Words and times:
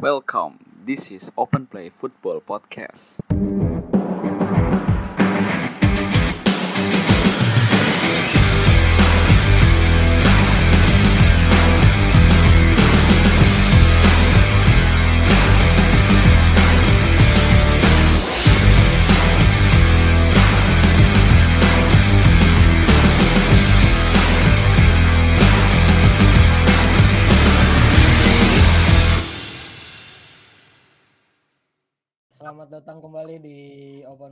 Welcome. 0.00 0.56
This 0.86 1.12
is 1.12 1.30
Open 1.36 1.66
Play 1.66 1.90
Football 1.90 2.40
Podcast. 2.40 3.20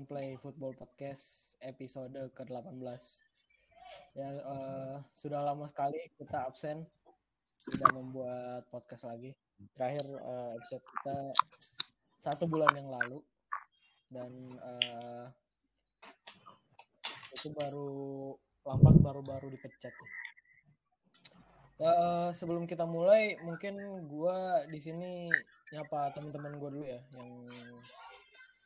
Play 0.05 0.39
Football 0.39 0.77
Podcast 0.77 1.57
episode 1.65 2.15
ke-18. 2.37 3.03
Ya, 4.15 4.31
eh, 4.31 4.97
sudah 5.17 5.41
lama 5.43 5.65
sekali 5.67 5.99
kita 6.15 6.47
absen, 6.47 6.85
tidak 7.67 7.91
membuat 7.97 8.69
podcast 8.71 9.09
lagi. 9.09 9.33
Terakhir 9.75 10.05
eh, 10.07 10.51
episode 10.61 10.85
kita 10.85 11.17
satu 12.23 12.45
bulan 12.47 12.71
yang 12.77 12.93
lalu 12.93 13.19
dan 14.13 14.31
eh, 14.53 15.27
itu 17.35 17.49
baru 17.57 17.91
Lampard 18.69 19.01
baru-baru 19.01 19.49
dipecat. 19.49 19.95
Eh, 21.79 22.29
sebelum 22.35 22.67
kita 22.67 22.83
mulai, 22.85 23.39
mungkin 23.47 23.79
gua 24.11 24.67
di 24.67 24.83
sini 24.83 25.31
nyapa 25.71 26.11
teman-teman 26.11 26.59
gue 26.59 26.71
dulu 26.75 26.85
ya 26.85 27.01
yang 27.15 27.31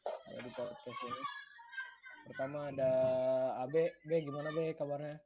ada 0.02 0.38
di 0.42 0.50
podcast 0.50 1.00
ini. 1.06 1.22
Pertama 2.26 2.58
ada 2.70 2.90
Abe, 3.62 3.98
Be 4.06 4.16
gimana 4.22 4.50
Be 4.50 4.74
kabarnya? 4.74 5.18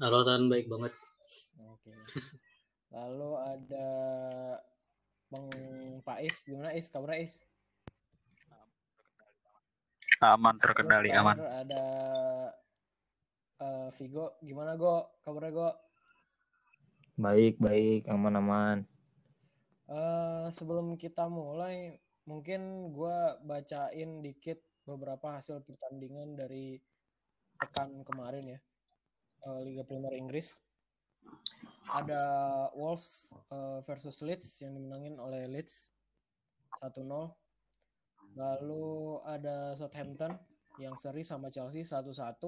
Halo 0.00 0.24
Tan, 0.24 0.48
baik 0.52 0.68
banget. 0.68 0.92
Oke. 1.60 1.92
Lalu 2.92 3.30
ada 3.40 3.88
Bang 5.32 5.48
Pais, 6.04 6.34
gimana 6.44 6.76
Is? 6.76 6.92
Kabarnya 6.92 7.28
Is? 7.28 7.34
Aman 10.22 10.54
Terus 10.60 10.64
terkendali, 10.70 11.10
terakhir 11.10 11.24
aman. 11.24 11.36
ada 11.66 11.84
eh, 13.58 13.88
Vigo, 13.96 14.26
gimana 14.44 14.76
Go? 14.76 15.08
Kabarnya 15.24 15.52
Go? 15.56 15.70
Baik, 17.16 17.56
baik, 17.60 18.08
aman-aman. 18.08 18.84
Eh, 19.88 20.46
sebelum 20.52 20.96
kita 20.96 21.28
mulai, 21.28 22.01
mungkin 22.26 22.92
gua 22.94 23.38
bacain 23.42 24.22
dikit 24.22 24.62
beberapa 24.86 25.38
hasil 25.38 25.62
pertandingan 25.62 26.34
dari 26.38 26.78
pekan 27.58 28.02
kemarin 28.02 28.58
ya. 28.58 28.60
Eh, 29.46 29.60
Liga 29.66 29.82
Premier 29.86 30.14
Inggris. 30.14 30.50
Ada 31.92 32.22
Wolves 32.74 33.30
eh, 33.50 33.78
versus 33.86 34.18
Leeds 34.22 34.62
yang 34.62 34.74
dimenangin 34.74 35.18
oleh 35.18 35.46
Leeds 35.50 35.90
1-0. 36.82 37.06
Lalu 38.38 38.86
ada 39.28 39.76
Southampton 39.78 40.34
yang 40.80 40.96
seri 40.98 41.22
sama 41.22 41.50
Chelsea 41.52 41.86
1-1. 41.86 42.38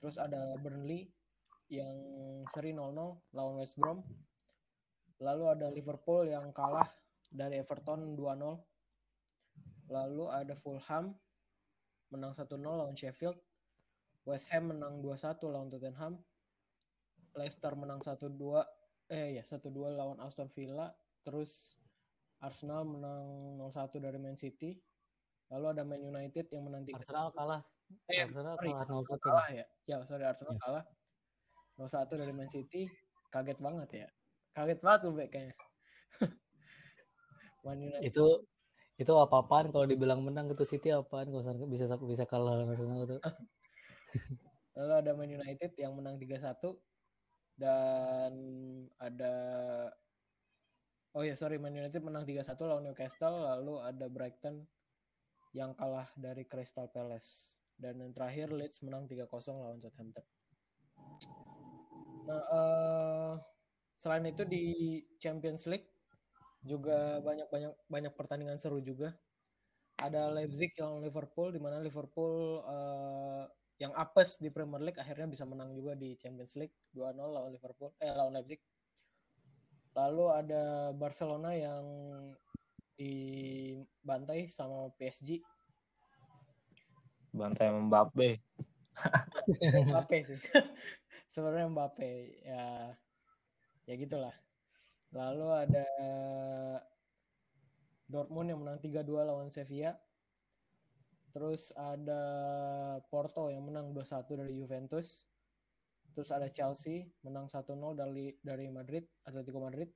Terus 0.00 0.16
ada 0.18 0.54
Burnley 0.58 1.06
yang 1.70 1.98
seri 2.54 2.74
0-0 2.74 3.34
lawan 3.34 3.54
West 3.62 3.78
Brom. 3.78 4.02
Lalu 5.22 5.44
ada 5.50 5.66
Liverpool 5.70 6.30
yang 6.30 6.50
kalah 6.54 6.86
dari 7.30 7.60
Everton 7.60 8.14
2-0. 8.14 9.92
Lalu 9.92 10.24
ada 10.30 10.54
Fulham 10.58 11.14
menang 12.10 12.32
1-0 12.34 12.58
lawan 12.62 12.94
Sheffield. 12.98 13.38
West 14.26 14.50
Ham 14.50 14.74
menang 14.74 14.98
2-1 15.02 15.46
lawan 15.46 15.70
Tottenham. 15.70 16.18
Leicester 17.36 17.72
menang 17.78 18.00
1-2 18.02 18.64
eh 19.06 19.38
ya 19.38 19.42
1-2 19.46 19.70
lawan 19.94 20.18
Aston 20.18 20.50
Villa. 20.50 20.90
Terus 21.22 21.78
Arsenal 22.42 22.82
menang 22.82 23.54
0-1 23.58 24.02
dari 24.02 24.18
Man 24.18 24.34
City. 24.34 24.74
Lalu 25.54 25.66
ada 25.78 25.82
Man 25.86 26.02
United 26.02 26.50
yang 26.50 26.66
menang 26.66 26.82
3 26.82 26.98
Arsenal 26.98 27.28
kalah. 27.30 27.62
Eh, 28.10 28.26
Arsenal 28.26 28.58
sorry, 28.58 28.70
kalah 28.74 28.86
0-1. 28.90 29.22
kalah 29.22 29.48
ya. 29.54 29.64
Ya, 29.86 29.96
sorry 30.02 30.24
Arsenal 30.26 30.54
Ya. 30.58 30.60
kalah. 30.66 30.84
0-1 31.78 32.18
dari 32.18 32.32
Man 32.34 32.50
City. 32.50 32.90
Kaget 33.30 33.58
banget 33.62 33.88
ya. 33.94 34.08
Kaget 34.56 34.80
banget 34.82 35.00
tuh 35.06 35.12
kayaknya. 35.14 35.54
Man 37.66 37.82
United. 37.82 38.14
Itu 38.14 38.46
itu 38.96 39.12
apa-apaan 39.12 39.74
kalau 39.74 39.84
dibilang 39.84 40.24
menang 40.24 40.48
itu 40.48 40.64
City 40.64 40.88
apaan 40.94 41.28
kalau 41.28 41.42
bisa 41.68 41.84
bisa 42.00 42.24
kalah 42.24 42.64
Arsenal 42.64 43.04
itu. 43.04 43.18
Lalu 44.76 44.92
ada 44.92 45.10
Man 45.12 45.30
United 45.34 45.72
yang 45.76 45.92
menang 45.98 46.16
3-1 46.16 46.62
dan 47.56 48.32
ada 49.00 49.34
Oh 51.16 51.24
ya 51.24 51.32
sorry 51.32 51.56
Man 51.56 51.72
United 51.72 52.04
menang 52.04 52.28
3-1 52.28 52.60
lawan 52.68 52.84
Newcastle 52.84 53.40
lalu 53.40 53.80
ada 53.80 54.04
Brighton 54.12 54.68
yang 55.56 55.72
kalah 55.72 56.12
dari 56.12 56.44
Crystal 56.44 56.92
Palace 56.92 57.56
dan 57.80 57.96
yang 57.96 58.12
terakhir 58.12 58.52
Leeds 58.52 58.84
menang 58.84 59.08
3-0 59.08 59.24
lawan 59.56 59.80
Southampton. 59.80 60.24
Nah, 62.28 62.42
eh, 62.52 63.32
selain 63.96 64.28
itu 64.28 64.44
di 64.44 64.64
Champions 65.16 65.64
League 65.64 65.95
juga 66.66 67.22
banyak 67.22 67.48
banyak 67.48 67.72
banyak 67.86 68.12
pertandingan 68.18 68.58
seru 68.58 68.82
juga. 68.82 69.14
Ada 69.96 70.28
Leipzig 70.28 70.76
lawan 70.76 71.00
Liverpool 71.00 71.54
di 71.54 71.60
mana 71.62 71.80
Liverpool 71.80 72.60
eh, 72.68 73.44
yang 73.80 73.96
apes 73.96 74.36
di 74.36 74.52
Premier 74.52 74.82
League 74.82 75.00
akhirnya 75.00 75.30
bisa 75.30 75.48
menang 75.48 75.72
juga 75.72 75.96
di 75.96 76.12
Champions 76.20 76.52
League 76.60 76.76
2-0 76.92 77.16
lawan 77.16 77.52
Liverpool 77.54 77.94
eh 78.02 78.12
lawan 78.12 78.36
Leipzig. 78.36 78.60
Lalu 79.96 80.24
ada 80.28 80.92
Barcelona 80.92 81.56
yang 81.56 81.84
dibantai 82.96 84.48
sama 84.52 84.92
PSG. 85.00 85.40
Bantai 87.32 87.72
Mbappe. 87.72 88.40
Mbappe 89.92 90.16
sih. 90.24 90.36
Sebenarnya 91.32 91.68
Mbappe 91.72 92.12
ya 92.44 92.92
ya 93.86 93.94
gitulah. 93.96 94.32
Lalu 95.14 95.46
ada 95.54 95.86
Dortmund 98.06 98.48
yang 98.50 98.60
menang 98.62 98.78
3-2 98.78 99.26
lawan 99.26 99.50
Sevilla. 99.50 99.94
Terus 101.36 101.68
ada 101.76 102.22
Porto 103.12 103.52
yang 103.52 103.66
menang 103.68 103.92
2-1 103.92 104.40
dari 104.40 104.56
Juventus. 104.56 105.28
Terus 106.16 106.32
ada 106.32 106.48
Chelsea 106.48 107.12
menang 107.20 107.52
1-0 107.52 107.92
dari 107.92 108.32
dari 108.40 108.72
Madrid, 108.72 109.04
Atletico 109.28 109.60
Madrid. 109.60 109.92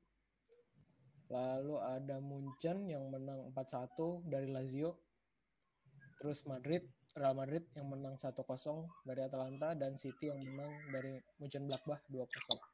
Lalu 1.30 1.80
ada 1.80 2.20
Munchen 2.20 2.90
yang 2.90 3.08
menang 3.08 3.54
4-1 3.56 4.28
dari 4.28 4.50
Lazio. 4.50 5.00
Terus 6.20 6.44
Madrid, 6.44 6.84
Real 7.16 7.32
Madrid 7.32 7.64
yang 7.72 7.88
menang 7.88 8.20
1-0 8.20 8.36
dari 9.08 9.24
Atalanta 9.24 9.72
dan 9.72 9.96
City 9.96 10.28
yang 10.28 10.44
menang 10.44 10.76
dari 10.92 11.16
Mönchengladbach 11.40 12.04
2-0. 12.12 12.69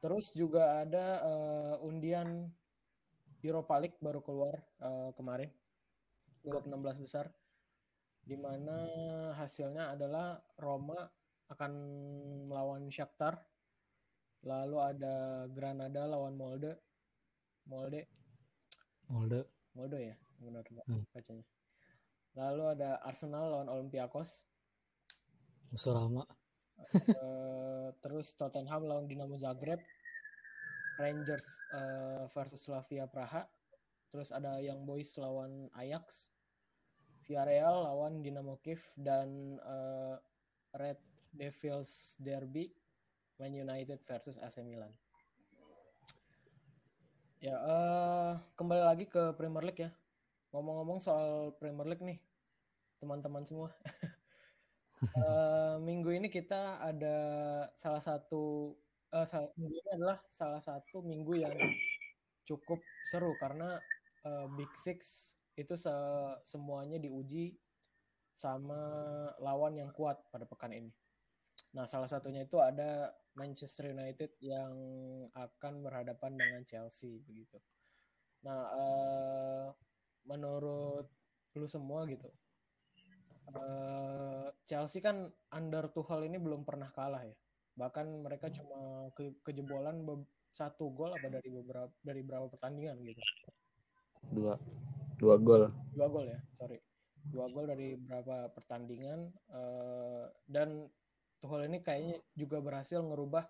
Terus 0.00 0.32
juga 0.32 0.80
ada 0.80 1.06
eh, 1.20 1.74
undian 1.84 2.48
Europa 3.44 3.76
League 3.80 4.00
baru 4.00 4.20
keluar 4.24 4.56
eh, 4.80 5.10
kemarin. 5.16 5.50
Babak 6.40 6.64
16 6.64 7.04
besar 7.04 7.26
di 8.24 8.36
mana 8.36 8.76
hasilnya 9.36 9.92
adalah 9.96 10.40
Roma 10.56 11.04
akan 11.52 11.72
melawan 12.48 12.88
Shakhtar. 12.88 13.36
Lalu 14.40 14.76
ada 14.80 15.44
Granada 15.52 16.08
lawan 16.08 16.32
Molde. 16.40 16.72
Molde, 17.68 18.08
Molde. 19.12 19.40
Molde 19.76 19.98
ya, 20.00 20.16
benar 20.40 20.64
Hmm. 20.88 21.04
bacanya. 21.12 21.44
Lalu 22.34 22.62
ada 22.72 22.90
Arsenal 23.04 23.52
lawan 23.52 23.68
Olympiakos. 23.68 24.48
Musuh 25.70 25.92
lama. 25.92 26.24
Eh, 26.90 27.88
terus 28.02 28.34
Tottenham 28.34 28.86
lawan 28.86 29.06
Dinamo 29.06 29.36
Zagreb. 29.36 29.80
Rangers 31.00 31.46
eh, 31.72 32.24
versus 32.32 32.60
Slavia 32.60 33.08
Praha. 33.08 33.48
Terus 34.10 34.34
ada 34.34 34.58
Young 34.60 34.84
Boys 34.84 35.14
lawan 35.16 35.70
Ajax. 35.78 36.28
Villarreal 37.24 37.86
lawan 37.86 38.20
Dinamo 38.26 38.58
Kiev 38.60 38.82
dan 38.98 39.56
eh, 39.60 40.16
Red 40.74 40.98
Devils 41.30 42.18
Derby 42.18 42.68
Man 43.38 43.54
United 43.54 44.02
versus 44.04 44.36
AC 44.36 44.60
Milan. 44.60 44.92
Ya, 47.40 47.56
eh, 47.56 48.32
kembali 48.58 48.82
lagi 48.84 49.08
ke 49.08 49.32
Premier 49.38 49.64
League 49.64 49.80
ya. 49.80 49.90
Ngomong-ngomong 50.52 51.00
soal 51.00 51.56
Premier 51.56 51.88
League 51.88 52.04
nih, 52.04 52.18
teman-teman 53.00 53.48
semua. 53.48 53.72
Eh, 55.00 55.74
minggu 55.80 56.10
ini 56.12 56.28
kita 56.28 56.76
ada 56.84 57.16
salah 57.80 58.02
satu 58.04 58.76
eh, 59.16 59.24
sa- 59.24 59.48
minggu 59.56 59.76
ini 59.80 59.90
adalah 59.96 60.18
salah 60.20 60.60
satu 60.60 61.00
minggu 61.00 61.40
yang 61.40 61.56
cukup 62.48 62.80
seru 63.10 63.32
karena 63.40 63.80
eh, 64.28 64.46
Big 64.56 64.72
Six 64.84 65.32
itu 65.56 65.74
se- 65.76 66.36
semuanya 66.44 67.00
diuji 67.00 67.56
sama 68.36 68.80
lawan 69.40 69.76
yang 69.80 69.90
kuat 69.92 70.20
pada 70.32 70.44
pekan 70.48 70.72
ini. 70.72 70.90
Nah, 71.76 71.84
salah 71.88 72.08
satunya 72.10 72.44
itu 72.48 72.58
ada 72.60 73.12
Manchester 73.36 73.92
United 73.92 74.36
yang 74.42 74.72
akan 75.36 75.74
berhadapan 75.84 76.32
dengan 76.40 76.62
Chelsea 76.68 77.20
begitu. 77.28 77.56
Nah, 78.46 78.62
eh, 78.76 79.66
menurut 80.28 81.06
lu 81.58 81.66
semua 81.68 82.06
gitu, 82.08 82.28
eh, 83.54 84.46
Chelsea 84.66 85.02
kan 85.02 85.28
under 85.50 85.90
Tuchel 85.90 86.26
ini 86.26 86.38
belum 86.38 86.62
pernah 86.62 86.90
kalah 86.94 87.22
ya. 87.26 87.36
Bahkan 87.74 88.06
mereka 88.22 88.50
cuma 88.52 89.10
ke- 89.14 89.38
kejebolan 89.42 90.02
satu 90.50 90.90
gol 90.90 91.14
apa 91.14 91.30
dari 91.30 91.48
beberapa 91.48 91.92
dari 92.02 92.20
berapa 92.26 92.46
pertandingan 92.50 92.98
gitu. 93.06 93.22
Dua 94.30 94.54
dua 95.16 95.34
gol. 95.38 95.70
Dua 95.94 96.06
gol 96.10 96.26
ya, 96.28 96.40
sorry. 96.58 96.78
Dua 97.20 97.46
gol 97.52 97.68
dari 97.68 97.94
berapa 97.98 98.50
pertandingan 98.52 99.30
eh, 99.52 100.24
dan 100.48 100.88
Tuchel 101.40 101.66
ini 101.72 101.80
kayaknya 101.80 102.20
juga 102.36 102.60
berhasil 102.60 103.00
ngerubah 103.00 103.48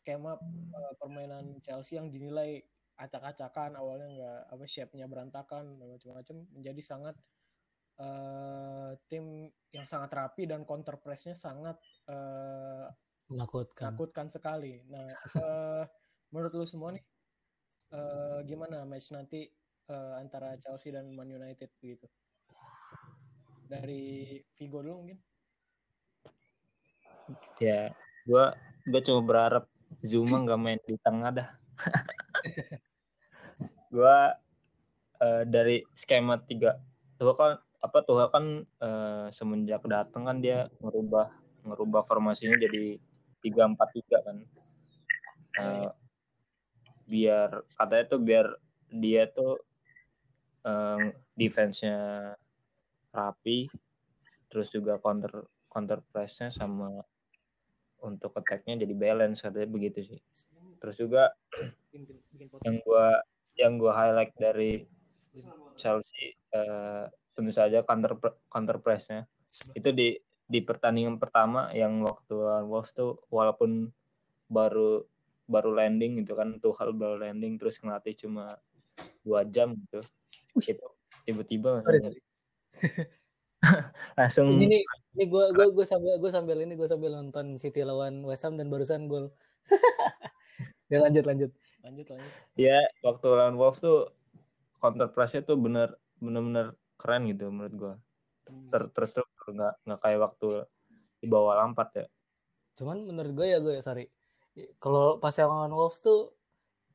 skema 0.00 0.38
eh, 0.72 0.92
permainan 0.98 1.60
Chelsea 1.60 1.98
yang 1.98 2.08
dinilai 2.08 2.62
acak-acakan 2.96 3.76
awalnya 3.76 4.08
nggak 4.08 4.40
apa 4.56 4.64
shape-nya 4.64 5.04
berantakan 5.04 5.76
macam-macam 5.76 6.48
menjadi 6.56 6.80
sangat 6.80 7.14
eh, 7.96 8.90
tim 9.08 9.48
yang 9.72 9.86
sangat 9.88 10.12
rapi 10.12 10.44
dan 10.44 10.68
counter 10.68 11.00
press-nya 11.00 11.36
sangat 11.36 11.76
eh, 12.08 12.86
Menakutkan. 13.26 13.90
menakutkan 13.90 14.28
sekali. 14.30 14.86
Nah, 14.86 15.10
eh, 15.10 15.82
menurut 16.30 16.52
lu 16.54 16.66
semua 16.68 16.94
nih 16.94 17.02
eh, 17.90 18.38
gimana 18.46 18.86
match 18.86 19.10
nanti 19.10 19.50
eh, 19.90 20.12
antara 20.20 20.54
Chelsea 20.62 20.94
dan 20.94 21.10
Man 21.10 21.32
United 21.32 21.72
begitu? 21.82 22.06
Dari 23.66 24.38
Vigo 24.54 24.78
dulu 24.84 24.94
mungkin. 25.02 25.18
Ya, 27.58 27.90
gua 28.30 28.54
gua 28.86 29.00
cuma 29.02 29.20
berharap 29.26 29.64
Zuma 30.06 30.38
nggak 30.46 30.60
main 30.62 30.78
di 30.86 30.94
tengah 31.02 31.30
dah. 31.34 31.48
gua 33.94 34.38
eh, 35.18 35.42
dari 35.50 35.82
skema 35.98 36.38
tiga 36.46 36.78
Tuh 37.18 37.34
kan 37.34 37.58
apa 37.86 38.02
tuh 38.02 38.26
kan 38.28 38.66
eh, 38.66 39.26
semenjak 39.30 39.82
datang 39.86 40.26
kan 40.26 40.38
dia 40.42 40.66
ngerubah 40.82 41.30
ngerubah 41.66 42.02
formasinya 42.06 42.58
jadi 42.58 42.98
tiga 43.42 43.62
empat 43.70 43.88
tiga 43.94 44.18
kan. 44.26 44.36
Eh, 45.56 45.90
biar 47.06 47.62
katanya 47.78 48.04
tuh 48.10 48.20
biar 48.20 48.46
dia 48.90 49.30
tuh 49.30 49.62
eh, 50.66 51.14
defense-nya 51.38 52.34
rapi 53.14 53.70
terus 54.50 54.68
juga 54.74 54.98
counter 55.00 55.46
counter 55.70 56.02
press-nya 56.12 56.52
sama 56.52 56.90
untuk 58.04 58.36
attack-nya 58.36 58.84
jadi 58.84 58.94
balance 58.94 59.42
katanya 59.42 59.68
begitu 59.70 60.14
sih. 60.14 60.20
Terus 60.82 60.96
juga 61.00 61.32
yang 62.66 62.76
gua 62.84 63.22
yang 63.56 63.80
gua 63.80 63.92
highlight 63.96 64.32
dari 64.36 64.84
Chelsea 65.76 66.36
tentu 67.36 67.52
saja 67.52 67.84
counter 67.84 68.16
counter 68.48 68.80
press-nya. 68.80 69.28
Itu 69.76 69.92
di 69.92 70.16
di 70.46 70.62
pertandingan 70.62 71.20
pertama 71.20 71.68
yang 71.76 72.00
waktu 72.00 72.32
lawan 72.32 72.66
Wolves 72.70 72.96
tuh 72.96 73.20
walaupun 73.28 73.92
baru 74.48 75.04
baru 75.46 75.74
landing 75.74 76.22
gitu 76.22 76.38
kan 76.38 76.58
Tuchel 76.58 76.94
baru 76.94 77.22
landing 77.22 77.58
terus 77.58 77.78
ngelatih 77.82 78.26
cuma 78.26 78.56
dua 79.20 79.44
jam 79.44 79.76
gitu. 79.76 80.00
Itu 80.56 80.86
tiba-tiba 81.26 81.82
langsung 84.18 84.56
Ini 84.56 84.66
nih, 84.68 84.82
ini 85.18 85.24
gue 85.26 85.44
gue 85.50 85.66
gue 85.74 85.86
sambil 85.86 86.14
gue 86.22 86.30
sambil 86.30 86.56
ini 86.62 86.78
gue 86.78 86.86
sambil 86.86 87.18
nonton 87.18 87.58
City 87.58 87.82
lawan 87.82 88.22
West 88.22 88.46
Ham 88.46 88.54
dan 88.54 88.70
barusan 88.70 89.10
gol. 89.10 89.34
ya 90.92 91.02
lanjut 91.02 91.26
lanjut. 91.26 91.50
lanjut 91.86 92.06
lanjut. 92.10 92.32
ya 92.58 92.82
waktu 93.02 93.26
lawan 93.30 93.58
Wolves 93.58 93.82
tuh 93.82 94.10
counter 94.78 95.10
press-nya 95.10 95.42
tuh 95.42 95.58
bener 95.58 95.98
bener-bener 96.22 96.78
keren 96.96 97.28
gitu 97.28 97.48
menurut 97.50 97.74
gua 97.76 97.94
Hmm. 98.46 98.70
ter 98.70 98.86
terstruktur 98.94 99.58
nggak 99.58 99.74
nggak 99.82 100.00
kayak 100.00 100.20
waktu 100.22 100.46
di 101.18 101.26
bawah 101.26 101.58
Lampard 101.58 101.90
ya 101.98 102.06
Cuman 102.78 103.02
menurut 103.02 103.32
gue 103.34 103.46
ya 103.48 103.58
gue 103.58 103.74
ya 103.74 103.82
sorry. 103.82 104.06
Kalau 104.78 105.18
pas 105.18 105.34
lawan 105.34 105.72
Wolves 105.72 105.98
tuh 105.98 106.30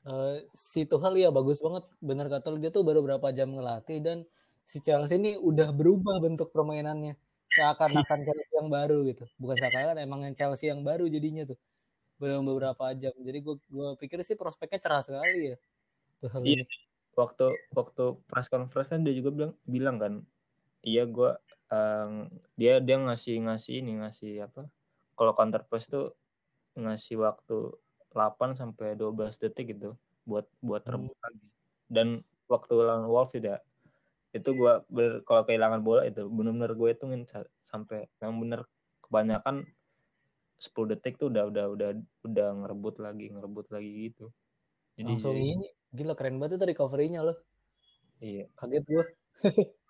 eh, 0.08 0.48
si 0.56 0.86
Tuchel 0.88 1.20
ya 1.20 1.28
bagus 1.30 1.60
banget. 1.60 1.84
Bener 2.00 2.32
kata 2.32 2.54
lu 2.54 2.58
dia 2.62 2.72
tuh 2.72 2.86
baru 2.88 3.04
berapa 3.04 3.28
jam 3.36 3.52
ngelatih 3.52 4.00
dan 4.00 4.18
si 4.64 4.80
Chelsea 4.80 5.20
ini 5.20 5.36
udah 5.36 5.74
berubah 5.76 6.24
bentuk 6.24 6.54
permainannya. 6.56 7.18
Seakan-akan 7.52 8.20
Chelsea 8.28 8.54
yang 8.56 8.70
baru 8.72 9.04
gitu. 9.10 9.26
Bukan 9.36 9.56
seakan-akan 9.60 9.98
emang 10.00 10.20
yang 10.24 10.36
Chelsea 10.38 10.72
yang 10.72 10.86
baru 10.88 11.10
jadinya 11.10 11.44
tuh. 11.50 11.60
Belum 12.22 12.48
beberapa 12.48 12.94
jam. 12.96 13.12
Jadi 13.18 13.40
gue 13.44 13.56
gue 13.68 13.88
pikir 14.00 14.24
sih 14.24 14.38
prospeknya 14.40 14.80
cerah 14.80 15.02
sekali 15.04 15.52
ya. 15.52 15.58
Tuchel 16.22 16.44
Iya. 16.46 16.64
ini. 16.64 16.66
Waktu 17.18 17.56
waktu 17.76 18.04
press 18.30 18.48
conference 18.48 18.90
kan 18.92 19.04
dia 19.04 19.14
juga 19.16 19.30
bilang 19.36 19.54
bilang 19.68 19.98
kan 20.00 20.14
iya 20.82 21.04
gua 21.06 21.38
em, 21.72 22.32
dia 22.56 22.80
dia 22.80 22.98
ngasih 22.98 23.36
ngasih 23.48 23.74
ini 23.84 23.92
ngasih 24.02 24.48
apa 24.48 24.68
kalau 25.20 25.34
counter 25.36 25.62
press 25.68 25.86
tuh 25.92 26.16
ngasih 26.80 27.20
waktu 27.20 27.76
8 28.12 28.56
sampai 28.56 28.96
12 28.96 29.36
detik 29.40 29.76
gitu 29.76 29.96
buat 30.24 30.48
buat 30.64 30.84
Hmm. 30.88 31.08
rebut 31.08 31.18
lagi 31.24 31.48
dan 31.92 32.08
waktu 32.48 32.74
lawan 32.80 33.08
Wolves 33.08 33.36
tidak 33.36 33.64
itu 34.32 34.50
gua 34.56 34.84
ber- 34.88 35.24
kalau 35.28 35.44
kehilangan 35.44 35.84
bola 35.84 36.08
itu 36.08 36.24
benar-benar 36.32 36.72
gue 36.80 36.90
hitungin 36.96 37.28
sa- 37.28 37.52
sampai 37.68 38.08
yang 38.24 38.40
bener 38.40 38.64
kebanyakan 39.04 39.68
10 40.56 40.96
detik 40.96 41.20
tuh 41.20 41.28
udah 41.28 41.52
udah 41.52 41.66
udah 41.76 41.90
udah 42.24 42.48
ngerebut 42.64 42.96
lagi 43.04 43.28
ngerebut 43.34 43.68
lagi 43.74 43.92
gitu 44.08 44.32
jadi 44.98 45.12
Langsung 45.12 45.36
ini. 45.36 45.68
Gila 45.92 46.14
keren 46.16 46.40
banget 46.40 46.58
tuh 46.62 46.68
recovery-nya 46.72 47.22
loh. 47.28 47.38
iya 48.24 48.46
Kaget 48.56 48.84
gue. 48.88 49.06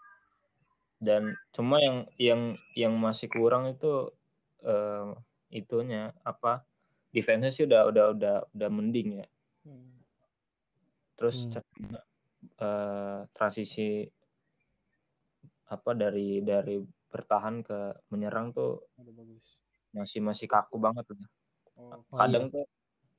dan 1.01 1.33
cuma 1.49 1.81
yang 1.81 1.97
yang 2.21 2.41
yang 2.77 2.93
masih 2.93 3.25
kurang 3.33 3.73
itu 3.73 4.13
eh, 4.61 5.09
itunya 5.49 6.13
apa 6.21 6.61
defense 7.09 7.57
sih 7.57 7.65
udah 7.65 7.89
udah 7.89 8.05
udah 8.15 8.35
udah 8.53 8.69
mending 8.69 9.25
ya 9.25 9.27
Hmm. 9.61 9.93
terus 11.17 11.45
Hmm. 11.45 11.61
eh, 12.61 13.19
transisi 13.29 14.09
apa 15.69 15.91
dari 15.93 16.41
dari 16.41 16.81
bertahan 17.13 17.61
ke 17.61 17.79
menyerang 18.09 18.51
tuh 18.57 18.89
masih 19.93 20.19
masih 20.23 20.47
kaku 20.49 20.79
banget 20.79 21.05
udah. 21.13 21.29
Oh, 21.77 22.01
kadang 22.15 22.49
tuh 22.49 22.65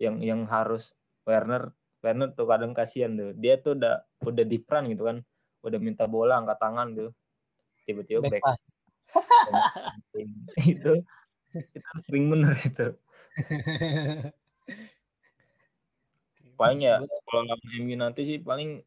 yang 0.02 0.18
yang 0.18 0.42
harus 0.50 0.90
Werner 1.22 1.70
Werner 2.02 2.34
tuh 2.34 2.50
kadang 2.50 2.74
kasihan 2.74 3.14
tuh. 3.14 3.30
Dia 3.38 3.62
tuh 3.62 3.78
udah 3.78 4.02
udah 4.26 4.44
di 4.44 4.58
peran 4.58 4.90
gitu 4.90 5.06
kan. 5.06 5.22
Udah 5.62 5.78
minta 5.78 6.10
bola 6.10 6.42
angkat 6.42 6.58
tangan 6.58 6.88
tuh. 6.98 7.10
Tiba-tiba 7.86 8.26
Back 8.26 8.42
back. 8.42 8.58
itu 10.72 10.92
itu 11.62 11.96
sering 12.02 12.26
bener 12.32 12.56
itu. 12.58 12.96
Paling 16.60 16.80
ya 16.84 17.02
kalau 17.26 17.42
lawan 17.48 17.62
MU 17.80 17.96
nanti 17.98 18.22
sih 18.28 18.38
paling 18.38 18.82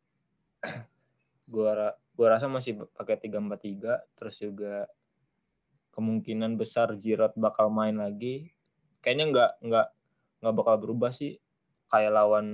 gua 1.54 1.72
ra- 1.76 1.98
gua 2.16 2.28
rasa 2.38 2.48
masih 2.48 2.88
pakai 2.96 3.20
tiga 3.20 3.40
empat 3.44 3.60
tiga 3.64 4.00
terus 4.16 4.40
juga 4.40 4.88
kemungkinan 5.92 6.60
besar 6.60 6.96
Giroud 7.00 7.36
bakal 7.40 7.72
main 7.72 7.96
lagi. 8.00 8.52
Kayaknya 9.04 9.26
nggak 9.32 9.52
nggak 9.64 9.88
nggak 10.44 10.56
bakal 10.56 10.76
berubah 10.82 11.12
sih 11.16 11.40
kayak 11.96 12.12
lawan 12.14 12.48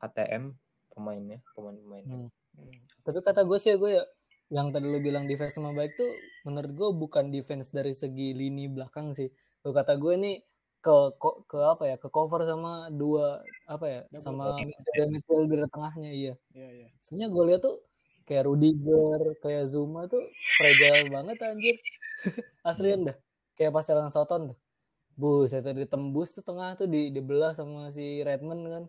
ATM 0.00 0.44
pemainnya 0.92 1.38
pemain-pemainnya 1.54 2.32
Hmm. 2.56 2.72
Tapi 3.04 3.20
kata 3.20 3.44
gue 3.44 3.58
sih 3.60 3.70
ya 3.72 3.76
gue 3.76 3.90
ya 4.00 4.04
yang 4.48 4.72
tadi 4.72 4.88
lu 4.88 4.96
bilang 5.04 5.28
defense 5.28 5.60
sama 5.60 5.76
baik 5.76 5.92
tuh 6.00 6.08
menurut 6.48 6.72
gue 6.72 6.88
bukan 6.96 7.28
defense 7.28 7.68
dari 7.68 7.92
segi 7.92 8.32
lini 8.32 8.64
belakang 8.72 9.12
sih. 9.12 9.28
Tuh 9.60 9.76
kata 9.76 10.00
gue 10.00 10.14
nih 10.16 10.36
ke 10.80 10.96
ko- 11.20 11.44
ke 11.44 11.58
apa 11.60 11.84
ya 11.84 11.96
ke 12.00 12.08
cover 12.08 12.48
sama 12.48 12.88
dua 12.88 13.44
apa 13.68 13.84
ya 13.90 14.00
Double 14.08 14.22
sama 14.24 14.44
midfielder 15.12 15.60
tengahnya 15.68 16.10
iya. 16.16 16.34
Iya, 16.56 16.68
iya. 16.80 16.88
Soalnya 17.04 17.28
gue 17.28 17.44
lihat 17.44 17.60
tuh 17.60 17.76
kayak 18.24 18.44
Rudiger, 18.48 19.20
kayak 19.44 19.64
Zuma 19.68 20.08
tuh 20.08 20.24
fragile 20.56 21.12
banget 21.12 21.36
anjir. 21.44 21.76
Aslian 22.68 23.00
dah. 23.12 23.16
Kayak 23.58 23.72
pas 23.76 23.86
lawan 23.92 24.08
Soton 24.08 24.40
tuh. 24.54 24.58
Bus, 25.16 25.48
itu 25.56 25.70
ditembus 25.72 26.28
tuh 26.36 26.44
tengah 26.44 26.76
tuh 26.76 26.84
di 26.92 27.08
dibelah 27.08 27.56
sama 27.56 27.88
si 27.88 28.20
Redmond 28.20 28.62
kan. 28.68 28.84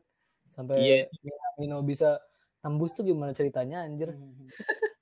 Sampai 0.55 0.75
Iya. 0.83 0.97
Minamino 1.23 1.79
bisa 1.87 2.19
tembus 2.59 2.91
tuh 2.97 3.07
gimana 3.07 3.31
ceritanya 3.31 3.87
anjir. 3.87 4.11
Hmm. 4.13 4.47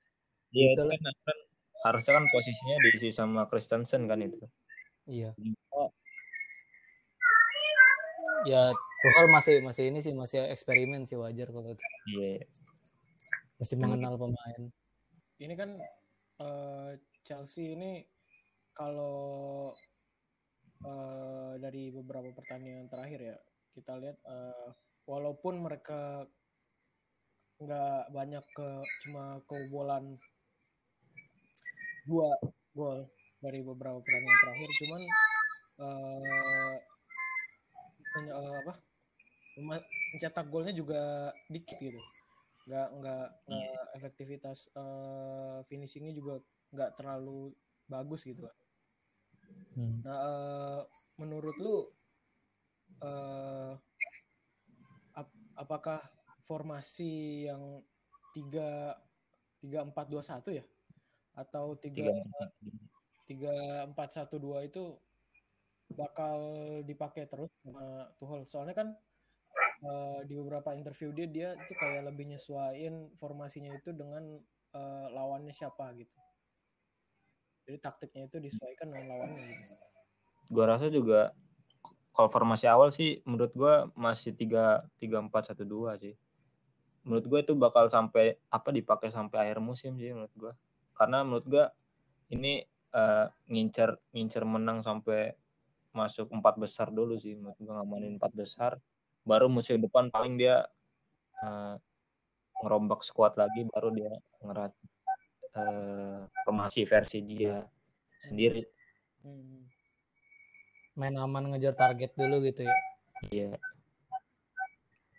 Iya 0.56 0.72
Gitu 0.72 0.80
itu 0.80 0.82
lah. 0.88 0.96
kan, 1.02 1.14
kan 1.26 1.38
harusnya 1.84 2.12
kan 2.16 2.24
posisinya 2.32 2.76
diisi 2.88 3.08
sama 3.12 3.44
Christensen 3.50 4.08
kan 4.08 4.18
itu 4.24 4.40
Iya. 5.04 5.34
Oh. 5.74 5.90
Ya 8.46 8.70
Tuchel 8.72 9.26
masih 9.34 9.54
masih 9.66 9.84
ini 9.90 9.98
sih 10.00 10.14
masih 10.16 10.46
eksperimen 10.48 11.02
sih 11.04 11.18
wajar 11.18 11.50
kalau 11.50 11.68
itu. 11.74 11.82
Iya. 12.14 12.46
Masih 13.58 13.76
mengenal 13.82 14.14
pemain. 14.16 14.62
Ini 15.42 15.54
kan 15.58 15.70
eh, 16.40 16.90
Chelsea 17.26 17.74
ini 17.74 18.06
kalau 18.72 19.74
eh, 20.84 21.52
dari 21.62 21.82
beberapa 21.94 22.28
pertandingan 22.36 22.88
terakhir 22.92 23.20
ya. 23.22 23.36
Kita 23.76 23.92
lihat 24.00 24.18
eh, 24.26 24.68
walaupun 25.06 25.62
mereka 25.62 26.26
nggak 27.56 28.12
banyak 28.12 28.44
ke 28.52 28.68
cuma 29.08 29.40
kebobolan 29.48 30.12
dua 32.04 32.36
gol 32.76 33.08
dari 33.40 33.60
beberapa 33.64 33.96
pertandingan 34.04 34.40
terakhir 34.44 34.68
cuman 34.84 35.02
men- 38.14 38.32
eh, 38.32 38.54
apa 38.64 38.72
mencetak 39.56 40.46
golnya 40.52 40.72
juga 40.76 41.32
dikit 41.48 41.76
gitu. 41.80 42.00
Nggak 42.68 42.88
nggak 43.00 43.26
nggak 43.48 43.84
efektivitas 43.96 44.58
eh, 44.76 45.58
finishingnya 45.68 46.12
juga 46.12 46.40
nggak 46.74 46.90
terlalu 47.00 47.54
bagus 47.88 48.26
gitu. 48.26 48.44
kan 48.44 48.54
Hmm. 49.76 50.00
Nah, 50.04 50.18
eh, 50.30 50.80
menurut 51.20 51.56
lu 51.60 51.76
eh, 53.02 53.72
ap- 55.16 55.40
apakah 55.56 56.00
formasi 56.46 57.44
yang 57.50 57.82
tiga 58.34 58.94
tiga 59.62 59.82
empat 59.82 60.06
dua 60.12 60.22
satu 60.22 60.52
ya 60.54 60.64
atau 61.36 61.74
tiga 61.80 62.12
Tiga 63.26 63.82
empat. 63.90 64.08
satu 64.14 64.38
dua 64.38 64.62
itu 64.62 64.94
bakal 66.00 66.38
dipakai 66.86 67.24
terus 67.30 67.50
sama 67.62 68.10
Tuchel 68.18 68.42
soalnya 68.50 68.74
kan 68.74 68.88
eh, 69.88 70.20
di 70.28 70.34
beberapa 70.40 70.70
interview 70.76 71.10
dia 71.14 71.26
dia 71.28 71.48
itu 71.62 71.72
kayak 71.78 72.02
lebih 72.10 72.24
nyesuaiin 72.34 72.94
formasinya 73.20 73.72
itu 73.78 73.90
dengan 73.94 74.24
eh, 74.78 75.06
lawannya 75.16 75.54
siapa 75.54 75.94
gitu 75.98 76.14
jadi 77.66 77.82
taktiknya 77.82 78.30
itu 78.30 78.38
disesuaikan 78.38 78.94
dengan 78.94 79.06
lawannya 79.10 79.42
gitu. 79.42 79.74
Gua 80.54 80.64
rasa 80.70 80.86
juga 80.86 81.34
kalau 82.14 82.30
formasi 82.30 82.70
awal 82.70 82.94
sih 82.94 83.18
menurut 83.26 83.52
gua 83.58 83.90
masih 83.98 84.30
tiga 84.38 84.86
tiga 85.02 85.18
empat 85.18 85.50
satu 85.50 85.66
dua 85.66 85.98
sih. 85.98 86.14
Menurut 87.02 87.26
gua 87.26 87.38
itu 87.42 87.58
bakal 87.58 87.90
sampai 87.90 88.38
apa 88.54 88.70
dipakai 88.70 89.10
sampai 89.10 89.50
akhir 89.50 89.58
musim 89.58 89.98
sih 89.98 90.14
menurut 90.14 90.32
gua. 90.38 90.52
Karena 90.94 91.26
menurut 91.26 91.46
gua 91.50 91.64
ini 92.30 92.62
eh, 92.94 93.26
ngincer 93.50 93.98
ngincer 94.14 94.46
menang 94.46 94.86
sampai 94.86 95.34
masuk 95.90 96.30
empat 96.30 96.62
besar 96.62 96.94
dulu 96.94 97.18
sih 97.18 97.34
menurut 97.34 97.58
gua 97.58 97.82
ngamanin 97.82 98.22
empat 98.22 98.30
besar. 98.30 98.78
Baru 99.26 99.50
musim 99.50 99.82
depan 99.82 100.14
paling 100.14 100.38
dia 100.38 100.62
eh, 101.42 101.74
ngerombak 102.62 103.02
squad 103.02 103.34
lagi 103.34 103.66
baru 103.74 103.90
dia 103.90 104.12
ngerat 104.40 104.72
eh, 105.56 106.20
formasi 106.44 106.84
versi 106.84 107.18
dia 107.24 107.64
sendiri. 108.28 108.62
Hmm. 109.24 109.64
Main 110.96 111.16
aman 111.16 111.52
ngejar 111.52 111.76
target 111.76 112.12
dulu 112.16 112.44
gitu 112.44 112.64
ya. 112.64 112.76
Iya. 113.32 113.50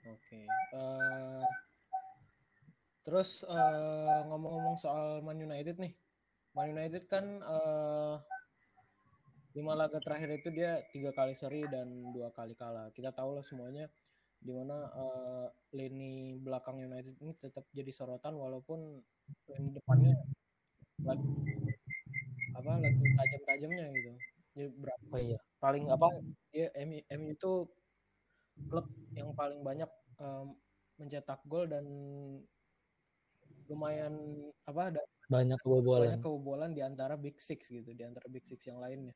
Oke. 0.08 0.40
eh, 0.48 1.42
terus 3.04 3.42
eh, 3.48 4.20
ngomong-ngomong 4.30 4.78
soal 4.78 5.26
Man 5.26 5.42
United 5.42 5.82
nih, 5.82 5.94
Man 6.54 6.74
United 6.78 7.10
kan 7.10 7.26
eh, 7.42 8.16
lima 9.58 9.74
laga 9.74 9.98
terakhir 9.98 10.38
itu 10.38 10.54
dia 10.54 10.86
tiga 10.94 11.10
kali 11.18 11.34
seri 11.34 11.66
dan 11.66 11.90
dua 12.14 12.30
kali 12.30 12.54
kalah. 12.54 12.94
Kita 12.94 13.10
tahu 13.10 13.42
lah 13.42 13.46
semuanya 13.46 13.90
di 14.38 14.52
mana 14.54 14.78
eh, 14.94 15.48
lini 15.76 16.38
belakang 16.40 16.78
United 16.80 17.18
ini 17.20 17.34
tetap 17.34 17.66
jadi 17.74 17.92
sorotan 17.92 18.38
walaupun 18.38 19.02
lini 19.50 19.70
depannya 19.76 20.14
lagi 21.04 21.28
apa 22.58 22.72
lagi 22.82 23.04
tajam-tajamnya 23.18 23.86
gitu. 23.94 24.12
Jadi 24.58 24.68
berapa 24.74 25.04
Oh 25.14 25.20
iya. 25.22 25.38
paling 25.62 25.86
apa 25.94 26.08
ya 26.50 26.68
MU, 26.82 27.00
MU 27.14 27.30
itu 27.34 27.52
klub 28.70 28.86
yang 29.14 29.30
paling 29.38 29.62
banyak 29.62 29.90
em, 30.18 30.48
mencetak 30.98 31.46
gol 31.46 31.70
dan 31.70 31.86
lumayan 33.68 34.14
apa 34.64 34.82
ada 34.96 35.02
Banyak 35.28 35.60
banyak 35.60 35.60
kebobolan. 35.60 36.18
kebobolan 36.24 36.72
di 36.72 36.82
antara 36.82 37.20
Big 37.20 37.38
Six 37.44 37.68
gitu 37.68 37.92
di 37.92 38.04
antara 38.08 38.26
Big 38.32 38.48
Six 38.48 38.64
yang 38.66 38.80
lainnya 38.80 39.12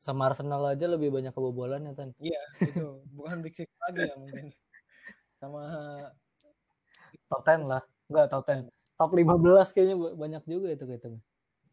Sama 0.00 0.26
Arsenal 0.32 0.64
aja 0.64 0.88
lebih 0.90 1.12
banyak 1.12 1.30
kebobolan 1.30 1.86
ya 1.86 1.92
Tan. 1.94 2.10
iya 2.18 2.40
itu 2.60 3.00
bukan 3.16 3.40
Big 3.40 3.54
Six 3.54 3.70
lagi 3.90 4.00
ya 4.06 4.14
mungkin 4.16 4.46
sama 5.42 5.62
Top 7.26 7.42
10 7.46 7.66
lah. 7.66 7.82
Enggak 8.10 8.26
top 8.30 8.42
10. 8.46 8.70
Top 8.98 9.10
15 9.14 9.70
kayaknya 9.74 9.96
ba- 9.98 10.16
banyak 10.18 10.42
juga 10.46 10.68
itu 10.70 10.84
kehitungnya. 10.86 11.22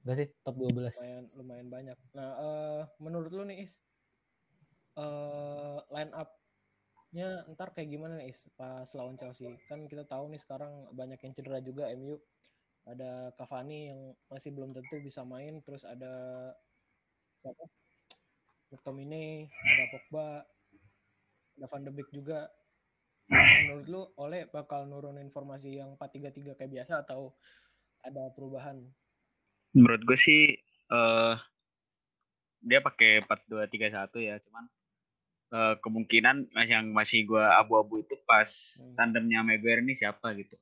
Enggak 0.05 0.15
sih? 0.17 0.27
Top 0.45 0.55
12. 0.57 0.93
lumayan 0.97 1.25
lumayan 1.37 1.67
banyak 1.67 1.97
nah 2.13 2.29
eh, 2.37 2.81
menurut 3.01 3.29
lu 3.33 3.43
nih 3.45 3.65
Is 3.65 3.73
eh 4.97 5.77
line 5.93 6.13
up-nya 6.13 7.45
ntar 7.53 7.73
kayak 7.73 7.89
gimana 7.89 8.17
nih 8.17 8.33
Is 8.33 8.49
pas 8.57 8.89
lawan 8.97 9.17
Chelsea 9.17 9.49
kan 9.69 9.85
kita 9.85 10.05
tahu 10.09 10.29
nih 10.33 10.41
sekarang 10.41 10.89
banyak 10.93 11.19
yang 11.21 11.33
cedera 11.37 11.59
juga 11.61 11.89
MU 11.93 12.17
ada 12.87 13.35
Cavani 13.35 13.91
yang 13.91 13.99
masih 14.31 14.55
belum 14.55 14.71
tentu 14.71 14.95
bisa 15.03 15.21
main 15.27 15.59
terus 15.61 15.83
ada 15.83 16.13
siapa 17.43 17.67
McTominay 18.71 19.45
ada 19.45 19.83
Pogba 19.91 20.27
ada 21.57 21.67
Van 21.67 21.83
de 21.83 21.91
Beek 21.91 22.09
juga 22.13 22.47
menurut 23.67 23.87
lu 23.89 24.01
oleh 24.23 24.47
bakal 24.47 24.87
nurunin 24.87 25.27
formasi 25.33 25.75
yang 25.75 25.97
4-3-3 25.99 26.55
kayak 26.55 26.71
biasa 26.71 27.03
atau 27.03 27.35
ada 28.05 28.31
perubahan 28.31 28.77
Menurut 29.75 30.01
gue 30.07 30.17
sih 30.17 30.41
eh 30.87 31.35
dia 32.63 32.79
pakai 32.81 33.23
4-2-3-1 33.23 34.17
ya, 34.23 34.35
cuman 34.43 34.65
eh, 35.53 35.75
kemungkinan 35.79 36.51
yang 36.67 36.91
masih 36.91 37.23
gue 37.27 37.43
abu-abu 37.43 38.03
itu 38.03 38.15
pas 38.27 38.47
Hmm. 38.79 38.95
tandemnya 38.97 39.43
Maguire 39.45 39.83
ini 39.83 39.93
siapa 39.95 40.33
gitu. 40.35 40.55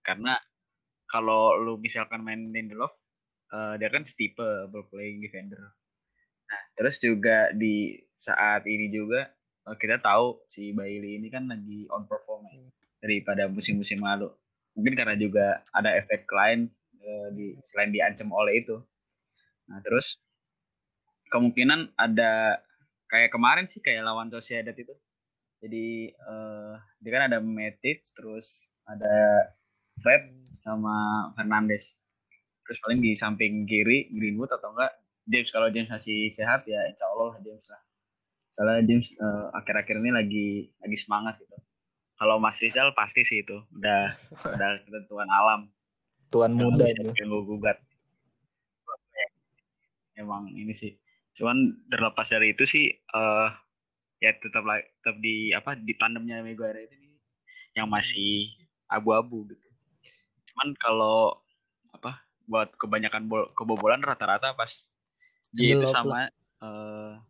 Karena 0.00 0.38
kalau 1.10 1.58
lu 1.58 1.76
misalkan 1.80 2.22
main 2.24 2.48
Lindelof, 2.54 2.92
eh, 3.52 3.74
dia 3.80 3.88
kan 3.92 4.04
setipe 4.06 4.70
ball 4.70 4.86
playing 4.88 5.20
defender. 5.24 5.60
Nah, 6.50 6.62
terus 6.78 6.98
juga 7.02 7.50
di 7.54 7.94
saat 8.16 8.64
ini 8.66 8.90
juga 8.92 9.28
kita 9.76 10.00
tahu 10.00 10.42
si 10.48 10.72
Bailey 10.72 11.20
ini 11.20 11.28
kan 11.28 11.46
lagi 11.46 11.86
on 11.90 12.06
perform 12.08 12.46
ya, 12.48 12.54
Hmm. 12.56 12.70
daripada 13.00 13.48
musim-musim 13.48 14.00
lalu. 14.00 14.28
Mungkin 14.76 14.94
karena 14.96 15.14
juga 15.16 15.62
ada 15.72 15.94
efek 15.96 16.26
lain 16.30 16.68
eh, 17.00 17.28
di 17.32 17.46
selain 17.64 17.90
diancam 17.90 18.28
oleh 18.32 18.60
itu. 18.60 18.76
Nah, 19.72 19.80
terus 19.80 20.20
kemungkinan 21.30 21.94
ada 21.96 22.60
kayak 23.08 23.30
kemarin 23.32 23.66
sih 23.70 23.80
kayak 23.80 24.04
lawan 24.04 24.28
Sociedad 24.28 24.74
itu. 24.74 24.92
Jadi 25.60 26.12
eh 26.12 26.74
dia 27.00 27.10
kan 27.12 27.22
ada 27.32 27.38
Matic 27.40 28.04
terus 28.16 28.68
ada 28.88 29.48
Fred 30.00 30.28
sama 30.60 31.28
Fernandes. 31.36 31.96
Terus 32.64 32.78
paling 32.84 33.00
di 33.02 33.12
samping 33.18 33.64
kiri 33.66 34.08
Greenwood 34.12 34.52
atau 34.52 34.72
enggak 34.72 34.92
James 35.26 35.50
kalau 35.52 35.68
James 35.70 35.90
masih 35.90 36.28
sehat 36.32 36.64
ya 36.66 36.80
insya 36.88 37.06
Allah 37.10 37.34
lah 37.34 37.38
James 37.44 37.66
lah. 37.70 37.80
Soalnya 38.60 38.84
James 38.84 39.16
eh, 39.16 39.46
akhir-akhir 39.56 39.96
ini 40.04 40.10
lagi 40.12 40.46
lagi 40.84 40.96
semangat 41.00 41.40
gitu. 41.40 41.56
Kalau 42.20 42.36
Mas 42.36 42.60
Rizal 42.60 42.92
pasti 42.92 43.24
sih 43.24 43.40
itu 43.40 43.56
udah 43.72 44.12
udah 44.36 44.70
ketentuan 44.84 45.24
alam. 45.32 45.72
Tuan 46.28 46.52
muda 46.52 46.84
itu. 46.84 47.08
diganggu 47.08 47.40
gugat. 47.48 47.80
Emang 50.12 50.52
ini 50.52 50.76
sih. 50.76 50.92
Cuman 51.32 51.88
terlepas 51.88 52.28
dari 52.28 52.52
itu 52.52 52.68
sih 52.68 52.92
eh 52.92 53.48
ya 54.20 54.36
tetap 54.36 54.60
tetap 54.68 55.16
di 55.24 55.56
apa 55.56 55.72
di 55.80 55.96
tandemnya 55.96 56.44
Maguire 56.44 56.84
itu 56.84 57.00
nih 57.00 57.16
yang 57.80 57.88
masih 57.88 58.52
abu-abu 58.92 59.48
gitu. 59.56 59.72
Cuman 60.52 60.76
kalau 60.76 61.32
apa 61.96 62.28
buat 62.44 62.76
kebanyakan 62.76 63.24
bol, 63.24 63.48
kebobolan 63.56 64.04
rata-rata 64.04 64.52
pas 64.52 64.68
dia 65.56 65.80
itu 65.80 65.88
sama 65.88 66.28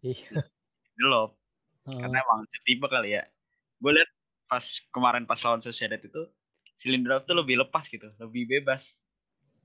Iya. 0.02 0.42
Delop 1.00 1.30
Heeh. 1.88 1.97
karena 1.97 2.16
emang 2.21 2.40
tipe 2.69 2.87
kali 2.87 3.16
ya. 3.16 3.25
Gue 3.80 3.97
liat 3.97 4.11
pas 4.45 4.64
kemarin 4.92 5.25
pas 5.25 5.40
lawan 5.40 5.64
Sociedad 5.64 5.97
itu 5.97 6.28
si 6.76 6.92
Lindelof 6.92 7.25
tuh 7.25 7.40
lebih 7.40 7.61
lepas 7.64 7.88
gitu, 7.88 8.12
lebih 8.21 8.45
bebas. 8.61 9.00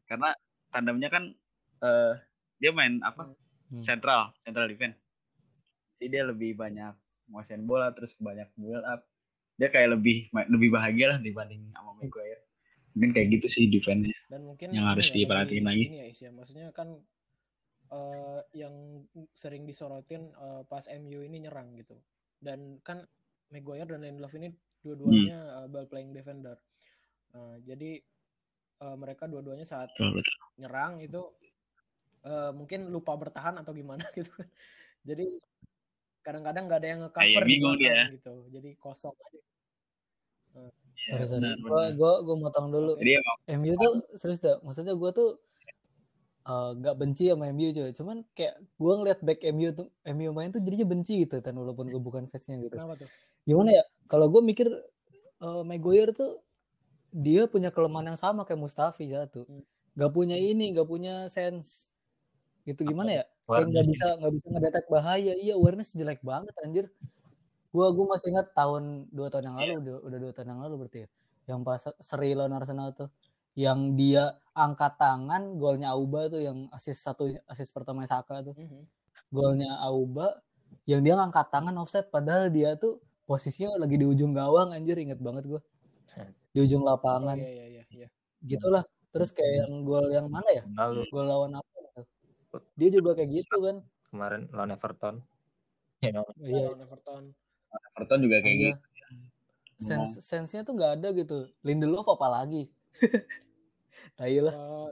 Karena 0.08 0.32
tandemnya 0.72 1.12
kan 1.12 1.36
eh 1.84 2.14
dia 2.58 2.72
main 2.72 3.04
apa? 3.04 3.36
Hmm. 3.68 3.84
Sentral, 3.84 4.32
central 4.48 4.72
defense. 4.72 4.96
Jadi 6.00 6.08
dia 6.12 6.24
lebih 6.24 6.56
banyak 6.56 6.96
menguasain 7.28 7.66
bola 7.66 7.92
terus 7.92 8.16
banyak 8.16 8.48
build 8.56 8.86
up. 8.86 9.04
Dia 9.60 9.68
kayak 9.72 10.00
lebih 10.00 10.30
lebih 10.52 10.70
bahagia 10.72 11.16
lah 11.16 11.20
dibanding 11.20 11.72
sama 11.74 11.96
Maguire. 12.00 12.44
Mungkin 12.96 13.12
kayak 13.12 13.28
gitu 13.40 13.48
sih 13.52 13.68
defense-nya. 13.68 14.16
dan 14.32 14.48
mungkin 14.48 14.72
Yang 14.72 14.86
harus 14.88 15.08
ya, 15.12 15.16
diperhatiin 15.20 15.66
lagi. 15.68 15.84
ini 15.92 15.98
ya 16.00 16.06
Is, 16.08 16.20
ya. 16.24 16.32
maksudnya 16.32 16.72
kan 16.72 16.96
eh, 17.92 18.42
yang 18.58 19.06
sering 19.36 19.68
disorotin 19.68 20.32
eh, 20.32 20.62
pas 20.66 20.86
MU 20.90 21.20
ini 21.22 21.46
nyerang 21.46 21.76
gitu 21.78 21.98
dan 22.42 22.80
kan 22.82 23.04
Maguire 23.54 23.88
dan 23.88 24.02
Lindelof 24.02 24.34
ini 24.36 24.50
dua-duanya 24.86 25.66
uh, 25.66 25.68
ball 25.70 25.90
playing 25.90 26.14
defender. 26.14 26.58
Uh, 27.34 27.58
jadi 27.66 27.98
uh, 28.86 28.98
mereka 28.98 29.26
dua-duanya 29.26 29.66
saat 29.66 29.90
Betul, 29.98 30.22
betul. 30.22 30.36
nyerang 30.62 31.02
itu 31.02 31.22
uh, 32.26 32.54
mungkin 32.54 32.94
lupa 32.94 33.18
bertahan 33.18 33.58
atau 33.62 33.74
gimana 33.74 34.06
gitu. 34.18 34.34
Jadi 35.06 35.26
kadang-kadang 36.22 36.70
nggak 36.70 36.80
ada 36.82 36.90
yang 36.90 37.02
nge-cover 37.06 37.44
bingung 37.46 37.78
belakang 37.78 38.10
dia. 38.10 38.16
gitu. 38.18 38.34
Jadi 38.54 38.70
kosong 38.78 39.14
aja. 39.14 39.42
Iya, 40.56 41.28
sorry 41.28 41.28
sorry 41.28 41.52
gue 41.60 41.84
gue 42.00 42.14
gue 42.24 42.36
motong 42.40 42.72
dulu 42.72 42.96
Jadi 42.96 43.20
MU 43.60 43.76
tuh 43.76 44.00
serius 44.16 44.40
dah 44.40 44.56
maksudnya 44.64 44.96
gue 44.96 45.12
tuh 45.12 45.36
eh, 46.46 46.70
gak 46.84 46.96
benci 47.02 47.24
sama 47.32 47.50
MU 47.52 47.70
cuy 47.74 47.92
cuman 47.94 48.18
kayak 48.38 48.56
gue 48.62 48.94
ngeliat 49.00 49.20
back 49.26 49.40
MU 49.54 49.70
tuh 49.74 49.88
MU 50.16 50.30
main 50.32 50.50
tuh 50.54 50.62
jadinya 50.66 50.88
benci 50.94 51.26
gitu 51.26 51.42
kan 51.46 51.54
walaupun 51.58 51.90
gue 51.90 52.02
bukan 52.02 52.24
fansnya 52.32 52.58
gitu. 52.62 52.76
Kenapa 52.78 52.96
tuh? 53.02 53.10
gimana 53.46 53.70
ya 53.78 53.84
kalau 54.10 54.28
gue 54.34 54.42
mikir 54.42 54.68
eh, 55.42 55.64
Maguire 55.66 56.12
tuh 56.16 56.42
dia 57.16 57.48
punya 57.48 57.70
kelemahan 57.72 58.12
yang 58.14 58.20
sama 58.20 58.44
kayak 58.48 58.60
Mustafi 58.62 59.08
satu 59.12 59.48
Hmm. 59.48 59.64
gak 59.96 60.12
punya 60.12 60.36
ini 60.36 60.76
gak 60.76 60.88
punya 60.90 61.26
sense. 61.32 61.90
Gitu 62.68 62.82
gimana 62.84 63.12
ya? 63.22 63.26
Kayak 63.46 63.66
nggak 63.72 63.86
ya. 63.86 63.90
bisa 63.94 64.06
nggak 64.20 64.34
bisa 64.36 64.46
ngedetek 64.52 64.86
bahaya. 64.90 65.34
Iya 65.38 65.54
awareness 65.56 65.94
jelek 65.96 66.20
banget 66.26 66.54
anjir. 66.66 66.86
Gua 67.74 67.92
gua 67.94 68.16
masih 68.18 68.34
ingat 68.34 68.48
tahun 68.58 69.06
dua 69.14 69.28
tahun 69.30 69.44
yang 69.54 69.58
lalu 69.62 69.74
udah 69.86 69.96
udah 70.08 70.20
dua 70.24 70.32
tahun 70.36 70.48
yang 70.56 70.62
lalu 70.66 70.76
berarti 70.86 71.00
ya. 71.06 71.10
Yang 71.54 71.60
pas 71.68 71.82
seri 72.02 72.30
lawan 72.34 72.54
Arsenal 72.58 72.90
tuh 72.98 73.10
yang 73.56 73.96
dia 73.96 74.36
angkat 74.56 75.00
tangan 75.00 75.60
golnya 75.60 75.96
Auba 75.96 76.28
tuh 76.32 76.44
yang 76.44 76.68
asis 76.72 77.00
satu 77.00 77.28
asis 77.48 77.72
pertama 77.72 78.04
Saka 78.08 78.44
tuh. 78.44 78.56
Mhm. 78.56 78.84
golnya 79.34 79.82
Auba 79.84 80.40
yang 80.88 81.02
dia 81.02 81.18
ngangkat 81.18 81.50
tangan 81.52 81.76
offset 81.82 82.08
padahal 82.14 82.48
dia 82.54 82.78
tuh 82.78 83.02
posisinya 83.26 83.76
lagi 83.82 83.98
di 84.00 84.06
ujung 84.06 84.32
gawang 84.32 84.72
anjir 84.72 84.96
inget 85.02 85.18
banget 85.20 85.44
gua. 85.50 85.62
Di 86.56 86.64
ujung 86.64 86.86
Oh 86.86 86.94
lapangan. 86.94 87.36
Iya 87.36 87.52
iya 87.52 87.66
iya 87.68 87.84
iya. 87.92 88.08
gitulah. 88.46 88.86
Terus 89.12 89.36
kayak 89.36 89.66
yang 89.66 89.84
gol 89.84 90.08
yang 90.08 90.28
mana 90.32 90.48
ya? 90.52 90.64
Lalu 90.64 91.04
gol 91.12 91.26
lawan 91.28 91.52
apa 91.60 91.68
gitu 91.84 92.02
dia 92.80 92.90
juga 92.92 93.12
kayak 93.18 93.30
gitu 93.44 93.56
kan. 93.60 93.78
Kemarin 94.12 94.42
lawan 94.56 94.72
Everton. 94.72 95.16
Ya, 96.00 96.24
iya. 96.44 96.72
Lawan 96.72 96.80
Everton. 96.86 97.24
Everton 97.96 98.20
juga 98.24 98.38
kayak 98.40 98.56
iya. 98.56 98.72
gitu. 98.72 98.80
sense 99.76 100.24
sense-nya 100.24 100.64
tuh 100.64 100.74
nggak 100.80 100.92
ada 101.02 101.10
gitu. 101.12 101.52
Lindelof 101.60 102.08
apalagi 102.08 102.72
tai 104.14 104.38
lah 104.46 104.54
Eh, 104.54 104.90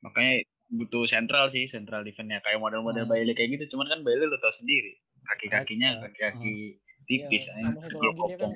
Makanya 0.00 0.34
butuh 0.70 1.04
sentral 1.04 1.50
sih, 1.52 1.68
sentral 1.68 2.00
defense-nya 2.06 2.40
kayak 2.40 2.56
model-model 2.62 3.04
Hmm. 3.04 3.12
Bailey 3.12 3.34
kayak 3.36 3.58
gitu. 3.60 3.76
Cuman 3.76 3.86
kan 3.90 4.00
Bailey 4.06 4.24
lo 4.30 4.38
tau 4.40 4.54
sendiri, 4.54 4.96
kaki-kakinya 5.28 6.00
kaki-kaki 6.08 6.80
tipis 7.04 7.44
Iya, 7.50 7.52
aja. 7.58 7.68
sama 7.68 7.80
satu 7.84 7.96
Belum 8.00 8.14
lagi 8.16 8.22
dia 8.30 8.36
kan 8.40 8.50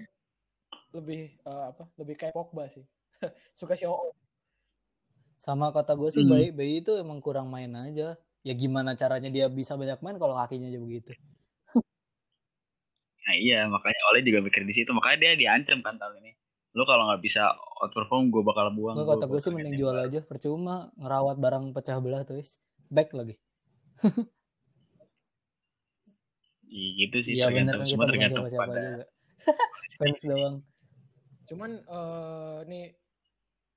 lebih 0.94 1.20
eh, 1.36 1.64
apa? 1.74 1.84
Lebih 2.00 2.14
kayak 2.16 2.34
Pogba 2.36 2.64
sih. 2.70 2.84
Suka 3.60 3.74
show 3.76 3.92
off. 3.92 4.14
sama 5.36 5.68
kata 5.76 5.92
gue 6.00 6.08
sih 6.08 6.24
Hmm. 6.24 6.32
bayi 6.32 6.48
bayi 6.56 6.80
itu 6.80 6.96
emang 6.96 7.20
kurang 7.20 7.52
main 7.52 7.68
aja 7.76 8.16
ya 8.40 8.52
gimana 8.56 8.96
caranya 8.96 9.28
dia 9.28 9.44
bisa 9.52 9.76
banyak 9.76 10.00
main 10.00 10.16
kalau 10.16 10.32
kakinya 10.40 10.72
aja 10.72 10.80
begitu 10.80 11.12
Nah 13.24 13.36
iya, 13.40 13.64
makanya 13.68 14.00
Oleh 14.12 14.20
juga 14.24 14.40
mikir 14.44 14.62
di 14.68 14.74
situ. 14.76 14.90
Makanya 14.92 15.16
dia 15.22 15.32
diancam 15.40 15.80
kan 15.80 15.96
tahun 15.96 16.20
ini. 16.20 16.32
Lu 16.74 16.82
kalau 16.82 17.06
nggak 17.06 17.22
bisa 17.22 17.54
outperform, 17.80 18.34
gue 18.34 18.42
bakal 18.42 18.74
buang. 18.74 18.98
Gua 18.98 19.14
kata 19.14 19.30
gue 19.30 19.38
sih 19.38 19.54
mending 19.54 19.78
jual 19.78 19.94
aja. 19.94 20.20
Percuma 20.26 20.90
ngerawat 20.98 21.38
barang 21.38 21.64
pecah 21.70 22.02
belah 22.02 22.26
tuh 22.26 22.42
is 22.42 22.58
back 22.90 23.14
lagi. 23.14 23.38
Iya, 26.74 27.06
gitu 27.06 27.16
sih, 27.22 27.32
bener 27.38 27.46
tergantung 27.46 27.78
kan 27.78 27.86
kita 27.86 27.92
semua 27.94 28.06
tergantung 28.10 28.44
siapa-siapa 28.48 28.66
pada 28.66 28.82
juga. 28.82 29.06
Fans 30.00 30.22
doang. 30.26 30.56
Cuman 31.46 31.70
eh 31.86 32.58
nih 32.66 32.86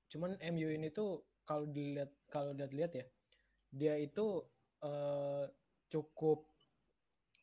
cuman 0.08 0.30
MU 0.56 0.68
ini 0.72 0.88
tuh 0.90 1.10
kalau 1.44 1.68
dilihat 1.68 2.10
kalau 2.26 2.56
dilihat 2.56 2.92
ya, 2.96 3.06
dia 3.70 3.94
itu 4.02 4.42
eh 4.82 5.44
cukup 5.92 6.48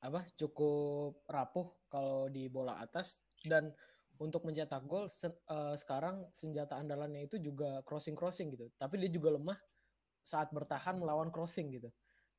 apa? 0.03 0.27
Cukup 0.35 1.23
rapuh 1.29 1.87
kalau 1.87 2.27
di 2.27 2.51
bola 2.51 2.81
atas 2.81 3.21
dan 3.45 3.71
untuk 4.21 4.41
mencetak 4.47 4.83
gol 4.87 5.07
se- 5.11 5.31
eh, 5.51 5.75
sekarang 5.81 6.31
senjata 6.37 6.79
andalannya 6.79 7.27
itu 7.27 7.37
juga 7.41 7.83
crossing 7.87 8.15
crossing 8.17 8.53
gitu. 8.55 8.71
Tapi 8.79 8.95
dia 9.01 9.11
juga 9.11 9.35
lemah 9.35 9.59
saat 10.25 10.49
bertahan 10.55 10.97
melawan 11.01 11.29
crossing 11.33 11.71
gitu. 11.75 11.89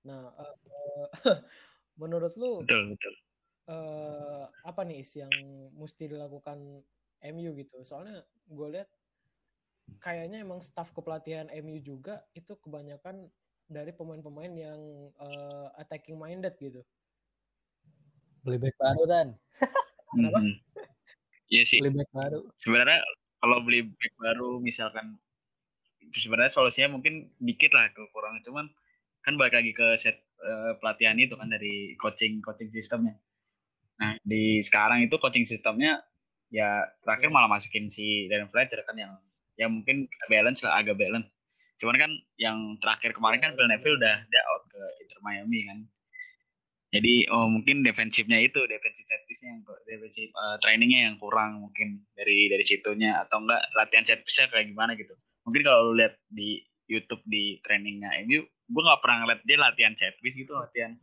Nah, 0.08 0.32
eh, 0.40 1.06
menurut 2.00 2.34
lu 2.38 2.52
betul 2.58 2.82
betul. 2.92 3.14
eh 3.66 4.44
apa 4.70 4.80
nih 4.86 4.96
Is, 5.02 5.12
yang 5.22 5.34
mesti 5.74 6.04
dilakukan 6.12 6.58
MU 7.22 7.50
gitu? 7.58 7.76
Soalnya 7.88 8.22
gue 8.46 8.68
lihat 8.74 8.88
kayaknya 10.04 10.38
emang 10.44 10.60
staff 10.68 10.88
kepelatihan 10.96 11.48
MU 11.52 11.78
juga 11.90 12.14
itu 12.38 12.52
kebanyakan 12.64 13.16
dari 13.76 13.90
pemain-pemain 13.98 14.52
yang 14.66 14.80
eh, 15.26 15.66
attacking 15.82 16.16
minded 16.22 16.54
gitu. 16.62 16.80
beli 18.44 18.58
back 18.62 18.76
baru 18.80 19.02
kan. 19.12 19.26
Iya 21.50 21.62
sih. 21.62 21.78
beli 21.78 21.94
back 22.02 22.10
baru 22.10 22.40
Sebenarnya 22.58 23.00
kalau 23.38 23.58
beli 23.62 23.86
back 23.86 24.14
baru 24.18 24.50
misalkan 24.58 25.18
sebenarnya 26.14 26.52
solusinya 26.52 26.96
mungkin 26.96 27.30
dikit 27.42 27.74
lah 27.74 27.90
kekurangan 27.92 28.42
cuman 28.46 28.66
kan 29.22 29.34
balik 29.34 29.58
lagi 29.58 29.74
ke 29.74 29.98
set 29.98 30.22
eh, 30.38 30.72
pelatihan 30.78 31.18
itu 31.18 31.34
kan 31.34 31.50
dari 31.50 31.98
coaching 31.98 32.38
coaching 32.42 32.70
sistemnya. 32.70 33.18
Nah 33.98 34.14
di 34.22 34.62
sekarang 34.62 35.02
itu 35.02 35.18
coaching 35.18 35.46
sistemnya 35.46 35.98
ya 36.50 36.86
terakhir 37.02 37.28
malah 37.34 37.50
masukin 37.50 37.90
si 37.90 38.30
Darren 38.30 38.50
Fletcher 38.50 38.86
kan 38.86 38.94
yang 38.94 39.12
yang 39.58 39.70
mungkin 39.72 40.06
balance 40.30 40.62
lah 40.62 40.78
agak 40.78 40.94
balance. 40.94 41.26
Cuman 41.76 41.96
kan 42.00 42.10
yang 42.40 42.78
terakhir 42.80 43.12
kemarin 43.12 43.40
kan 43.42 43.52
Phil 43.52 43.68
Neville 43.68 43.98
udah 44.00 44.16
dia 44.30 44.42
out 44.48 44.62
ke 44.70 44.82
Inter 45.04 45.20
Miami 45.20 45.60
kan. 45.66 45.78
Jadi 46.96 47.14
oh 47.28 47.46
mungkin 47.46 47.84
defensifnya 47.84 48.40
itu 48.40 48.64
defensif 48.64 49.04
set 49.04 49.20
piece-nya 49.28 49.52
yang 49.56 49.62
defensif 49.84 50.28
eh, 50.32 50.56
trainingnya 50.64 51.00
yang 51.12 51.16
kurang 51.20 51.60
mungkin 51.68 52.02
dari 52.16 52.48
dari 52.48 52.64
situnya 52.64 53.20
atau 53.26 53.44
enggak 53.44 53.60
latihan 53.76 54.04
set 54.08 54.20
piece-nya 54.24 54.48
kayak 54.48 54.72
gimana 54.72 54.96
gitu. 54.96 55.12
Mungkin 55.44 55.62
kalau 55.62 55.92
lu 55.92 56.00
lihat 56.00 56.16
di 56.32 56.64
YouTube 56.86 57.20
di 57.26 57.58
trainingnya 57.66 58.14
MU, 58.26 58.42
gue 58.46 58.82
nggak 58.82 59.00
pernah 59.02 59.26
ngeliat 59.26 59.40
dia 59.44 59.58
latihan 59.58 59.94
set 59.98 60.14
piece 60.22 60.38
gitu, 60.38 60.54
latihan 60.56 60.94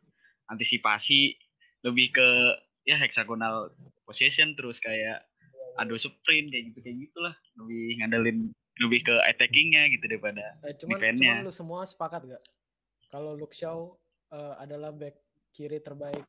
antisipasi 0.52 1.36
lebih 1.84 2.12
ke 2.16 2.28
ya 2.84 3.00
hexagonal 3.00 3.72
position 4.04 4.56
terus 4.56 4.80
kayak 4.84 5.24
ado 5.80 5.96
sprint 5.96 6.52
kayak 6.52 6.64
gitu 6.72 6.80
kayak 6.84 6.98
gitulah 7.08 7.36
lebih 7.58 7.84
ngandelin 8.00 8.38
lebih 8.82 9.00
ke 9.06 9.16
attackingnya 9.30 9.90
gitu 9.94 10.06
daripada 10.10 10.58
Eh, 10.66 10.74
cuman, 10.78 10.98
Defense-nya. 10.98 11.32
cuman 11.40 11.46
lu 11.46 11.54
semua 11.54 11.80
sepakat 11.86 12.22
gak? 12.26 12.44
Kalau 13.10 13.38
Luke 13.38 13.54
Shaw 13.54 13.94
eh, 14.34 14.54
adalah 14.62 14.90
back 14.94 15.16
kiri 15.54 15.78
terbaik 15.80 16.26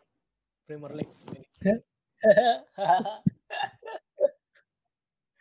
Premier 0.65 0.93
League 0.95 1.13
ini. 1.29 1.41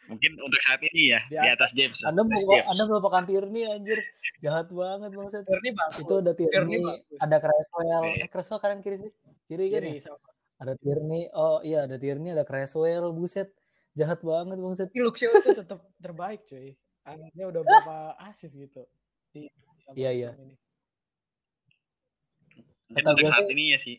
mungkin 0.04 0.36
untuk 0.36 0.60
saat 0.60 0.84
ini 0.84 1.16
ya 1.16 1.20
Di 1.26 1.40
di 1.40 1.48
atas 1.48 1.72
James 1.72 1.96
anda 2.04 2.22
atas 2.22 2.44
mau 2.44 2.52
James. 2.52 2.68
anda 2.68 2.84
melupakan 2.86 3.24
Tierney 3.24 3.64
anjir 3.66 4.00
jahat 4.40 4.68
banget 4.70 5.10
bangset 5.10 5.44
Tierney 5.48 5.72
bagus. 5.72 6.00
itu 6.04 6.14
ada 6.20 6.32
Tierney 6.36 6.84
ada 7.18 7.38
Creswell 7.40 8.04
Oke. 8.04 8.20
eh 8.20 8.28
Creswell 8.28 8.60
kanan 8.60 8.80
kiri 8.84 8.98
sih 9.00 9.12
kiri 9.48 9.66
kan 9.72 9.80
Kiri 9.80 9.92
ya 9.96 10.02
sama. 10.04 10.28
ada 10.60 10.74
Tierney 10.76 11.32
oh 11.32 11.64
iya 11.64 11.88
ada 11.88 11.96
Tierney 11.96 12.36
ada 12.36 12.44
Creswell 12.44 13.16
buset 13.16 13.56
jahat 13.96 14.20
banget 14.22 14.60
bangset 14.60 14.88
Tapi 14.92 15.00
Luke 15.00 15.16
Shaw 15.16 15.32
itu 15.40 15.52
tetap 15.54 15.80
terbaik 16.02 16.44
cuy. 16.44 16.76
Dia 17.32 17.46
udah 17.48 17.62
berapa 17.62 17.96
asis 18.28 18.52
gitu 18.52 18.84
Iya, 19.94 20.10
iya. 20.12 20.30
musim 20.32 20.52
ini. 20.52 20.56
Kata 22.92 23.16
untuk 23.16 23.24
gua 23.24 23.32
saat 23.32 23.46
sih- 23.48 23.54
ini 23.56 23.64
ya 23.72 23.80
sih. 23.80 23.96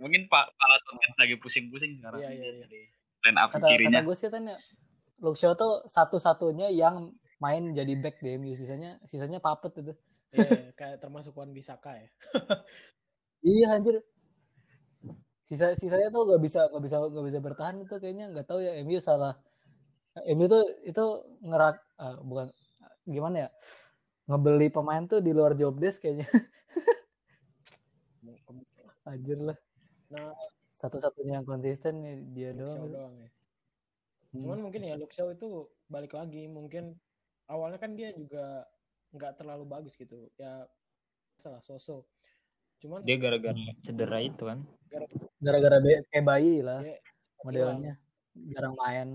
Mungkin 0.00 0.30
Pak 0.32 0.44
Pala 0.56 0.76
lagi 1.20 1.36
pusing-pusing 1.36 1.98
sekarang. 1.98 2.20
Iya, 2.24 2.30
ini 2.32 2.40
iya, 2.40 2.66
iya. 2.68 2.88
line 3.20 3.36
up 3.36 3.52
kata 3.52 3.66
kirinya. 3.68 4.00
kata 4.00 4.06
gue 4.08 4.16
sih 4.16 4.28
tanya 4.32 4.56
Shaw 5.20 5.52
tuh 5.52 5.84
satu-satunya 5.84 6.72
yang 6.72 7.12
main 7.36 7.76
jadi 7.76 7.92
back 8.00 8.24
di 8.24 8.40
MU 8.40 8.56
sisanya 8.56 8.96
sisanya 9.04 9.36
papet 9.44 9.76
itu. 9.84 9.92
Iya, 10.32 10.72
kayak 10.72 10.96
termasuk 11.04 11.36
Wan 11.36 11.52
Bisaka 11.52 11.92
ya. 12.00 12.08
iya 13.52 13.76
anjir. 13.76 14.00
Sisa 15.44 15.76
sisanya 15.76 16.08
tuh 16.08 16.30
gak 16.30 16.40
bisa 16.40 16.70
gak 16.72 16.80
bisa 16.80 16.96
gak 17.04 17.26
bisa 17.28 17.38
bertahan 17.44 17.76
itu 17.84 17.94
kayaknya. 18.00 18.32
Nggak 18.32 18.46
tahu 18.48 18.64
ya 18.64 18.80
MU 18.80 18.96
salah. 19.02 19.36
MU 20.32 20.46
tuh 20.48 20.64
itu 20.88 21.04
ngerak 21.44 21.76
ah, 22.00 22.16
bukan 22.24 22.48
gimana 23.04 23.36
ya? 23.44 23.48
Ngebeli 24.30 24.72
pemain 24.72 25.04
tuh 25.04 25.20
di 25.20 25.36
luar 25.36 25.52
job 25.58 25.76
desk 25.76 26.08
kayaknya. 26.08 26.24
anjir 29.10 29.38
lah 29.42 29.58
Nah, 30.10 30.34
satu-satunya 30.74 31.38
yang 31.38 31.46
konsisten 31.46 32.02
ya 32.02 32.14
dia 32.34 32.50
Luke 32.50 32.74
Shaw 32.74 32.82
doang 32.82 32.90
doang 32.90 33.14
ya. 33.14 33.30
Hmm. 34.30 34.42
Cuman 34.42 34.58
mungkin 34.66 34.82
ya 34.82 34.94
Luke 34.98 35.14
Shaw 35.14 35.30
itu 35.30 35.70
balik 35.86 36.18
lagi 36.18 36.50
mungkin 36.50 36.98
awalnya 37.46 37.78
kan 37.78 37.94
dia 37.94 38.10
juga 38.10 38.66
nggak 39.14 39.38
terlalu 39.38 39.64
bagus 39.70 39.94
gitu. 39.94 40.26
Ya 40.34 40.66
salah 41.38 41.62
sosok. 41.62 42.10
Cuman 42.82 43.06
Dia 43.06 43.22
gara-gara 43.22 43.54
cedera 43.86 44.18
itu 44.18 44.42
kan. 44.50 44.66
Gara-gara 45.38 45.78
kayak 46.10 46.26
bayi 46.26 46.58
lah 46.58 46.82
dia 46.82 46.98
modelnya. 47.46 47.94
Jarang 48.34 48.74
main. 48.78 49.08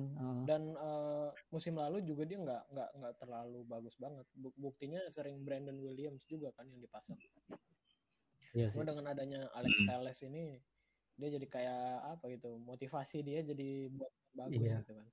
Dan 0.47 0.75
eh, 0.79 1.29
musim 1.51 1.75
lalu 1.75 2.03
juga 2.07 2.23
dia 2.23 2.39
nggak 2.39 2.63
nggak 2.71 2.89
nggak 3.03 3.13
terlalu 3.19 3.59
bagus 3.67 3.95
banget. 3.99 4.23
Buk- 4.35 4.59
Buktinya 4.59 5.03
sering 5.11 5.43
Brandon 5.43 5.75
Williams 5.75 6.23
juga 6.23 6.55
kan 6.55 6.67
yang 6.71 6.79
dipasang. 6.79 7.19
Iya 8.55 8.71
sih. 8.71 8.79
Cuma 8.79 8.87
dengan 8.87 9.11
adanya 9.11 9.51
Alex 9.51 9.75
Hmm. 9.77 9.87
Telles 9.91 10.19
ini 10.23 10.43
dia 11.15 11.29
jadi 11.31 11.47
kayak 11.47 11.81
apa 12.11 12.25
gitu 12.27 12.55
motivasi 12.57 13.19
dia 13.19 13.39
jadi 13.39 13.87
buat 13.89 14.11
bagus 14.33 14.55
Iya. 14.57 14.75
gitu 14.81 14.91
kan. 14.93 15.07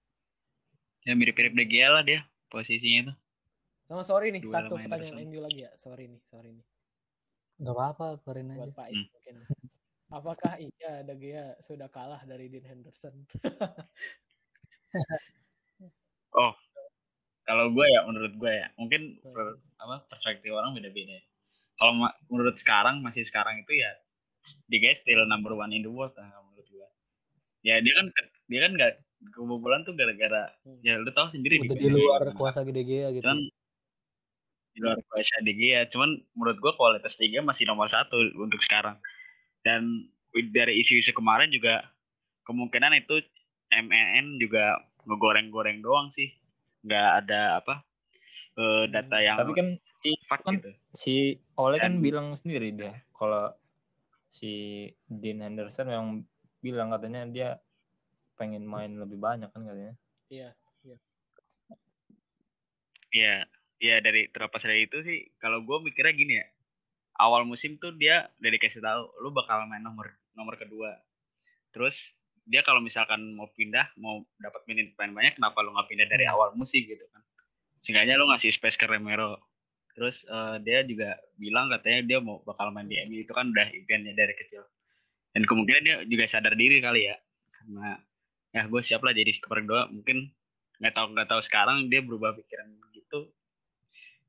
Ya 1.03 1.13
mirip-mirip 1.13 1.53
De 1.53 1.65
Gea 1.65 1.89
lah 1.91 2.03
dia 2.03 2.23
posisinya 2.47 3.01
itu. 3.05 3.15
Sama 3.85 4.03
sorry 4.03 4.31
nih 4.31 4.41
Dua 4.41 4.63
satu 4.63 4.79
pertanyaan. 4.79 5.27
MU 5.27 5.43
lagi 5.43 5.61
ya 5.61 5.71
sorry 5.75 6.07
nih 6.07 6.23
sorry 6.25 6.55
nih 6.55 6.67
Gak 7.59 7.75
apa-apa, 7.77 8.19
keluarin 8.23 8.55
buat 8.55 8.71
aja. 8.71 8.75
Pak 8.75 8.87
Hmm. 8.89 9.07
Mungkin. 9.09 9.37
Apakah 10.13 10.53
iya 10.57 10.93
De 11.03 11.15
Gea 11.17 11.45
sudah 11.59 11.89
kalah 11.89 12.23
dari 12.23 12.47
Dean 12.47 12.63
Henderson? 12.65 13.27
Oh, 16.33 16.53
kalau 17.45 17.69
gue 17.69 17.85
ya 17.87 18.01
menurut 18.05 18.33
gue 18.33 18.53
ya 18.55 18.73
mungkin 18.77 19.21
per- 19.23 19.61
apa 19.77 20.01
perspektif 20.07 20.49
orang 20.49 20.73
beda-beda. 20.73 21.13
ya. 21.13 21.25
Kalau 21.83 21.99
ma- 21.99 22.15
menurut 22.31 22.55
sekarang 22.55 23.03
masih 23.03 23.27
sekarang 23.27 23.59
itu 23.59 23.75
ya 23.75 23.91
De 24.71 24.79
Gea 24.79 24.95
still 24.95 25.27
number 25.27 25.51
one 25.51 25.75
in 25.75 25.83
the 25.83 25.91
world 25.91 26.15
lah 26.15 26.31
menurut 26.47 26.63
gue. 26.65 26.89
Ya 27.67 27.83
dia 27.83 27.91
kan 27.93 28.07
dia 28.47 28.61
kan 28.63 28.73
nggak 28.73 28.93
kebobolan 29.35 29.83
tuh 29.83 29.95
gara-gara 29.95 30.55
Hmm. 30.63 30.79
ya 30.79 30.95
lu 30.95 31.11
tahu 31.11 31.31
sendiri 31.31 31.59
Udah 31.59 31.75
di 31.75 31.91
luar 31.91 32.23
gimana. 32.23 32.39
kuasa 32.39 32.63
gede 32.63 32.83
Gea 32.83 33.11
gitu. 33.11 33.27
Cuman 33.27 33.39
di 34.73 34.79
luar 34.79 34.99
kuasa 35.03 35.35
De 35.43 35.53
Gea. 35.53 35.81
Cuman 35.91 36.11
menurut 36.33 36.59
gua 36.63 36.73
kualitas 36.79 37.19
De 37.19 37.27
Gea 37.27 37.43
masih 37.43 37.67
nomor 37.67 37.91
satu 37.91 38.15
untuk 38.39 38.63
sekarang. 38.63 38.95
Dan 39.67 40.07
dari 40.55 40.79
isu-isu 40.79 41.11
kemarin 41.11 41.51
juga 41.51 41.83
kemungkinan 42.47 42.95
itu 42.97 43.19
MNN 43.71 44.39
juga 44.39 44.79
ngegoreng-goreng 45.03 45.83
doang 45.83 46.15
sih. 46.15 46.31
Nggak 46.83 47.27
ada 47.27 47.59
apa 47.59 47.83
eh, 48.57 48.85
data 48.89 49.17
yang 49.21 49.37
Tapi 49.39 49.53
kan 49.53 49.69
si, 49.79 50.11
fact 50.25 50.45
kan 50.45 50.55
gitu. 50.59 50.71
si 50.97 51.15
Ole 51.61 51.77
kan 51.79 52.01
bilang 52.01 52.37
sendiri 52.41 52.73
dia 52.73 52.93
kalau 53.13 53.53
si 54.33 54.53
Dean 55.07 55.45
Henderson 55.45 55.89
yang 55.93 56.07
bilang 56.65 56.89
katanya 56.91 57.29
dia 57.29 57.49
pengen 58.41 58.65
main 58.65 58.97
lebih 58.97 59.21
banyak 59.21 59.53
kan 59.53 59.63
katanya. 59.63 59.95
Iya. 60.33 60.57
Iya, 63.13 63.45
iya 63.77 64.01
dari 64.01 64.33
terlepas 64.33 64.65
dari 64.65 64.89
itu 64.89 65.05
sih 65.05 65.29
kalau 65.37 65.61
gue 65.61 65.85
mikirnya 65.85 66.17
gini 66.17 66.35
ya. 66.41 66.47
Awal 67.21 67.45
musim 67.45 67.77
tuh 67.77 67.93
dia 67.93 68.33
udah 68.41 68.51
dikasih 68.57 68.81
tahu 68.81 69.03
lu 69.21 69.29
bakal 69.37 69.69
main 69.69 69.85
nomor 69.85 70.17
nomor 70.33 70.57
kedua. 70.57 70.97
Terus 71.77 72.17
dia 72.49 72.65
kalau 72.65 72.81
misalkan 72.81 73.37
mau 73.37 73.53
pindah, 73.53 73.93
mau 74.01 74.25
dapat 74.41 74.65
menit 74.67 74.97
main 74.97 75.13
banyak, 75.13 75.37
kenapa 75.37 75.61
lu 75.61 75.77
nggak 75.77 75.89
pindah 75.93 76.09
dari 76.09 76.25
Hmm. 76.25 76.35
awal 76.35 76.49
musim 76.57 76.89
gitu 76.89 77.05
kan? 77.13 77.21
Seenggaknya 77.83 78.15
lu 78.17 78.31
ngasih 78.31 78.55
space 78.55 78.79
ke 78.79 78.87
Remero. 78.87 79.43
Terus 79.93 80.25
eh, 80.25 80.57
dia 80.63 80.87
juga 80.87 81.19
bilang 81.37 81.69
katanya 81.69 82.01
dia 82.07 82.19
mau 82.23 82.41
bakal 82.47 82.71
main 82.73 82.89
di 82.89 82.97
MU 83.05 83.21
itu 83.21 83.35
kan 83.35 83.51
udah 83.51 83.69
impiannya 83.69 84.15
dari 84.15 84.35
kecil. 84.39 84.63
Dan 85.35 85.45
kemungkinan 85.45 85.83
dia 85.83 85.97
juga 86.07 86.25
sadar 86.31 86.55
diri 86.55 86.79
kali 86.81 87.11
ya. 87.11 87.17
Karena 87.53 87.99
ya 88.53 88.63
gue 88.69 88.81
siap 88.81 89.03
lah 89.05 89.13
jadi 89.13 89.29
skipper 89.35 89.67
kedua. 89.67 89.91
Mungkin 89.91 90.31
nggak 90.81 90.95
tahu 90.95 91.07
nggak 91.15 91.29
tahu 91.29 91.41
sekarang 91.45 91.87
dia 91.87 92.03
berubah 92.03 92.35
pikiran 92.35 92.67
gitu 92.91 93.31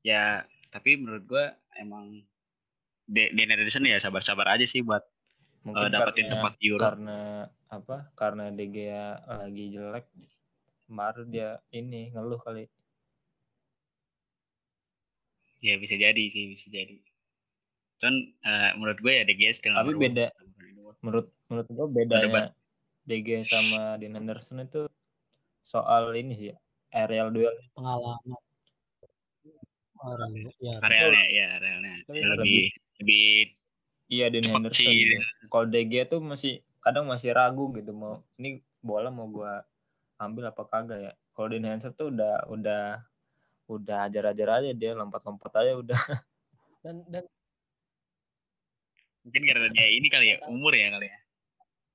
ya 0.06 0.46
tapi 0.70 1.02
menurut 1.02 1.26
gue 1.26 1.46
emang 1.82 2.22
Dean 3.10 3.50
Henderson 3.50 3.90
ya 3.90 3.98
sabar-sabar 3.98 4.54
aja 4.54 4.68
sih 4.70 4.86
buat 4.86 5.02
Mungkin 5.64 5.90
eh, 5.90 5.92
dapetin 5.96 6.28
karena, 6.28 6.34
tempat 6.36 6.54
Euro 6.60 6.84
karena 6.84 7.20
apa? 7.72 7.98
Karena 8.20 8.46
Gea 8.52 9.16
lagi 9.24 9.66
jelek 9.72 10.06
baru 10.92 11.24
dia 11.24 11.64
ini 11.72 12.12
ngeluh 12.12 12.38
kali. 12.44 12.68
Ya 15.64 15.80
bisa 15.80 15.96
jadi 15.96 16.24
sih 16.28 16.52
bisa 16.52 16.68
jadi 16.68 17.00
cuman 17.98 18.16
eh, 18.44 18.72
menurut 18.76 19.00
gue 19.00 19.14
ya 19.16 19.24
De 19.24 19.32
Gea 19.32 19.56
still 19.56 19.72
Tapi 19.72 19.96
beda. 19.96 20.28
Menurut 21.00 21.32
menurut 21.48 21.68
bedanya 21.90 22.20
debat. 22.22 22.48
De 23.04 23.16
Gea 23.20 23.40
sama 23.44 23.96
Dean 23.96 24.12
Henderson 24.12 24.60
itu 24.60 24.92
soal 25.64 26.12
ini 26.14 26.36
sih 26.36 26.52
aerial 26.92 27.32
duel. 27.32 27.56
Pengalaman. 27.72 28.36
Orang 30.04 30.36
ya. 30.60 30.84
arealnya 30.84 31.26
ya 31.32 31.46
arealnya 31.56 31.94
Lebih- 32.04 32.20
Ya, 32.20 32.28
lebih 32.36 32.64
lebih 33.00 33.24
Iya 34.12 34.26
Dean 34.30 34.46
Henderson. 34.52 34.84
sih. 34.84 35.00
gitu. 35.00 35.16
Kalau 35.48 35.66
De 35.72 35.82
Gea 35.88 36.04
tuh 36.04 36.20
masih 36.20 36.60
kadang 36.84 37.08
masih 37.08 37.32
ragu 37.32 37.72
gitu 37.72 37.96
mau 37.96 38.20
ini 38.36 38.60
bola 38.84 39.08
mau 39.08 39.32
gua 39.32 39.64
ambil 40.20 40.52
apa 40.52 40.68
kagak 40.68 41.00
ya. 41.00 41.12
Kalau 41.32 41.48
Dean 41.48 41.64
Henderson 41.64 41.96
tuh 41.96 42.12
udah 42.12 42.52
udah 42.52 43.00
udah 43.68 44.08
ajar-ajar 44.08 44.48
aja 44.60 44.70
dia 44.76 44.92
lompat-lompat 44.94 45.52
aja 45.60 45.74
udah. 45.78 46.02
Dan 46.84 47.04
dan 47.08 47.24
mungkin 49.24 49.42
karena 49.48 49.68
dia 49.72 49.88
ini 49.88 50.08
kali 50.12 50.36
ya 50.36 50.38
umur 50.52 50.76
ya 50.76 50.92
kali 50.92 51.08
ya 51.08 51.18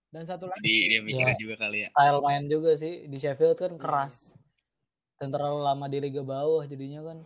dan 0.09 0.25
satu 0.25 0.49
lagi 0.49 0.65
jadi 0.65 0.81
dia 0.89 1.01
mikirnya 1.05 1.37
Ya. 1.37 1.41
juga 1.45 1.55
kali 1.61 1.77
ya 1.85 1.89
Style 1.93 2.21
main 2.25 2.45
juga 2.49 2.71
sih 2.73 3.05
di 3.05 3.19
Sheffield 3.21 3.61
kan 3.61 3.77
keras. 3.77 4.33
Dan 5.21 5.29
terlalu 5.35 5.61
lama 5.61 5.85
di 5.93 5.99
liga 6.01 6.25
bawah 6.25 6.65
jadinya 6.65 7.05
kan 7.05 7.19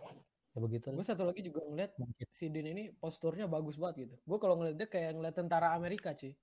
ya 0.51 0.59
begitu 0.59 0.91
gue 0.91 1.05
satu 1.07 1.23
lagi 1.23 1.39
juga 1.47 1.63
ngeliat 1.63 1.95
si 2.35 2.51
Dean 2.51 2.67
ini 2.67 2.91
posturnya 2.91 3.47
bagus 3.47 3.79
banget 3.79 4.11
gitu. 4.11 4.15
Gue 4.27 4.37
kalau 4.43 4.59
ngeliat 4.59 4.75
dia 4.75 4.87
kayak 4.91 5.15
ngeliat 5.15 5.35
tentara 5.39 5.71
Amerika 5.71 6.11
cuy. 6.11 6.35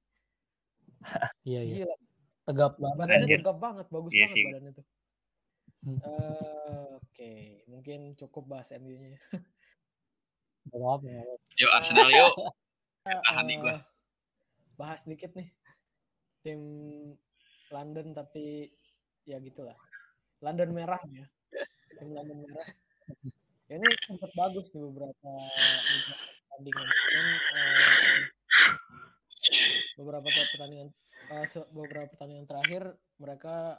Iya 1.45 1.61
iya. 1.61 1.75
Gila. 1.85 1.97
Tegap 2.49 2.73
banget. 2.81 2.97
Badannya 2.97 3.29
tegap 3.37 3.57
banget, 3.61 3.87
bagus 3.93 4.11
Iya 4.11 4.25
banget 4.25 4.33
sih. 4.33 4.45
badannya 4.49 4.73
tuh. 4.73 4.87
Hmm. 5.81 7.00
Oke, 7.11 7.67
mungkin 7.67 8.15
cukup 8.15 8.47
bahas 8.47 8.71
MU-nya. 8.79 9.19
Gak 10.71 10.79
apa-apa. 10.79 11.11
yuk 11.59 11.71
Arsenal 11.75 12.07
yuk. 12.07 12.33
Tahan 13.27 13.45
nih 13.51 13.59
gua. 13.59 13.75
Eh, 13.75 13.83
bahas 14.79 15.03
dikit 15.03 15.35
nih. 15.35 15.51
Tim 16.47 16.63
London 17.75 18.15
tapi 18.15 18.71
ya 19.27 19.43
gitulah. 19.43 19.75
London 20.39 20.71
merah 20.71 21.03
ya. 21.11 21.27
Tim 21.99 22.15
London 22.15 22.47
merah. 22.47 22.69
Ya, 23.67 23.75
ini 23.83 23.91
sempat 24.07 24.31
bagus 24.39 24.71
nih 24.71 24.87
beberapa 24.87 25.31
pertandingan. 26.47 26.87
Eh, 26.87 28.19
beberapa 29.99 30.29
pertandingan 30.31 30.89
se- 31.51 31.71
beberapa 31.75 32.07
pertandingan 32.15 32.47
terakhir 32.47 32.83
mereka 33.19 33.75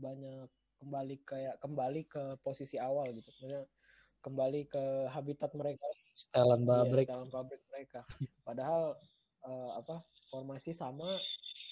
banyak 0.00 0.48
kembali 0.80 1.14
kayak 1.28 1.60
kembali 1.60 2.08
ke 2.08 2.22
posisi 2.40 2.80
awal 2.80 3.12
gitu 3.12 3.28
Maksudnya 3.28 3.68
kembali 4.24 4.60
ke 4.68 4.84
habitat 5.12 5.52
mereka 5.56 5.86
Setelan 6.20 6.60
Iya, 6.60 6.68
babrik. 6.68 7.06
dalam 7.08 7.28
pabrik 7.32 7.62
mereka. 7.72 8.00
Padahal 8.44 9.00
eh, 9.48 9.70
apa 9.80 10.04
formasi 10.28 10.76
sama, 10.76 11.16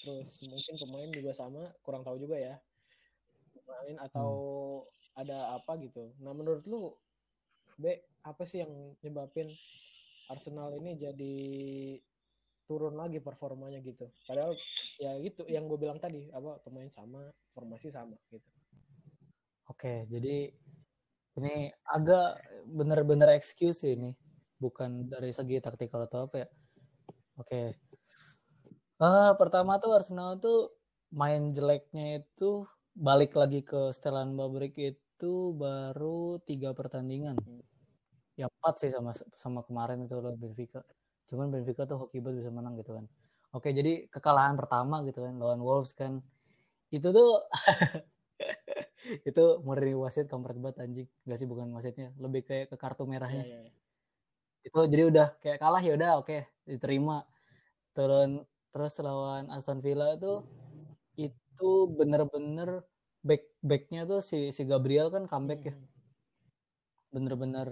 terus 0.01 0.41
mungkin 0.41 0.75
pemain 0.81 1.09
juga 1.13 1.31
sama, 1.37 1.69
kurang 1.85 2.01
tahu 2.01 2.17
juga 2.17 2.41
ya. 2.41 2.57
Pemain 3.53 3.95
atau 4.01 4.29
ada 5.13 5.53
apa 5.53 5.77
gitu. 5.77 6.17
Nah 6.25 6.33
menurut 6.33 6.65
lu, 6.65 6.97
B 7.77 7.93
apa 8.25 8.43
sih 8.49 8.65
yang 8.65 8.97
nyebabin 9.05 9.53
Arsenal 10.33 10.73
ini 10.81 10.97
jadi 10.97 11.35
turun 12.65 12.97
lagi 12.97 13.21
performanya 13.21 13.81
gitu? 13.85 14.09
Padahal 14.25 14.57
ya 14.97 15.13
gitu 15.21 15.45
yang 15.45 15.69
gue 15.69 15.77
bilang 15.77 16.01
tadi, 16.01 16.25
apa 16.33 16.57
pemain 16.65 16.89
sama, 16.89 17.29
formasi 17.53 17.93
sama 17.93 18.17
gitu. 18.33 18.49
Oke, 19.69 20.05
jadi 20.11 20.51
ini 21.39 21.71
agak 21.95 22.25
bener-bener 22.77 23.29
excuse 23.37 23.81
sih 23.85 23.93
ini, 23.97 24.11
bukan 24.63 25.07
dari 25.11 25.31
segi 25.31 25.57
taktikal 25.63 26.05
atau 26.07 26.27
apa 26.27 26.35
ya. 26.43 26.47
Oke. 27.41 27.61
Ah, 28.99 29.31
pertama 29.39 29.79
tuh 29.83 29.91
Arsenal 29.97 30.29
tuh 30.43 30.57
main 31.21 31.41
jeleknya 31.55 32.19
itu 32.19 32.67
balik 33.07 33.31
lagi 33.39 33.59
ke 33.63 33.79
setelan 33.95 34.35
Babrik 34.39 34.73
itu 34.75 35.31
baru 35.63 36.39
tiga 36.49 36.69
pertandingan. 36.75 37.35
Ya 38.39 38.47
empat 38.51 38.73
sih 38.81 38.89
sama 38.95 39.11
sama 39.35 39.61
kemarin 39.67 40.05
itu 40.05 40.15
lawan 40.19 40.37
Benfica. 40.39 40.81
Cuman 41.29 41.47
Benfica 41.53 41.83
tuh 41.89 41.97
hoki 42.07 42.17
banget 42.23 42.45
bisa 42.47 42.51
menang 42.55 42.73
gitu 42.79 42.91
kan. 42.97 43.05
Oke, 43.55 43.69
jadi 43.73 44.07
kekalahan 44.13 44.55
pertama 44.59 45.01
gitu 45.07 45.19
kan 45.25 45.33
lawan 45.41 45.61
Wolves 45.63 45.93
kan. 45.97 46.21
Itu 46.93 47.09
tuh 47.17 47.29
itu 49.29 49.43
murni 49.65 49.93
wasit 50.03 50.25
kampret 50.31 50.57
banget 50.63 50.77
anjing. 50.85 51.07
Gak 51.29 51.37
sih 51.41 51.47
bukan 51.51 51.67
wasitnya, 51.77 52.07
lebih 52.23 52.41
kayak 52.47 52.65
ke 52.71 52.77
kartu 52.83 53.03
Ya, 53.05 53.09
merahnya 53.11 53.43
ya, 53.45 53.59
ya. 53.67 53.71
itu 54.67 54.79
jadi 54.91 55.03
udah 55.11 55.27
kayak 55.41 55.57
kalah 55.63 55.81
ya 55.87 55.91
udah 55.97 56.11
oke 56.21 56.37
diterima 56.69 57.15
turun 57.97 58.31
terus 58.73 58.93
lawan 59.05 59.45
Aston 59.55 59.79
Villa 59.85 60.07
tuh 60.23 60.37
itu 61.27 61.69
bener-bener 61.97 62.69
back 63.27 63.43
backnya 63.69 64.01
tuh 64.11 64.21
si 64.29 64.39
si 64.55 64.63
Gabriel 64.71 65.07
kan 65.15 65.23
comeback 65.31 65.61
ya 65.69 65.75
Hmm. 65.75 65.87
bener-bener 67.13 67.67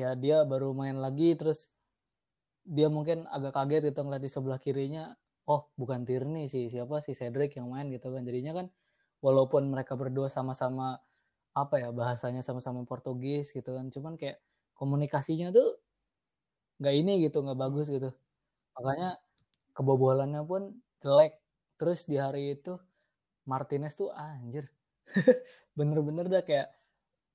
ya 0.00 0.10
dia 0.22 0.38
baru 0.50 0.68
main 0.80 0.96
lagi 1.04 1.28
terus 1.40 1.60
dia 2.64 2.88
mungkin 2.96 3.28
agak 3.28 3.52
kaget 3.56 3.82
gitu 3.92 4.00
ngeliat 4.04 4.22
di 4.24 4.30
sebelah 4.32 4.60
kirinya 4.64 5.04
oh 5.52 5.68
bukan 5.80 6.00
Tierney 6.08 6.44
sih 6.48 6.64
siapa 6.72 6.96
sih 7.04 7.12
Cedric 7.18 7.50
yang 7.60 7.68
main 7.72 7.86
gitu 7.92 8.08
kan 8.14 8.22
jadinya 8.28 8.52
kan 8.58 8.66
walaupun 9.24 9.72
mereka 9.72 9.96
berdua 9.96 10.28
sama-sama 10.28 11.00
apa 11.56 11.74
ya 11.82 11.88
bahasanya 11.94 12.42
sama-sama 12.44 12.84
Portugis 12.84 13.54
gitu 13.56 13.70
kan 13.76 13.86
cuman 13.94 14.14
kayak 14.20 14.38
komunikasinya 14.76 15.48
tuh 15.54 15.78
nggak 16.80 16.94
ini 17.00 17.12
gitu 17.26 17.38
nggak 17.44 17.58
bagus 17.64 17.86
gitu. 17.90 18.10
Makanya 18.76 19.18
kebobolannya 19.76 20.42
pun 20.46 20.62
jelek. 21.04 21.34
Terus 21.80 22.00
di 22.10 22.16
hari 22.18 22.56
itu 22.58 22.78
Martinez 23.50 23.94
tuh 23.98 24.10
ah, 24.14 24.36
anjir. 24.40 24.66
Bener-bener 25.78 26.26
dah 26.30 26.42
kayak 26.46 26.68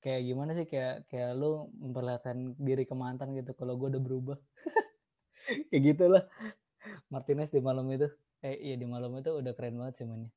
kayak 0.04 0.22
gimana 0.28 0.52
sih 0.58 0.66
kayak 0.68 1.08
kayak 1.12 1.32
lu 1.36 1.68
memperlihatkan 1.82 2.56
diri 2.60 2.84
ke 2.88 2.94
mantan 2.96 3.36
gitu 3.36 3.52
kalau 3.58 3.76
gue 3.80 3.88
udah 3.96 4.02
berubah. 4.02 4.38
Kayak 5.70 5.82
gitulah 5.94 6.24
Martinez 7.12 7.50
di 7.50 7.60
malam 7.62 7.86
itu 7.90 8.06
eh 8.46 8.56
iya 8.60 8.76
di 8.78 8.86
malam 8.86 9.12
itu 9.18 9.30
udah 9.40 9.52
keren 9.56 9.76
banget 9.80 9.94
sih 10.00 10.06
mainnya 10.08 10.30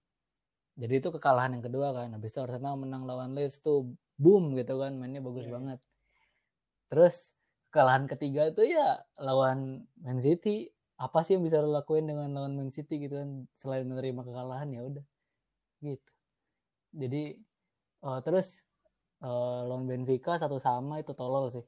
jadi 0.74 0.94
itu 0.98 1.10
kekalahan 1.14 1.58
yang 1.58 1.64
kedua 1.66 1.94
kan. 1.94 2.10
Habis 2.18 2.34
itu 2.34 2.40
Arsenal 2.42 2.76
menang 2.82 3.06
lawan 3.06 3.38
Leeds 3.38 3.62
tuh 3.62 3.94
boom 4.18 4.58
gitu 4.58 4.82
kan 4.82 4.98
mainnya 4.98 5.22
bagus 5.22 5.46
yeah. 5.46 5.54
banget. 5.54 5.80
Terus 6.90 7.38
kekalahan 7.70 8.06
ketiga 8.10 8.50
itu 8.50 8.66
ya 8.66 9.02
lawan 9.22 9.86
Man 10.02 10.18
City. 10.18 10.74
Apa 10.98 11.22
sih 11.26 11.38
yang 11.38 11.44
bisa 11.46 11.62
lo 11.62 11.70
lakuin 11.74 12.10
dengan 12.10 12.30
lawan 12.34 12.58
Man 12.58 12.70
City 12.74 12.98
gitu 13.06 13.22
kan? 13.22 13.46
Selain 13.54 13.86
menerima 13.86 14.22
kekalahan 14.26 14.70
ya 14.74 14.82
udah. 14.82 15.06
Gitu. 15.82 16.10
Jadi 16.94 17.24
uh, 18.06 18.20
terus 18.26 18.66
uh, 19.22 19.70
lawan 19.70 19.86
Benfica 19.86 20.38
satu 20.42 20.58
sama 20.58 21.02
itu 21.06 21.14
tolol 21.14 21.54
sih. 21.54 21.66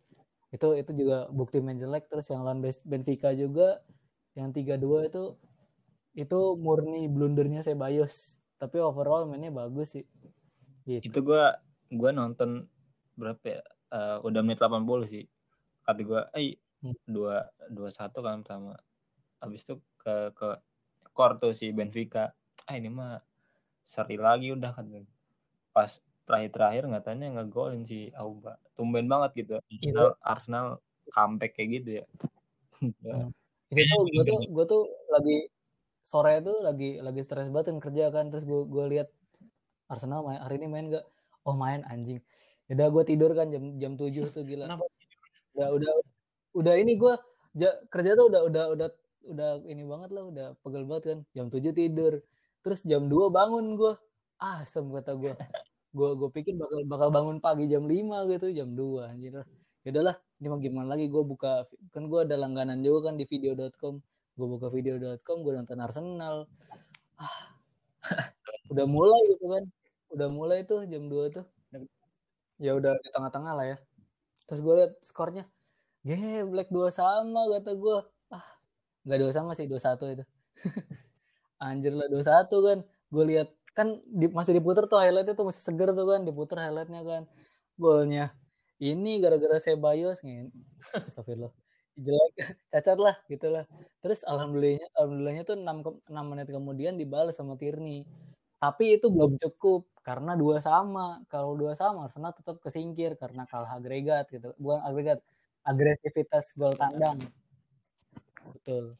Itu 0.49 0.73
itu 0.73 0.97
juga 0.97 1.29
bukti 1.29 1.61
main 1.61 1.77
jelek. 1.77 2.09
Terus 2.09 2.25
yang 2.33 2.41
lawan 2.41 2.65
Benfica 2.65 3.29
juga 3.37 3.85
yang 4.33 4.49
tiga 4.49 4.81
dua 4.81 5.05
itu 5.05 5.37
itu 6.15 6.39
murni 6.57 7.05
blundernya 7.11 7.61
Sebayos 7.61 8.44
tapi 8.65 8.81
overall 8.81 9.29
mainnya 9.29 9.53
bagus 9.53 10.01
sih. 10.01 10.05
Gitu. 10.85 11.13
itu 11.13 11.19
gua 11.21 11.61
gua 11.93 12.09
nonton 12.09 12.65
berapa 13.13 13.41
ya? 13.45 13.61
Uh, 13.93 14.17
udah 14.25 14.41
menit 14.41 14.57
80 14.57 14.81
sih. 15.05 15.25
Kata 15.85 16.01
gua 16.01 16.21
eh 16.33 16.57
hmm. 16.81 17.05
dua 17.05 17.45
dua 17.69 17.89
satu 17.93 18.25
kan 18.25 18.41
sama. 18.41 18.73
Habis 19.37 19.61
itu 19.69 19.77
ke 20.01 20.33
ke 20.33 20.57
core 21.13 21.37
tuh 21.37 21.53
si 21.53 21.69
Benfica. 21.69 22.33
Ah 22.65 22.73
ini 22.73 22.89
mah 22.89 23.21
seri 23.85 24.17
lagi 24.17 24.49
udah 24.49 24.73
kan 24.73 24.89
pas 25.69 26.01
terakhir-terakhir 26.25 26.89
katanya 26.89 27.37
ngegolin 27.37 27.85
si 27.85 28.09
Auba. 28.17 28.57
Tumben 28.73 29.05
banget 29.05 29.45
gitu. 29.45 29.55
Arsenal, 29.61 30.09
Arsenal 30.25 30.67
comeback 31.13 31.53
kayak 31.53 31.69
gitu 31.81 31.89
ya. 32.01 32.05
Hmm. 32.81 33.29
itu 33.75 33.81
tuh 33.85 34.01
gue 34.09 34.23
tuh 34.25 34.39
gue 34.49 34.65
tuh 34.65 34.83
lagi 35.09 35.37
sore 36.05 36.37
itu 36.37 36.53
lagi 36.61 37.01
lagi 37.01 37.25
stres 37.25 37.49
banget 37.49 37.73
kan 37.73 37.77
kerja 37.81 38.03
kan. 38.13 38.29
Terus 38.29 38.45
gue 38.45 38.61
gue 38.69 38.85
lihat 38.93 39.07
Arsenal 39.89 40.21
main 40.21 40.37
hari 40.37 40.61
ini 40.61 40.67
main 40.69 40.85
gak 40.93 41.05
oh 41.49 41.57
main 41.57 41.81
anjing. 41.89 42.21
Udah 42.69 42.87
gue 42.93 43.03
tidur 43.09 43.33
kan 43.33 43.49
jam 43.49 43.63
jam 43.81 43.97
tujuh 43.97 44.29
tuh 44.29 44.45
gila. 44.45 44.69
Udah 45.57 45.69
udah 45.73 45.93
udah 46.53 46.73
ini 46.77 46.93
gue 47.01 47.13
kerja 47.89 48.11
tuh 48.13 48.29
udah 48.29 48.41
udah 48.45 48.63
udah 48.77 48.89
udah 49.25 49.49
ini 49.65 49.81
banget 49.81 50.09
lah 50.13 50.23
udah 50.29 50.47
pegel 50.61 50.85
banget 50.85 51.03
kan. 51.09 51.19
Jam 51.33 51.49
tujuh 51.49 51.73
tidur. 51.73 52.13
Terus 52.61 52.81
jam 52.85 53.09
2 53.09 53.29
bangun 53.33 53.77
gue 53.77 53.93
asem 54.41 54.85
kata 54.89 55.17
gue 55.17 55.33
gue 55.95 56.09
gue 56.19 56.29
pikir 56.33 56.53
bakal 56.59 56.79
bakal 56.85 57.09
bangun 57.13 57.37
pagi 57.41 57.65
jam 57.71 57.85
5 57.85 58.29
gitu 58.33 58.47
jam 58.53 58.69
2 58.77 59.09
anjir. 59.09 59.41
Ya 59.85 59.89
udahlah 59.93 60.17
ini 60.41 60.47
mau 60.49 60.59
gimana 60.61 60.87
lagi? 60.93 61.05
Gue 61.13 61.21
buka 61.21 61.65
kan 61.93 62.09
gue 62.09 62.19
ada 62.25 62.35
langganan 62.37 62.81
juga 62.81 63.09
kan 63.09 63.21
di 63.21 63.25
video.com 63.29 64.01
gue 64.35 64.47
buka 64.47 64.67
video.com 64.67 65.37
gue 65.43 65.53
nonton 65.55 65.79
Arsenal. 65.79 66.47
Ah. 67.15 67.55
Udah 68.71 68.85
mulai 68.87 69.19
gitu 69.31 69.45
kan. 69.47 69.63
Udah 70.11 70.27
mulai 70.27 70.67
tuh 70.67 70.83
jam 70.87 71.07
2 71.07 71.31
tuh. 71.31 71.45
Ya 72.55 72.71
udah 72.71 72.95
di 73.03 73.11
tengah-tengah 73.11 73.51
lah 73.51 73.65
ya. 73.67 73.77
Terus 74.47 74.63
gue 74.63 74.73
liat 74.79 74.93
skornya. 75.03 75.43
Black 76.47 76.69
dua 76.69 76.87
sama 76.93 77.49
kata 77.51 77.75
gue 77.75 77.97
ah. 78.31 78.45
Nggak 79.03 79.19
dua 79.19 79.31
sama 79.35 79.51
sih 79.57 79.67
dua 79.67 79.81
satu 79.81 80.07
itu. 80.07 80.23
Anjir 81.65 81.91
lah 81.91 82.07
dua 82.07 82.23
satu 82.23 82.63
kan. 82.63 82.79
Gue 83.11 83.25
lihat 83.27 83.51
kan 83.75 83.99
di, 84.07 84.31
masih 84.31 84.55
diputer 84.55 84.87
tuh 84.87 85.03
highlightnya 85.03 85.35
tuh 85.35 85.51
masih 85.51 85.59
seger 85.59 85.91
tuh 85.91 86.07
kan 86.07 86.23
diputer 86.23 86.55
highlightnya 86.55 87.03
kan. 87.03 87.23
Golnya 87.75 88.31
ini 88.79 89.23
gara-gara 89.23 89.55
saya 89.59 89.79
bios 89.79 90.23
nih 90.23 90.51
Astagfirullah 91.07 91.53
jelek 91.99 92.33
cacat 92.71 92.97
lah 92.99 93.15
gitu 93.31 93.47
lah. 93.55 93.63
Terus 94.03 94.21
alhamdulillahnya 94.27 94.87
alhamdulillahnya 94.97 95.43
tuh 95.49 95.55
6, 95.59 96.11
6 96.11 96.31
menit 96.31 96.47
kemudian 96.51 96.93
dibalas 97.01 97.35
sama 97.39 97.55
Tierney 97.59 98.05
tapi 98.63 98.97
itu 98.97 99.07
belum 99.13 99.37
cukup 99.43 99.81
karena 100.01 100.33
dua 100.39 100.57
sama. 100.63 101.21
Kalau 101.31 101.53
dua 101.59 101.73
sama 101.77 102.07
Arsenal 102.07 102.33
tetap 102.33 102.57
kesingkir 102.63 103.13
karena 103.21 103.43
kalah 103.51 103.71
agregat 103.77 104.25
gitu. 104.33 104.55
Bukan 104.57 104.79
agregat 104.81 105.19
agresivitas 105.67 106.55
gol 106.57 106.73
tandang. 106.73 107.19
Betul. 108.53 108.95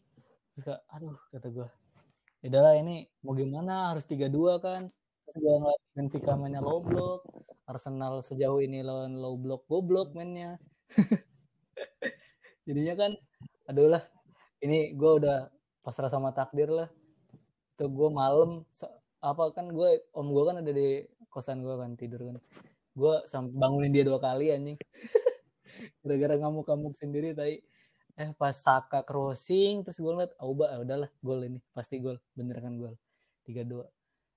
Terus 0.56 0.68
aduh 0.94 1.18
kata 1.34 1.48
gue 1.56 1.68
udahlah 2.48 2.76
ini 2.82 3.06
mau 3.26 3.34
gimana? 3.38 3.94
Harus 3.94 4.06
tiga 4.12 4.28
dua 4.32 4.54
kan? 4.66 4.90
Terus 5.26 5.38
gue 5.44 5.54
ngeliat 5.62 5.82
Benfica 5.96 6.34
mainnya 6.40 6.62
low 6.64 6.80
block 6.84 7.22
Arsenal 7.72 8.22
sejauh 8.22 8.62
ini 8.62 8.80
lawan 8.86 9.18
low 9.18 9.36
block 9.40 9.66
goblok 9.72 10.14
mainnya 10.18 10.62
jadinya 12.66 12.94
kan 12.98 13.12
aduh 13.70 13.90
lah 13.90 14.04
ini 14.66 14.98
gue 14.98 15.12
udah 15.22 15.50
pasrah 15.86 16.10
sama 16.10 16.34
takdir 16.34 16.70
lah. 16.74 16.90
Itu 17.78 17.86
gue 17.94 18.10
malam 18.10 18.66
apa 19.22 19.44
kan 19.54 19.70
gue 19.70 20.06
om 20.18 20.34
gue 20.34 20.44
kan 20.46 20.56
ada 20.62 20.72
di 20.74 21.06
kosan 21.30 21.62
gue 21.62 21.76
kan 21.78 21.94
tidur 21.94 22.34
kan. 22.34 22.38
Gue 22.98 23.22
bangunin 23.54 23.94
dia 23.94 24.02
dua 24.02 24.18
kali 24.18 24.50
anjing. 24.50 24.82
Gara-gara 26.02 26.42
ngamuk-ngamuk 26.42 26.98
sendiri 26.98 27.38
tadi 27.38 27.62
eh 28.16 28.32
pas 28.32 28.56
Saka 28.56 29.04
crossing 29.04 29.84
terus 29.84 30.00
gue 30.00 30.08
ngeliat 30.08 30.40
Auba 30.40 30.72
ah, 30.72 30.80
udahlah 30.80 31.12
gol 31.20 31.44
ini 31.44 31.60
pasti 31.76 32.00
gol 32.00 32.18
bener 32.34 32.58
kan 32.64 32.74
gol. 32.80 32.96
Tiga 33.46 33.62
dua 33.62 33.86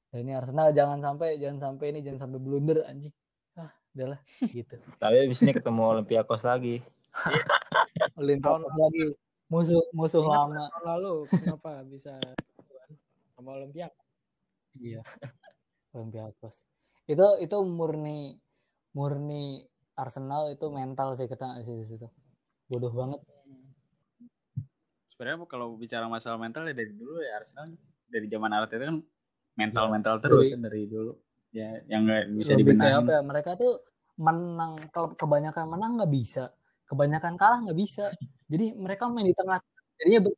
dan 0.08 0.24
ini 0.24 0.32
Arsenal 0.36 0.72
jangan 0.72 0.98
sampai 1.04 1.36
jangan 1.36 1.58
sampai 1.60 1.86
ini 1.92 2.00
jangan 2.04 2.26
sampai 2.26 2.38
blunder 2.42 2.82
anjing. 2.84 3.14
Ah 3.54 3.70
udahlah 3.94 4.20
gitu. 4.50 4.76
Tapi 4.98 5.14
abis 5.24 5.40
ini 5.46 5.52
ketemu 5.54 5.82
Olympiakos 5.94 6.42
lagi 6.42 6.82
Olympiakos 8.20 8.74
lagi. 8.78 9.06
Musuh 9.48 9.80
musuh 9.96 10.20
Ingat 10.20 10.44
lama. 10.44 10.64
lalu 10.84 11.14
kenapa 11.32 11.80
bisa 11.88 12.20
sama 13.32 13.56
Olympiakos 13.56 14.06
iya. 14.76 15.00
Olympiakos 15.96 16.60
itu 17.08 17.26
itu 17.40 17.56
murni 17.64 18.36
murni 18.92 19.64
Arsenal 19.98 20.52
itu 20.54 20.66
mental 20.70 21.18
sih 21.18 21.26
kita 21.26 21.58
sih 21.66 21.82
situ. 21.90 22.06
Bodoh 22.70 22.92
banget. 22.94 23.18
Sebenarnya 25.10 25.42
kalau 25.50 25.74
bicara 25.74 26.06
masalah 26.06 26.38
mental 26.38 26.70
ya 26.70 26.74
dari 26.76 26.94
dulu 26.94 27.18
ya 27.18 27.42
Arsenal 27.42 27.74
dari 28.06 28.30
zaman 28.30 28.54
Arteta 28.54 28.86
kan 28.86 29.02
mental 29.58 29.90
mental 29.90 30.14
ya, 30.18 30.22
terus 30.22 30.54
kan 30.54 30.62
dari 30.62 30.86
dulu. 30.86 31.18
Ya 31.50 31.82
yang 31.90 32.06
nggak 32.06 32.30
bisa 32.38 32.54
dibenahi. 32.54 33.10
ya 33.10 33.20
mereka 33.26 33.58
tuh 33.58 33.82
menang 34.20 34.78
kalau 34.94 35.10
kebanyakan 35.18 35.66
menang 35.66 35.98
nggak 35.98 36.12
bisa 36.12 36.54
kebanyakan 36.88 37.36
kalah 37.36 37.60
nggak 37.62 37.78
bisa 37.78 38.10
jadi 38.48 38.74
mereka 38.74 39.06
main 39.06 39.28
di 39.28 39.36
tengah 39.36 39.60
jadinya 40.00 40.32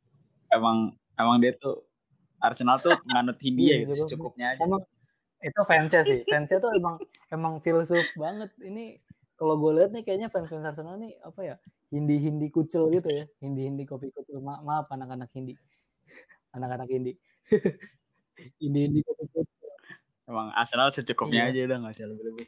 emang 0.51 0.77
emang 1.15 1.37
dia 1.39 1.55
tuh 1.55 1.87
Arsenal 2.43 2.83
tuh 2.83 2.93
nganut 3.07 3.39
Hindia 3.43 3.79
iya, 3.79 3.87
gitu 3.87 4.05
secukupnya 4.05 4.53
aja 4.55 4.61
emang 4.67 4.83
itu 5.41 5.61
fansnya 5.65 6.01
sih 6.05 6.21
fansnya 6.27 6.59
tuh 6.59 6.71
emang 6.75 6.99
emang 7.33 7.53
filsuf 7.63 8.05
banget 8.19 8.51
ini 8.61 8.99
kalau 9.39 9.57
gue 9.57 9.81
lihat 9.81 9.89
nih 9.95 10.05
kayaknya 10.05 10.29
fans 10.29 10.51
fans 10.51 10.67
Arsenal 10.67 11.01
nih 11.01 11.17
apa 11.25 11.41
ya 11.41 11.55
Hindi-hindi 11.91 12.47
kucel 12.47 12.87
gitu 12.87 13.09
ya. 13.11 13.27
Hindi-hindi 13.43 13.83
kopi 13.83 14.15
kucel. 14.15 14.39
Ma 14.39 14.63
maaf 14.63 14.87
anak-anak 14.87 15.27
Hindi. 15.35 15.59
anak-anak 16.55 16.87
Hindi. 16.87 17.13
Hindi-hindi 18.63 19.03
kopi 19.03 19.23
kucel. 19.27 19.71
Emang 20.23 20.55
Arsenal 20.55 20.87
secukupnya 20.95 21.51
iya. 21.51 21.67
aja 21.67 21.67
udah 21.67 21.77
nggak 21.83 21.93
usah 21.99 22.07
lebih-lebih. 22.07 22.47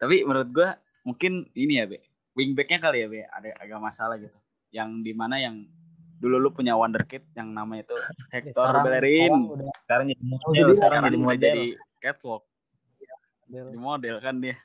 Tapi 0.00 0.16
menurut 0.24 0.48
gua 0.48 0.68
mungkin 1.04 1.44
ini 1.52 1.76
ya, 1.76 1.84
Be. 1.84 2.00
Wingbacknya 2.38 2.78
kali 2.78 2.98
ya, 3.02 3.06
Be. 3.10 3.26
Ada 3.26 3.48
agak 3.58 3.80
masalah 3.82 4.14
gitu. 4.22 4.38
Yang 4.70 4.90
di 5.02 5.12
mana 5.12 5.42
yang 5.42 5.66
dulu 6.18 6.38
lu 6.38 6.50
punya 6.54 6.74
wonderkid 6.78 7.26
yang 7.34 7.50
namanya 7.50 7.90
itu 7.90 7.96
Hector 8.34 8.54
sekarang, 8.54 8.82
Bellerin. 8.86 9.32
Sekarang, 9.82 10.04
jadi 10.06 10.22
model, 10.22 10.46
sekarang, 10.46 10.74
sekarang 10.78 11.02
jadi 11.02 11.18
model. 11.18 11.42
jadi 11.42 11.66
catwalk. 11.98 12.44
Ya, 13.02 13.16
Jadi 13.50 13.76
model 13.78 14.16
kan 14.22 14.34
dia. 14.38 14.56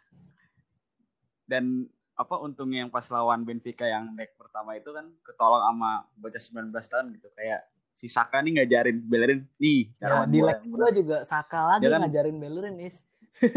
Dan 1.49 1.89
apa 2.13 2.37
untungnya 2.37 2.85
yang 2.85 2.91
pas 2.93 3.09
lawan 3.09 3.41
Benfica 3.41 3.89
yang 3.89 4.13
leg 4.13 4.29
pertama 4.37 4.77
itu 4.77 4.93
kan 4.93 5.09
ketolong 5.25 5.65
sama 5.65 6.05
bocah 6.13 6.41
19 6.69 6.69
tahun 6.69 7.05
gitu 7.17 7.27
kayak 7.33 7.65
si 7.93 8.05
Saka 8.05 8.41
nih 8.45 8.61
ngajarin 8.61 8.97
Bellerin 9.01 9.41
nih 9.57 9.89
cara 9.97 10.25
ya, 10.25 10.29
di 10.29 10.39
leg 10.45 10.57
kedua 10.61 10.89
juga 10.93 11.17
Saka 11.25 11.77
lagi 11.77 11.89
kan, 11.89 12.05
ngajarin 12.05 12.37
Bellerin 12.37 12.77
is 12.85 13.09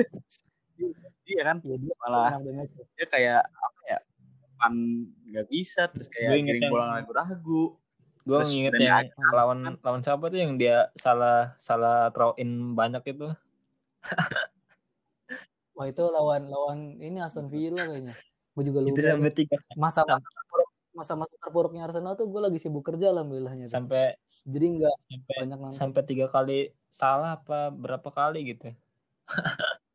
iya 1.29 1.43
kan 1.45 1.61
ya, 1.65 1.77
dia 1.77 1.95
malah 2.01 2.41
dia 2.97 3.07
kayak 3.09 3.41
apa 3.45 3.81
ya 3.85 3.99
depan 4.57 4.73
nggak 5.27 5.47
bisa 5.47 5.83
terus 5.87 6.09
Gue 6.09 6.17
kayak 6.19 6.33
inget 6.35 6.55
kirim 6.57 6.63
yang- 6.63 6.73
bola 6.73 6.87
ragu-ragu 6.97 7.65
Gue 8.23 8.43
nginget 8.43 8.73
Brand 8.75 9.07
yang 9.07 9.31
lawan 9.31 9.59
kan. 9.61 9.75
lawan 9.81 10.01
siapa 10.03 10.25
tuh 10.27 10.41
yang 10.41 10.57
dia 10.57 10.91
salah 10.95 11.55
salah 11.59 12.11
throw 12.11 12.35
in 12.35 12.75
banyak 12.75 12.99
itu. 13.07 13.31
Wah 15.73 15.87
itu 15.87 16.03
lawan 16.03 16.43
lawan 16.47 16.79
ini 16.99 17.21
Aston 17.21 17.47
Villa 17.47 17.85
kayaknya. 17.85 18.19
Gue 18.51 18.65
juga 18.65 18.81
lupa. 18.81 18.97
Itu 18.97 19.03
sampai 19.05 19.31
tiga 19.31 19.57
masa 19.77 20.03
masa 20.91 21.13
masa 21.13 21.37
terpuruknya 21.37 21.85
Arsenal 21.85 22.17
tuh 22.17 22.25
gue 22.25 22.41
lagi 22.41 22.57
sibuk 22.57 22.83
kerja 22.83 23.13
alhamdulillahnya. 23.13 23.69
tuh. 23.69 23.77
sampai 23.77 24.17
Jadi 24.43 24.67
nggak 24.75 24.95
sampai 25.07 25.35
banyak 25.39 25.59
nonton. 25.61 25.77
sampai 25.77 26.03
tiga 26.03 26.27
kali 26.27 26.59
salah 26.89 27.37
apa 27.37 27.69
berapa 27.69 28.09
kali 28.09 28.43
gitu. 28.49 28.75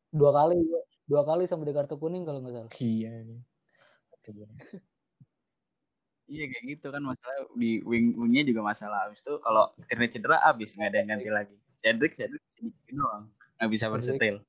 Dua 0.09 0.31
kali 0.31 0.55
gua- 0.61 0.87
dua 1.03 1.21
kali 1.25 1.43
sampai 1.43 1.67
di 1.67 1.75
kartu 1.75 1.97
kuning 1.97 2.23
kalau 2.23 2.39
nggak 2.39 2.55
salah. 2.55 2.71
Iya. 2.71 3.11
Iya 6.31 6.45
kayak 6.47 6.63
gitu 6.63 6.87
kan 6.93 7.03
masalah 7.03 7.35
di 7.59 7.83
wing 7.83 8.15
wingnya 8.15 8.47
juga 8.47 8.61
masalah 8.63 9.09
habis 9.09 9.19
itu 9.19 9.35
kalau 9.43 9.67
Tierney 9.89 10.07
cedera 10.07 10.39
habis 10.39 10.77
nggak 10.79 10.89
ada 10.93 10.97
yang 11.03 11.09
ganti 11.17 11.29
lagi 11.29 11.55
Cedric 11.81 12.13
Cedric 12.15 12.41
sedikit 12.55 12.93
doang 12.95 13.27
nggak 13.59 13.69
bisa 13.69 13.85
Cedric. 13.99 14.39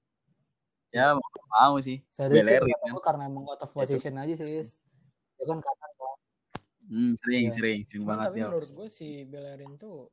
ya 0.94 1.16
mau 1.16 1.24
nggak 1.24 1.48
mau 1.50 1.74
sih 1.82 1.98
Saya 2.12 2.28
sih 2.30 2.34
Bellerin 2.38 2.70
kata 2.70 2.86
kan. 2.86 3.02
karena 3.02 3.22
emang 3.26 3.44
out 3.48 3.62
of 3.64 3.72
position 3.72 4.14
aja 4.20 4.32
sih. 4.36 4.46
Ya 5.40 5.44
kan 5.48 5.58
kanan 5.58 5.90
kan. 5.98 6.16
hmm, 6.92 7.10
sering 7.18 7.44
Iya. 7.48 7.54
sering 7.56 7.78
sering 7.88 8.02
Cuman 8.04 8.08
banget 8.14 8.26
tapi 8.28 8.38
ya 8.38 8.46
menurut 8.52 8.70
gue 8.70 8.88
si 8.92 9.08
Bellerin 9.26 9.72
tuh 9.80 10.12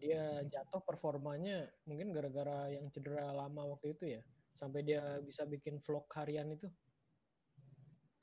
dia 0.00 0.42
jatuh 0.52 0.84
performanya 0.84 1.64
mungkin 1.88 2.12
gara-gara 2.12 2.68
yang 2.68 2.88
cedera 2.92 3.32
lama 3.32 3.76
waktu 3.76 3.96
itu 3.96 4.04
ya 4.18 4.22
sampai 4.60 4.84
dia 4.84 5.00
bisa 5.24 5.48
bikin 5.48 5.80
vlog 5.80 6.04
harian 6.12 6.48
itu 6.52 6.68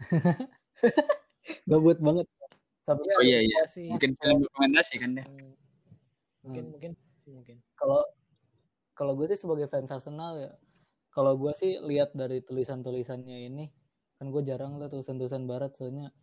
Gabut 1.70 1.98
banget. 2.02 2.28
Sampai 2.82 3.06
Oh, 3.14 3.24
iya, 3.24 3.40
iya. 3.46 3.62
sih 3.70 3.86
mungkin 3.94 4.12
film 4.18 4.38
dokumentasi 4.42 4.96
kan 4.98 5.12
ya. 5.20 5.24
Hmm, 5.26 5.54
mungkin 6.44 6.64
Hmm. 6.66 6.72
mungkin 6.74 6.92
mungkin. 7.30 7.58
Kalau 7.78 8.02
kalau 8.98 9.14
gue 9.18 9.28
sih 9.30 9.40
sebagai 9.40 9.68
fans 9.70 9.92
Arsenal 9.94 10.34
ya 10.42 10.52
kalau 11.12 11.36
gue 11.38 11.54
sih 11.54 11.78
lihat 11.84 12.16
dari 12.16 12.40
tulisan-tulisannya 12.42 13.38
ini 13.52 13.66
kan 14.18 14.30
gue 14.34 14.42
jarang 14.46 14.78
lah 14.80 14.88
tulisan-tulisan 14.90 15.44
barat 15.50 15.74
soalnya 15.76 16.14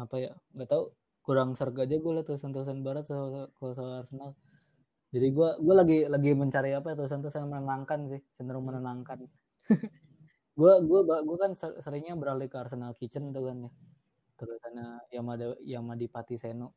apa 0.00 0.16
ya 0.18 0.32
nggak 0.56 0.68
tahu 0.68 0.84
kurang 1.24 1.54
serg 1.56 1.76
aja 1.80 1.96
gue 1.96 2.12
liat 2.16 2.26
tulisan-tulisan 2.28 2.80
barat 2.84 3.04
soal, 3.08 3.48
soal, 3.56 3.72
soal 3.76 3.92
Arsenal. 4.02 4.30
Jadi 5.14 5.26
gue 5.32 5.48
gue 5.62 5.74
lagi 5.74 5.98
lagi 6.10 6.30
mencari 6.36 6.70
apa 6.76 6.92
ya 6.92 6.96
tulisan-tulisan 7.00 7.46
menenangkan 7.48 8.00
sih 8.10 8.20
cenderung 8.36 8.66
menenangkan 8.68 9.18
gue 10.58 10.72
gue 10.88 11.00
gue 11.28 11.36
kan 11.44 11.52
ser- 11.60 11.78
seringnya 11.84 12.14
beralih 12.20 12.46
ke 12.52 12.56
Arsenal 12.62 12.92
Kitchen 12.98 13.24
tuh 13.34 13.42
kan 13.50 13.56
ya. 13.66 13.70
Tulisannya 14.38 14.86
Yamada 15.14 15.46
Yamadipati 15.62 16.36
Seno. 16.42 16.68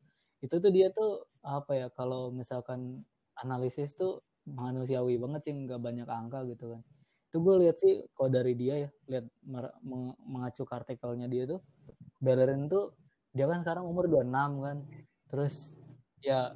Itu 0.44 0.56
tuh 0.64 0.70
dia 0.76 0.88
tuh 0.94 1.26
apa 1.42 1.72
ya 1.80 1.86
kalau 1.98 2.30
misalkan 2.34 3.02
analisis 3.42 3.94
tuh 4.00 4.22
manusiawi 4.48 5.14
banget 5.22 5.40
sih 5.50 5.54
nggak 5.54 5.80
banyak 5.82 6.08
angka 6.08 6.38
gitu 6.50 6.64
kan. 6.74 6.82
Itu 7.30 7.36
gue 7.44 7.54
lihat 7.66 7.76
sih 7.82 7.94
kalau 8.16 8.30
dari 8.32 8.54
dia 8.58 8.74
ya 8.86 8.90
lihat 9.10 9.26
mengacu 10.30 10.62
ke 10.68 10.74
artikelnya 10.80 11.26
dia 11.30 11.44
tuh 11.48 11.60
Bellerin 12.24 12.66
tuh 12.72 12.94
dia 13.36 13.46
kan 13.50 13.58
sekarang 13.62 13.84
umur 13.90 14.06
26 14.10 14.52
kan. 14.66 14.78
Terus 15.30 15.54
ya 16.24 16.52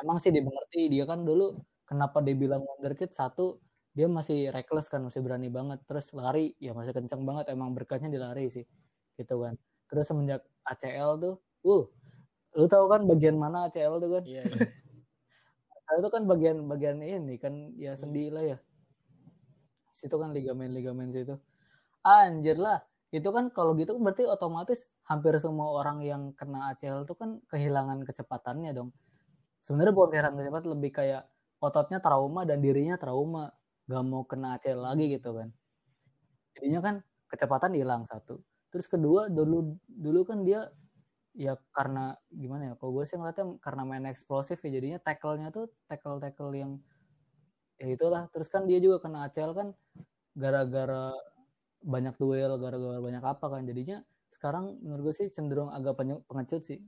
emang 0.00 0.18
sih 0.22 0.30
dimengerti 0.34 0.80
dia 0.92 1.04
kan 1.10 1.20
dulu 1.26 1.58
kenapa 1.88 2.18
dibilang 2.22 2.62
wonderkid? 2.66 3.10
Satu 3.14 3.58
dia 3.96 4.06
masih 4.06 4.54
reckless 4.54 4.86
kan 4.86 5.02
masih 5.02 5.20
berani 5.22 5.50
banget 5.50 5.82
terus 5.86 6.14
lari 6.14 6.54
ya 6.62 6.70
masih 6.76 6.94
kenceng 6.94 7.26
banget 7.26 7.50
emang 7.50 7.74
berkatnya 7.74 8.08
di 8.10 8.18
lari 8.20 8.46
sih 8.46 8.62
gitu 9.18 9.34
kan 9.42 9.58
terus 9.90 10.06
semenjak 10.06 10.46
ACL 10.62 11.18
tuh 11.18 11.34
uh 11.66 11.84
lu 12.50 12.66
tahu 12.66 12.86
kan 12.90 13.06
bagian 13.06 13.36
mana 13.38 13.66
ACL 13.66 13.98
tuh 13.98 14.10
kan 14.18 14.24
iya 14.26 14.42
iya. 14.46 14.66
Nah, 15.90 15.98
itu 15.98 16.06
kan 16.06 16.22
bagian 16.22 16.70
bagian 16.70 17.02
ini 17.02 17.34
kan 17.34 17.74
ya 17.74 17.98
sendi 17.98 18.30
lah 18.30 18.46
ya. 18.46 18.58
Situ 19.90 20.14
kan 20.14 20.30
ligamen-ligamen 20.30 21.10
situ. 21.10 21.34
Anjir 22.06 22.62
lah. 22.62 22.78
Itu 23.10 23.34
kan 23.34 23.50
kalau 23.50 23.74
gitu 23.74 23.98
kan 23.98 24.02
berarti 24.06 24.22
otomatis 24.22 24.86
hampir 25.10 25.34
semua 25.42 25.74
orang 25.74 25.98
yang 26.06 26.22
kena 26.38 26.70
ACL 26.70 27.02
itu 27.02 27.18
kan 27.18 27.42
kehilangan 27.50 28.06
kecepatannya 28.06 28.70
dong. 28.70 28.94
Sebenarnya 29.66 29.90
bukan 29.90 30.08
kehilangan 30.14 30.38
kecepatan 30.38 30.70
lebih 30.78 30.90
kayak 30.94 31.22
ototnya 31.58 31.98
trauma 31.98 32.46
dan 32.46 32.62
dirinya 32.62 32.94
trauma. 32.94 33.50
Gak 33.90 34.02
mau 34.06 34.22
kena 34.22 34.54
ACL 34.54 34.78
lagi 34.86 35.10
gitu 35.10 35.34
kan. 35.34 35.50
Jadinya 36.54 36.80
kan 36.80 36.94
kecepatan 37.26 37.74
hilang 37.74 38.06
satu. 38.06 38.38
Terus 38.70 38.86
kedua 38.86 39.26
dulu 39.26 39.74
dulu 39.90 40.20
kan 40.22 40.46
dia 40.46 40.70
ya 41.34 41.54
karena 41.70 42.14
gimana 42.30 42.62
ya 42.70 42.74
kalau 42.78 42.90
gue 42.94 43.04
sih 43.06 43.14
ngeliatnya 43.14 43.58
karena 43.62 43.82
main 43.86 44.06
eksplosif 44.10 44.58
ya 44.66 44.70
jadinya 44.74 44.98
tackle-nya 44.98 45.54
tuh 45.54 45.70
tackle-tackle 45.86 46.50
yang 46.58 46.72
ya 47.78 47.86
itulah 47.86 48.26
terus 48.34 48.50
kan 48.50 48.66
dia 48.66 48.82
juga 48.82 48.98
kena 48.98 49.30
ACL 49.30 49.54
kan 49.54 49.68
gara-gara 50.34 51.14
banyak 51.80 52.14
duel 52.18 52.58
gara-gara 52.58 52.98
banyak 52.98 53.24
apa 53.24 53.46
kan 53.46 53.62
jadinya 53.64 54.02
sekarang 54.30 54.78
menurut 54.82 55.10
gue 55.10 55.14
sih 55.16 55.28
cenderung 55.30 55.70
agak 55.70 55.98
pengecut 56.28 56.62
sih 56.62 56.78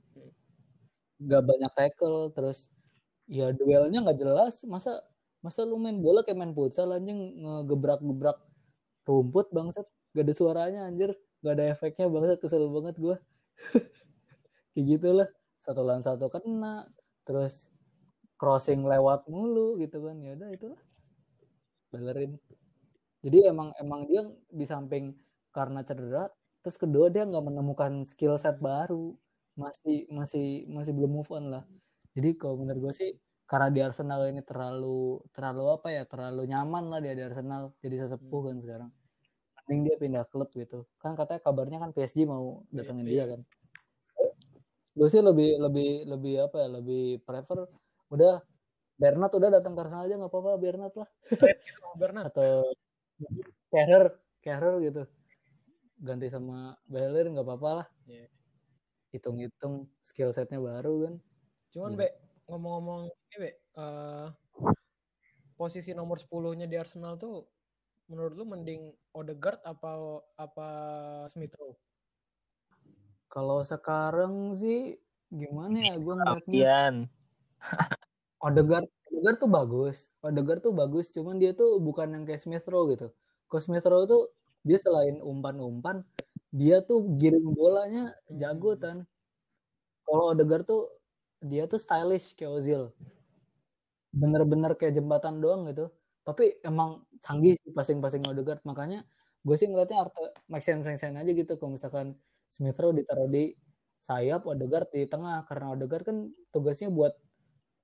gak 1.23 1.43
banyak 1.43 1.71
tackle 1.73 2.31
terus 2.35 2.71
ya 3.31 3.55
duelnya 3.55 4.03
nggak 4.03 4.19
jelas 4.19 4.67
masa 4.67 4.99
masa 5.45 5.61
lu 5.69 5.77
main 5.77 5.97
bola 5.99 6.23
kayak 6.25 6.39
main 6.39 6.53
futsal 6.57 6.89
anjing 6.95 7.19
ngegebrak-gebrak 7.43 8.37
rumput 9.07 9.47
bangsat. 9.55 9.85
Gak 10.15 10.23
ada 10.27 10.33
suaranya 10.33 10.81
anjir. 10.89 11.11
Gak 11.43 11.53
ada 11.59 11.65
efeknya 11.73 12.07
bangsat. 12.09 12.37
Kesel 12.43 12.65
banget 12.71 12.95
gue 12.97 13.15
kayak 14.73 14.85
gitulah. 14.87 15.29
Satu 15.63 15.81
lawan 15.83 16.03
satu 16.03 16.27
kena. 16.33 16.87
Terus 17.27 17.71
crossing 18.39 18.81
lewat 18.87 19.27
mulu 19.31 19.77
gitu 19.83 19.99
kan. 20.05 20.17
Ya 20.23 20.33
udah 20.39 20.49
itulah. 20.55 20.81
Bellerin 21.93 22.39
jadi 23.23 23.55
emang 23.55 23.71
emang 23.79 24.03
dia 24.11 24.21
di 24.51 24.65
samping 24.67 25.15
karena 25.55 25.79
cedera 25.87 26.27
terus 26.59 26.75
kedua 26.75 27.07
dia 27.07 27.23
nggak 27.23 27.45
menemukan 27.47 28.03
skill 28.03 28.35
set 28.35 28.59
baru. 28.59 29.15
Masih 29.55 30.09
masih 30.11 30.67
masih 30.67 30.91
belum 30.97 31.11
move 31.21 31.31
on 31.31 31.45
lah. 31.53 31.63
Jadi 32.15 32.29
kalau 32.35 32.59
menurut 32.61 32.91
gue 32.91 32.93
sih 32.99 33.09
karena 33.43 33.67
di 33.69 33.79
Arsenal 33.83 34.21
ini 34.31 34.41
terlalu 34.41 35.19
terlalu 35.35 35.63
apa 35.75 35.87
ya 35.91 36.03
terlalu 36.07 36.47
nyaman 36.49 36.83
lah 36.89 36.99
dia 37.03 37.13
di 37.13 37.23
Arsenal. 37.23 37.75
Jadi 37.83 37.95
sesepuh 38.01 38.41
kan 38.49 38.57
sekarang. 38.63 38.89
Mending 39.67 39.81
dia 39.87 39.95
pindah 39.99 40.23
klub 40.27 40.49
gitu. 40.51 40.87
Kan 40.99 41.15
katanya 41.19 41.41
kabarnya 41.43 41.77
kan 41.83 41.91
PSG 41.95 42.27
mau 42.27 42.63
datengin 42.71 43.07
dia 43.07 43.23
kan. 43.27 43.41
Gue 44.93 45.07
sih 45.09 45.21
lebih 45.23 45.57
lebih 45.57 46.05
lebih 46.07 46.33
apa 46.45 46.57
ya 46.63 46.69
lebih 46.79 47.03
prefer 47.25 47.65
udah 48.13 48.41
Bernat 48.93 49.31
udah 49.33 49.49
datang 49.49 49.73
ke 49.73 49.81
Arsenal 49.81 50.05
aja 50.05 50.15
nggak 50.15 50.31
apa-apa 50.31 50.51
Bernat 50.61 50.93
lah. 50.95 51.09
Bernat 51.99 52.25
atau 52.31 52.71
Carrer 53.73 54.05
Carrer 54.43 54.75
gitu. 54.83 55.03
Ganti 56.03 56.27
sama 56.27 56.75
Bellerin 56.87 57.35
nggak 57.35 57.47
apa-apa 57.47 57.69
lah. 57.83 57.87
Iya. 58.07 58.27
hitung-hitung 59.13 59.85
skill 60.01 60.33
setnya 60.33 60.57
baru 60.57 61.05
kan. 61.05 61.13
Cuman 61.69 61.93
Iya. 61.93 61.99
be 62.01 62.07
ngomong-ngomong 62.49 63.07
ini 63.07 63.35
be 63.39 63.49
eh, 63.53 64.27
posisi 65.55 65.95
nomor 65.95 66.19
10-nya 66.19 66.67
di 66.67 66.75
Arsenal 66.75 67.15
tuh 67.15 67.47
menurut 68.11 68.33
lu 68.35 68.43
mending 68.43 68.91
Odegaard 69.15 69.63
apa 69.63 70.19
apa 70.35 70.67
Smith 71.31 71.55
Rowe? 71.55 71.77
Kalau 73.31 73.63
sekarang 73.63 74.51
sih 74.53 74.99
gimana 75.31 75.93
ya 75.93 75.95
gue 75.97 76.13
ngeliatnya. 76.13 77.07
Odegaard 78.45 78.89
Odegaard 79.07 79.37
tuh 79.39 79.49
bagus. 79.49 79.97
Odegaard 80.19 80.61
tuh 80.61 80.73
bagus 80.75 81.09
cuman 81.15 81.39
dia 81.39 81.55
tuh 81.55 81.79
bukan 81.79 82.11
yang 82.11 82.23
kayak 82.27 82.43
Smith 82.43 82.67
Rowe 82.67 82.91
gitu. 82.91 83.07
Kalau 83.47 83.61
Smith 83.63 83.87
Rowe 83.87 84.05
tuh 84.05 84.29
dia 84.63 84.79
selain 84.79 85.19
umpan-umpan 85.19 86.03
dia 86.53 86.79
tuh 86.85 87.03
giring 87.19 87.49
bolanya 87.51 88.15
jago 88.29 88.77
kan 88.79 89.03
kalau 90.07 90.31
Odegaard 90.31 90.69
tuh 90.69 90.87
dia 91.43 91.63
tuh 91.71 91.79
stylish 91.81 92.33
kayak 92.37 92.51
Ozil. 92.57 92.83
Bener-bener 94.13 94.71
kayak 94.77 94.93
jembatan 94.97 95.41
doang 95.43 95.65
gitu. 95.69 95.89
Tapi 96.21 96.61
emang 96.63 97.01
canggih 97.25 97.57
sih 97.59 97.71
passing-passing 97.73 98.23
Odegaard. 98.29 98.61
Makanya 98.69 99.01
gue 99.43 99.55
sih 99.59 99.67
ngeliatnya 99.67 100.05
Arte 100.07 100.21
make 100.47 100.63
sense 100.63 100.85
make 100.85 100.99
sense 101.01 101.17
aja 101.17 101.31
gitu. 101.33 101.53
Kalau 101.59 101.73
misalkan 101.75 102.07
Smith 102.47 102.77
Rowe 102.79 102.93
ditaruh 102.95 103.27
di 103.27 103.51
sayap 104.05 104.45
Odegaard 104.47 104.89
di 104.93 105.03
tengah. 105.09 105.43
Karena 105.49 105.73
Odegaard 105.75 106.05
kan 106.07 106.17
tugasnya 106.53 106.89
buat 106.93 107.13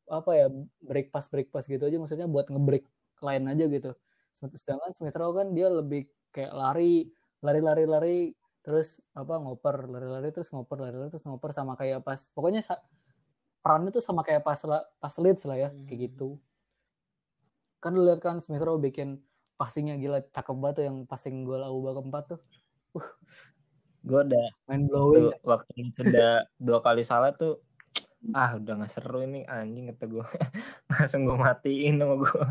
apa 0.09 0.31
ya 0.37 0.47
break 0.85 1.13
pass 1.13 1.27
break 1.33 1.49
pass 1.53 1.65
gitu 1.67 1.83
aja. 1.89 1.97
Maksudnya 1.97 2.27
buat 2.29 2.47
ngebreak 2.53 2.85
line 3.25 3.45
aja 3.51 3.65
gitu. 3.67 3.91
Sedangkan 4.37 4.91
Smith 4.95 5.17
Rowe 5.17 5.33
kan 5.35 5.51
dia 5.57 5.67
lebih 5.73 6.07
kayak 6.31 6.53
lari 6.53 7.09
lari 7.41 7.59
lari 7.65 7.85
lari. 7.89 8.17
Terus 8.61 9.01
apa 9.17 9.41
ngoper 9.41 9.89
lari 9.89 10.05
lari 10.07 10.29
terus 10.29 10.53
ngoper 10.53 10.77
lari 10.77 10.95
lari 10.99 11.09
terus 11.09 11.25
ngoper. 11.25 11.51
Sama 11.57 11.73
kayak 11.73 12.05
pas 12.05 12.29
pokoknya 12.37 12.61
perannya 13.59 13.91
tuh 13.91 13.99
sama 13.99 14.21
kayak 14.21 14.41
pas 14.41 14.59
pas 14.97 15.13
Leeds 15.17 15.43
lah 15.45 15.57
ya 15.57 15.69
kayak 15.69 15.87
Hmm. 15.89 16.03
gitu 16.05 16.29
kan 17.79 17.91
lu 17.91 18.03
lihat 18.03 18.19
kan 18.19 18.39
Smith 18.39 18.59
Rowe 18.59 18.75
bikin 18.77 19.19
passingnya 19.55 19.95
gila 19.95 20.19
cakep 20.25 20.55
banget 20.55 20.75
tuh 20.75 20.85
yang 20.87 20.97
passing 21.03 21.43
gol 21.43 21.59
Auba 21.59 21.95
keempat 21.95 22.23
tuh 22.29 22.39
uh 22.93 23.09
gue 23.99 24.19
udah 24.25 24.47
Main 24.65 24.87
blowing. 24.87 25.27
tuh, 25.27 25.35
waktu 25.43 25.71
itu 25.77 25.99
udah 26.01 26.47
dua 26.55 26.79
kali 26.79 27.03
salah 27.03 27.31
tuh 27.31 27.59
ah 28.31 28.55
udah 28.55 28.79
nggak 28.79 28.91
seru 28.91 29.23
ini 29.23 29.43
anjing 29.45 29.91
kata 29.91 30.05
gue 30.07 30.23
langsung 30.91 31.23
gue 31.23 31.37
matiin 31.37 31.99
sama 31.99 32.15
gue 32.17 32.43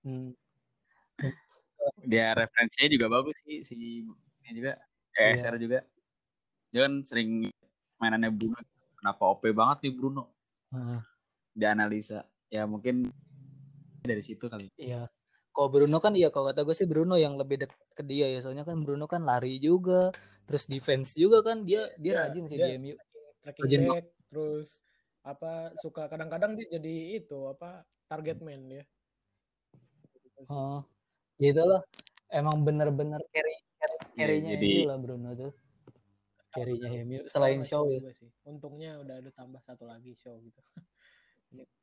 Hmm. 0.00 0.36
Dia 2.00 2.32
referensinya 2.32 2.88
juga 2.90 3.06
bagus 3.10 3.36
sih 3.40 3.60
si 3.60 3.76
ini 4.44 4.52
juga 4.52 4.76
Iya. 5.14 5.32
ESR 5.32 5.56
juga. 5.56 5.78
Dia 6.68 6.84
kan 6.84 7.00
sering 7.00 7.46
mainannya 7.96 8.28
Bruno. 8.28 8.58
Kenapa 9.04 9.36
OP 9.36 9.44
banget 9.52 9.84
nih 9.84 9.92
Bruno? 9.92 10.32
Heeh. 10.72 11.00
Dianalisa. 11.52 12.24
Ya 12.48 12.64
mungkin 12.64 13.12
dari 14.00 14.24
situ 14.24 14.48
kali. 14.48 14.72
Iya. 14.80 15.12
Kalau 15.52 15.68
Bruno 15.68 16.00
kan 16.00 16.16
iya 16.16 16.32
kalau 16.32 16.48
kata 16.48 16.64
gue 16.64 16.72
sih 16.72 16.88
Bruno 16.88 17.20
yang 17.20 17.36
lebih 17.36 17.60
dekat 17.60 17.76
ke 17.92 18.00
dia 18.00 18.32
ya. 18.32 18.40
Soalnya 18.40 18.64
kan 18.64 18.80
Bruno 18.80 19.04
kan 19.04 19.20
lari 19.20 19.60
juga, 19.60 20.08
terus 20.48 20.64
defense 20.64 21.20
juga 21.20 21.44
kan 21.44 21.68
dia 21.68 21.92
dia 22.00 22.16
Iya, 22.16 22.20
rajin 22.32 22.44
sih 22.48 22.56
dia- 22.56 22.72
di 22.72 22.80
MU. 22.80 22.96
Rajin 23.44 23.82
back 23.84 24.04
terus 24.32 24.80
apa 25.20 25.52
suka 25.78 26.08
kadang-kadang 26.08 26.56
dia 26.56 26.64
jadi 26.70 26.94
itu 27.20 27.44
apa 27.44 27.84
target 28.08 28.40
man 28.40 28.64
ya 28.66 28.84
Oh, 30.48 30.80
gitu 31.36 31.60
lah. 31.60 31.84
Emang 32.28 32.64
bener-bener 32.64 33.20
carry 33.28 33.52
carry 33.76 33.96
Iya, 34.00 34.08
carry-nya 34.16 34.50
jadi- 34.56 34.88
lah 34.88 34.96
Bruno 34.96 35.28
tuh. 35.34 35.52
Carry-nya 36.54 36.90
MU 37.02 37.20
selain 37.26 37.60
show 37.66 37.90
ya. 37.90 38.14
sih. 38.14 38.30
untungnya 38.46 39.02
udah 39.02 39.18
ada 39.18 39.30
tambah 39.34 39.58
satu 39.66 39.90
lagi 39.90 40.14
show 40.14 40.38
gitu 40.38 40.60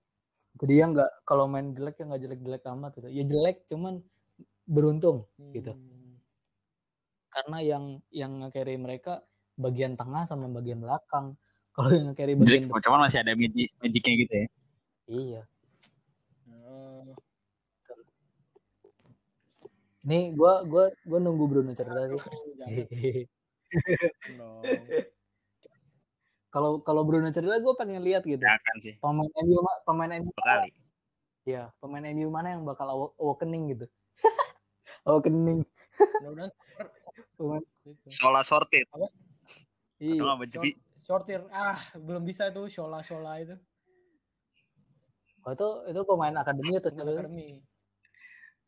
Jadi 0.62 0.74
ya 0.78 0.86
nggak 0.92 1.26
kalau 1.26 1.48
main 1.48 1.72
jelek 1.72 1.96
ya 1.98 2.06
nggak 2.12 2.22
jelek-jelek 2.28 2.64
amat 2.76 2.92
gitu. 3.00 3.08
Ya 3.10 3.24
jelek 3.24 3.58
cuman 3.72 4.04
beruntung 4.68 5.26
gitu. 5.56 5.74
Hmm, 5.74 6.20
Karena 7.32 7.58
yang 7.64 7.84
yang 8.12 8.32
nge-carry 8.44 8.76
mereka 8.76 9.24
bagian 9.56 9.96
tengah 9.96 10.28
sama 10.28 10.52
bagian 10.52 10.84
belakang. 10.84 11.40
Kalau 11.76 11.90
yang 11.96 12.12
nge-carry 12.12 12.36
Jadi 12.36 12.68
bagian 12.68 12.84
cuman 12.84 13.00
masih 13.08 13.20
ada 13.24 13.34
magic 13.34 13.68
magicnya 13.80 14.14
gitu 14.20 14.34
ya. 14.36 14.48
iya. 15.12 15.42
eh, 16.52 17.12
Nih 20.02 20.34
gua 20.36 20.62
gua 20.68 20.92
gua 21.08 21.20
nunggu 21.22 21.46
Bruno 21.48 21.72
cerita 21.74 22.06
sih. 22.12 22.22
Kalau 26.52 26.84
kalau 26.84 27.02
Bruno 27.08 27.32
cerita 27.32 27.56
gue 27.58 27.74
pengen 27.80 28.04
lihat 28.04 28.28
gitu. 28.28 28.44
Ya 28.44 28.60
kan 28.60 28.78
sih. 28.84 29.00
Pemain 29.00 29.32
MU 29.40 29.60
ma- 29.64 29.82
pemain 29.88 30.12
MU 30.20 30.32
kali. 30.36 30.76
ya, 31.42 31.72
pemain 31.80 32.04
MU 32.12 32.28
mana 32.30 32.54
yang 32.54 32.68
bakal 32.68 32.86
awa- 32.92 33.16
awakening 33.18 33.72
gitu. 33.74 33.86
awakening. 35.08 35.64
mudah-mudahan 36.22 36.52
gitu. 37.88 38.08
Sola 38.12 38.42
sorted. 38.44 38.86
iya. 39.98 40.22
Sortir 41.02 41.42
ah 41.50 41.82
belum 41.98 42.24
bisa 42.24 42.54
tuh 42.54 42.70
shola 42.70 43.02
shola 43.02 43.42
itu 43.42 43.58
Oh, 45.42 45.50
itu 45.50 45.68
itu 45.90 46.02
pemain 46.06 46.38
akademi 46.38 46.78
atau 46.78 46.94
siapa? 46.94 47.10
akademi 47.10 47.58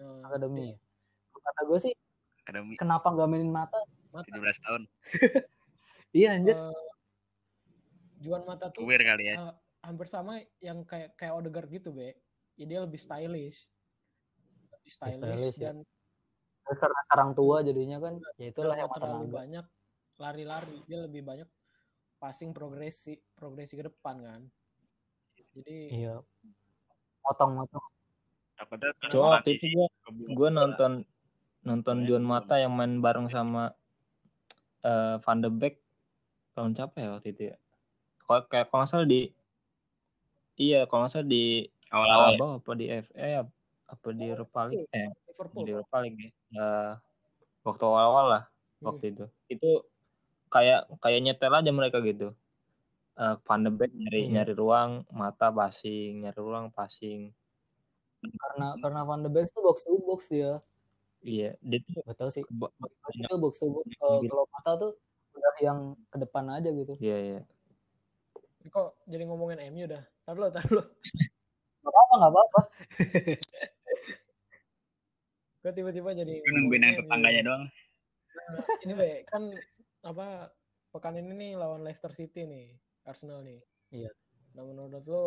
Eh, 0.01 0.22
Akademi. 0.26 0.74
ya? 0.74 0.78
Kata 1.38 1.62
gue 1.70 1.78
sih 1.78 1.93
akademi 2.41 2.74
kenapa 2.82 3.14
nggak 3.14 3.30
mainin 3.30 3.54
mata? 3.54 3.78
Mata 4.14 4.30
17 4.30 4.66
tahun. 4.66 4.82
Iya 6.14 6.38
anjir. 6.38 6.53
eh, 6.53 6.78
Juan 8.22 8.45
mata 8.45 8.70
tuh 8.70 8.86
Kuwir 8.86 9.01
kali 9.01 9.34
ya. 9.34 9.49
eh, 9.49 9.53
hampir 9.82 10.05
sama 10.05 10.38
yang 10.61 10.86
kayak 10.86 11.18
kayak 11.18 11.34
Odegaard 11.34 11.74
gitu 11.74 11.89
be 11.89 12.14
ya 12.53 12.70
dia 12.70 12.80
lebih 12.86 13.01
stylish 13.01 13.66
lebih 14.78 14.91
stylish, 14.93 15.18
stylish, 15.18 15.57
ya. 15.57 15.74
dan 15.74 15.82
Terus 16.64 16.78
karena 16.80 16.99
sekarang 17.09 17.30
tua 17.34 17.57
jadinya 17.66 17.97
kan 17.97 18.14
ya 18.38 18.53
itulah 18.53 18.78
yang 18.78 18.93
terlalu 18.93 19.26
tenaga. 19.26 19.36
banyak 19.41 19.66
lari-lari 20.22 20.78
dia 20.86 20.99
lebih 21.01 21.22
banyak 21.26 21.49
passing 22.22 22.53
progresi 22.53 23.18
progresi 23.34 23.74
ke 23.74 23.89
depan 23.89 24.16
kan 24.22 24.41
jadi 25.57 25.78
Iya. 25.89 26.16
Motong-motong. 27.26 27.86
Takutnya 28.53 28.89
Cuma 29.09 29.41
waktu 29.41 29.57
itu 29.57 29.66
gue 29.74 29.88
gue 30.30 30.49
nonton 30.53 31.01
nonton 31.66 31.97
Juan 32.05 32.22
Mata 32.22 32.61
yang 32.61 32.76
main 32.78 33.01
bareng 33.01 33.34
sama 33.34 33.74
eh, 34.84 35.16
Van 35.20 35.40
de 35.40 35.50
Beek 35.50 35.76
tahun 36.54 36.76
siapa 36.76 36.96
ya 37.00 37.10
waktu 37.16 37.30
itu 37.32 37.42
ya? 37.50 37.56
Kalau 38.24 38.42
kayak 38.48 38.68
kalau 38.68 38.84
nggak 38.84 38.92
salah 38.92 39.08
di 39.08 39.22
iya 40.58 40.86
kalau 40.86 41.06
nggak 41.06 41.14
salah 41.14 41.28
di 41.28 41.68
awal-awal 41.90 42.30
ya. 42.30 42.58
Apa 42.62 42.72
di 42.74 42.86
FA 42.90 43.28
ap- 43.44 43.58
apa 43.90 44.08
di 44.12 44.24
Europa 44.26 44.60
League? 44.70 44.88
eh 44.92 45.10
Liverpool. 45.30 45.64
di 45.66 45.72
Europa 45.74 45.96
League 46.02 46.20
ya. 46.20 46.30
Eh, 46.54 46.92
waktu 47.64 47.84
awal-awal 47.84 48.26
lah 48.30 48.44
waktu 48.82 49.06
itu. 49.12 49.26
Itu 49.50 49.70
kayak 50.50 50.86
kayak 51.02 51.20
nyetel 51.22 51.54
aja 51.54 51.72
mereka 51.74 51.98
gitu. 52.02 52.34
Eh, 53.14 53.36
Van 53.46 53.62
de 53.62 53.70
Beek 53.70 53.92
nyari 53.94 54.22
Iya. 54.26 54.32
nyari 54.42 54.54
ruang 54.54 55.06
mata 55.14 55.50
passing 55.50 56.22
nyari 56.26 56.40
ruang 56.40 56.70
passing. 56.74 57.30
Karena 58.24 58.78
karena 58.80 59.02
Van 59.04 59.22
de 59.22 59.30
Beek 59.30 59.50
tuh 59.52 59.62
box 59.62 59.86
to 59.86 59.98
box 60.02 60.30
dia. 60.30 60.58
Iya 61.24 61.55
dia 61.59 61.80
tuh 61.82 62.03
Gak 62.03 62.17
tau 62.19 62.30
sih. 62.30 62.43
Box 62.51 62.71
to 63.24 63.36
box 63.39 63.53
to 63.57 63.67
box. 63.67 63.88
Kalau 63.97 64.19
kalau 64.21 64.45
mata 64.51 64.71
tuh 64.78 64.91
udah 65.34 65.53
yang 65.59 65.80
ke 66.07 66.17
depan 66.21 66.45
aja 66.51 66.69
gitu. 66.69 66.93
iya 67.01 67.17
iya 67.17 67.41
kok 68.63 68.95
jadi 69.03 69.28
ngomongin 69.28 69.59
MU 69.76 69.84
dah 69.89 70.03
tar 70.24 70.38
lo 70.38 70.47
tar 70.47 70.63
lo 70.71 70.84
Gak 71.84 71.91
apa-apa, 71.91 72.13
gak 72.15 72.32
apa-apa. 72.32 72.59
gue 75.63 75.71
tiba-tiba 75.71 76.09
jadi 76.11 76.43
nungguin 76.43 76.84
yang 76.84 76.95
tetangganya 76.99 77.41
MU. 77.41 77.47
doang. 77.47 77.63
Nah, 78.34 78.65
ini 78.84 78.93
be 78.95 79.09
kan 79.28 79.43
apa 80.03 80.51
pekan 80.91 81.15
ini 81.19 81.32
nih 81.34 81.51
lawan 81.55 81.82
Leicester 81.82 82.11
City 82.11 82.43
nih 82.43 82.76
Arsenal 83.03 83.43
nih 83.43 83.59
Iya. 83.91 84.11
nah 84.53 84.63
menurut 84.63 85.03
lo 85.05 85.26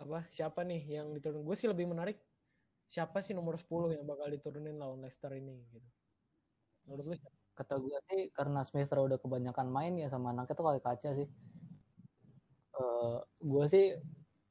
apa 0.00 0.24
siapa 0.32 0.64
nih 0.64 1.00
yang 1.00 1.12
diturun 1.12 1.44
gue 1.44 1.56
sih 1.56 1.68
lebih 1.68 1.88
menarik 1.88 2.16
siapa 2.90 3.22
sih 3.22 3.32
nomor 3.38 3.54
10 3.56 3.94
yang 3.94 4.04
bakal 4.04 4.26
diturunin 4.26 4.76
lawan 4.76 5.00
Leicester 5.00 5.30
ini 5.38 5.62
gitu 5.70 5.88
menurut 6.90 7.16
siapa? 7.16 7.38
Kata 7.54 7.74
gue 7.76 7.98
sih 8.08 8.20
karena 8.32 8.60
Smith 8.64 8.90
Rowe 8.90 9.06
udah 9.06 9.20
kebanyakan 9.20 9.68
main 9.68 9.94
ya 10.00 10.08
sama 10.08 10.32
anaknya 10.32 10.54
tuh 10.56 10.64
kayak 10.64 10.82
kaca 10.82 11.10
sih. 11.12 11.28
Eh 12.80 13.18
gue 13.44 13.64
sih 13.68 13.86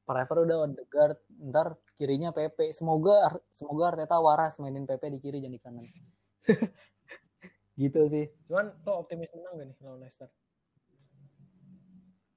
prefer 0.06 0.38
udah 0.46 0.58
Odegaard, 0.70 1.18
ntar 1.50 1.68
kirinya 1.98 2.30
PP. 2.30 2.70
Semoga 2.72 3.34
semoga 3.50 3.94
Arteta 3.98 4.22
waras 4.22 4.62
mainin 4.62 4.86
PP 4.86 5.04
di 5.10 5.20
kiri 5.20 5.38
jangan 5.42 5.56
di 5.58 5.62
kanan. 5.62 5.86
gitu 7.80 8.02
sih. 8.12 8.28
cuman 8.44 8.76
lo 8.84 8.92
optimis 9.00 9.32
menang 9.32 9.56
gak 9.56 9.68
nih 9.72 9.78
lawan 9.80 10.00
Leicester 10.04 10.28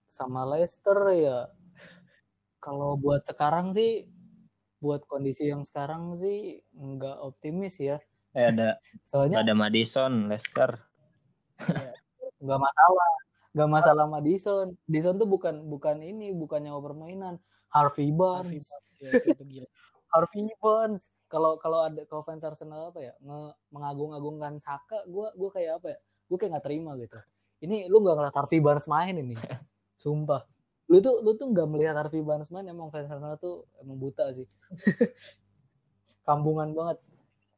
Sama 0.07 0.47
Leicester 0.47 0.99
ya 1.19 1.51
kalau 2.63 2.95
buat 2.95 3.27
sekarang 3.27 3.75
sih 3.75 4.07
buat 4.83 5.07
kondisi 5.07 5.47
yang 5.47 5.63
sekarang 5.63 6.19
sih 6.19 6.59
nggak 6.75 7.23
optimis 7.23 7.79
ya. 7.79 7.97
eh 8.35 8.51
ada 8.51 8.75
Soalnya 9.09 9.47
ada 9.47 9.55
Madison 9.55 10.27
Leicester 10.27 10.75
Iya. 11.63 11.95
nggak 12.43 12.59
masalah. 12.59 13.11
Nggak 13.53 13.71
masalah 13.71 14.05
Madison 14.11 14.67
Madison 14.91 15.15
tuh 15.21 15.29
bukan 15.31 15.55
bukan 15.71 16.03
ini 16.03 16.35
bukannya 16.35 16.73
permainan 16.75 17.39
Harvey 17.71 18.11
Harvey 18.11 18.19
Barnes 18.19 18.67
Barnes, 18.67 18.99
ya, 18.99 19.11
itu 19.31 19.45
gila. 19.47 19.69
Harvey 20.13 20.51
Barnes. 20.59 21.03
Kalau 21.31 21.57
kalau 21.63 21.87
ada 21.87 22.03
kalau 22.11 22.27
fans 22.27 22.43
Arsenal 22.43 22.91
apa 22.93 23.01
ya 23.01 23.15
nge, 23.23 23.41
mengagung-agungkan 23.73 24.59
Saka 24.59 25.07
gue 25.07 25.29
gue 25.39 25.51
kayak 25.55 25.73
apa 25.81 25.87
ya 25.95 25.99
gue 26.03 26.37
kayak 26.41 26.51
nggak 26.59 26.67
terima 26.67 26.91
gitu. 26.99 27.19
Ini 27.63 27.87
lu 27.87 28.03
nggak 28.03 28.17
ngeliat 28.19 28.35
Harvey 28.35 28.59
Barnes 28.59 28.89
main 28.91 29.15
ini. 29.15 29.37
Sumpah 30.03 30.43
lu 30.93 31.01
tuh 31.01 31.25
lu 31.25 31.33
tuh 31.33 31.49
nggak 31.49 31.69
melihat 31.73 31.97
Harvey 31.97 32.21
Barnes 32.21 32.53
main 32.53 32.69
emang 32.69 32.93
fans 32.93 33.09
Arsenal 33.09 33.41
tuh 33.41 33.65
emang 33.81 33.97
buta 33.97 34.29
sih. 34.37 34.45
Kambungan 36.29 36.77
banget. 36.77 37.01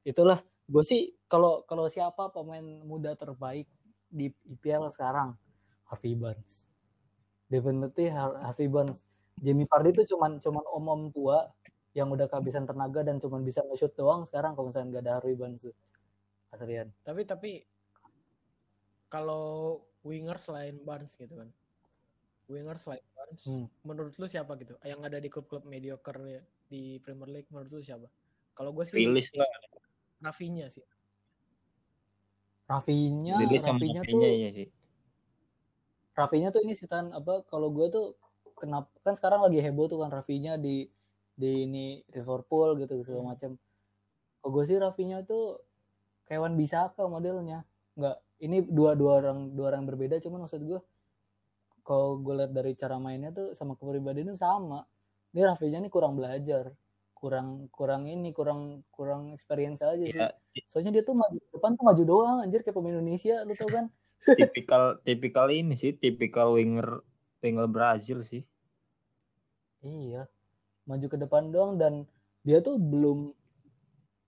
Itulah 0.07 0.39
gue 0.71 0.85
sih 0.87 1.19
kalau 1.27 1.67
kalau 1.67 1.91
siapa 1.91 2.31
pemain 2.31 2.63
muda 2.87 3.19
terbaik 3.19 3.67
di 4.07 4.31
IPL 4.47 4.87
sekarang 4.95 5.35
Harvey 5.91 6.15
Barnes. 6.15 6.71
Definitely 7.51 8.15
Har- 8.15 8.39
Harvey 8.39 8.71
Barnes. 8.71 9.03
Jamie 9.43 9.67
Vardy 9.67 9.91
itu 9.91 10.15
cuman 10.15 10.39
cuman 10.39 10.65
om-om 10.71 11.11
tua 11.11 11.51
yang 11.91 12.07
udah 12.15 12.31
kehabisan 12.31 12.71
tenaga 12.71 13.03
dan 13.03 13.19
cuman 13.19 13.43
bisa 13.43 13.67
nge-shoot 13.67 13.91
doang 13.99 14.23
sekarang 14.31 14.55
kalau 14.55 14.71
misalnya 14.71 14.95
nggak 14.95 15.05
ada 15.11 15.13
Harvey 15.19 15.35
Barnes 15.35 15.67
tuh. 15.67 15.75
Asrian 16.55 16.89
tapi 17.03 17.27
tapi 17.27 17.51
kalau 19.11 19.83
winger 20.07 20.39
selain 20.39 20.79
Barnes 20.87 21.19
gitu 21.19 21.35
kan 21.35 21.51
winger 22.49 22.77
selain 22.77 23.05
Barnes. 23.17 23.43
Hmm. 23.45 23.67
menurut 23.83 24.15
lu 24.17 24.27
siapa 24.27 24.55
gitu? 24.61 24.77
Yang 24.85 25.01
ada 25.09 25.19
di 25.19 25.29
klub-klub 25.33 25.65
mediocre 25.65 26.21
ya, 26.25 26.43
di 26.69 27.01
Premier 27.01 27.31
League 27.31 27.51
menurut 27.51 27.71
lu 27.73 27.83
siapa? 27.83 28.07
Kalau 28.55 28.71
gue 28.71 28.85
sih 28.85 28.97
rilis 29.01 29.33
lah. 29.35 29.49
Rafinya 30.21 30.69
sih. 30.69 30.85
Rafinya 32.65 33.37
rilis 33.45 33.65
Rafinya 33.65 34.01
tuh 34.01 34.21
iya 34.25 34.51
sih. 34.53 34.69
Rafinya 36.15 36.49
tuh 36.55 36.63
ini 36.65 36.73
sih 36.73 36.87
Tan, 36.87 37.11
apa 37.13 37.43
kalau 37.45 37.69
gue 37.75 37.87
tuh 37.91 38.07
kenapa 38.55 38.89
kan 39.03 39.19
sekarang 39.19 39.43
lagi 39.43 39.59
heboh 39.61 39.91
tuh 39.91 39.99
kan 40.01 40.09
Rafinya 40.09 40.57
di 40.57 40.87
di 41.35 41.67
ini 41.67 41.99
Liverpool 42.15 42.79
gitu 42.79 43.03
segala 43.03 43.21
Hmm. 43.21 43.31
macam. 43.35 43.51
Kalau 44.41 44.51
gue 44.55 44.65
sih 44.65 44.77
Rafinya 44.79 45.27
tuh 45.27 45.59
kayak 46.25 46.41
Wan 46.41 46.55
Bisaka 46.55 47.05
modelnya. 47.05 47.67
Nggak 47.99 48.17
ini 48.41 48.63
dua 48.63 48.95
dua 48.95 49.19
orang 49.21 49.53
dua 49.53 49.75
orang 49.75 49.85
berbeda 49.85 50.23
cuman 50.23 50.47
maksud 50.47 50.63
gue 50.63 50.81
kalau 51.85 52.19
gue 52.19 52.35
lihat 52.41 52.53
dari 52.57 52.73
cara 52.75 52.97
mainnya 52.97 53.31
tuh 53.31 53.53
sama 53.53 53.77
kepribadiannya 53.77 54.35
sama. 54.35 54.89
Ini 55.37 55.45
Rafinya 55.45 55.85
ini 55.85 55.91
kurang 55.93 56.17
belajar 56.17 56.73
kurang 57.25 57.73
kurang 57.73 58.05
ini 58.05 58.37
kurang 58.37 58.85
kurang 58.93 59.33
experience 59.33 59.81
aja 59.81 60.05
sih. 60.05 60.21
Ya, 60.21 60.37
soalnya 60.69 61.01
dia 61.01 61.05
tuh 61.09 61.17
maju 61.17 61.41
depan 61.41 61.73
tuh 61.73 61.85
maju 61.89 62.03
doang 62.05 62.39
anjir 62.45 62.61
kayak 62.61 62.77
pemain 62.77 63.01
Indonesia 63.01 63.41
lu 63.49 63.57
tau 63.57 63.73
kan? 63.73 63.89
Tipikal 64.37 65.01
tipikal 65.09 65.49
ini 65.49 65.73
sih, 65.73 65.97
tipikal 65.97 66.53
winger 66.53 67.01
winger 67.41 67.65
Brazil 67.65 68.21
sih. 68.29 68.45
Iya, 69.81 70.29
maju 70.85 71.07
ke 71.09 71.17
depan 71.17 71.49
doang 71.49 71.81
dan 71.81 72.05
dia 72.45 72.61
tuh 72.61 72.77
belum 72.77 73.33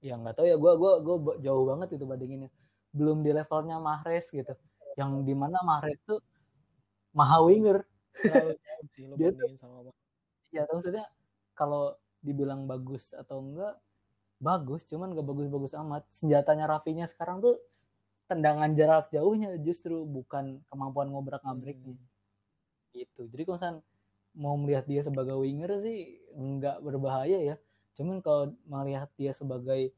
ya 0.00 0.16
nggak 0.16 0.40
tahu 0.40 0.46
ya 0.48 0.56
gue 0.56 0.72
gua 0.80 0.92
gua 1.04 1.36
jauh 1.36 1.64
banget 1.68 2.00
itu 2.00 2.04
bandinginnya. 2.08 2.48
Belum 2.96 3.20
di 3.20 3.28
levelnya 3.36 3.76
Mahrez 3.76 4.32
gitu. 4.32 4.56
Yang 4.96 5.20
di 5.28 5.36
mana 5.36 5.60
Mahrez 5.60 6.00
tuh 6.08 6.24
maha 7.16 7.38
winger. 7.48 7.78
Jauh 8.20 8.54
sih 8.94 9.04
lo 9.08 9.14
Dia 9.20 9.30
tuh- 9.32 9.56
sama 9.56 9.90
ya 10.54 10.62
maksudnya 10.70 11.04
kalau 11.58 11.96
dibilang 12.22 12.64
bagus 12.70 13.12
atau 13.12 13.42
enggak 13.44 13.74
bagus 14.40 14.84
cuman 14.88 15.16
gak 15.16 15.26
bagus-bagus 15.26 15.72
amat. 15.80 16.04
Senjatanya 16.12 16.68
Rafinya 16.68 17.08
sekarang 17.08 17.40
tuh 17.40 17.56
tendangan 18.28 18.72
jarak 18.76 19.08
jauhnya 19.14 19.56
justru 19.62 20.04
bukan 20.04 20.60
kemampuan 20.68 21.08
ngobrak-ngabriknya. 21.12 21.96
Gitu. 22.92 23.22
Jadi 23.32 23.42
kalau 23.44 23.56
misalnya 23.58 23.80
mau 24.36 24.56
melihat 24.60 24.84
dia 24.88 25.00
sebagai 25.04 25.36
winger 25.40 25.70
sih 25.80 26.20
nggak 26.36 26.84
berbahaya 26.84 27.38
ya. 27.40 27.56
Cuman 27.96 28.20
kalau 28.20 28.52
melihat 28.68 29.08
dia 29.16 29.32
sebagai 29.32 29.92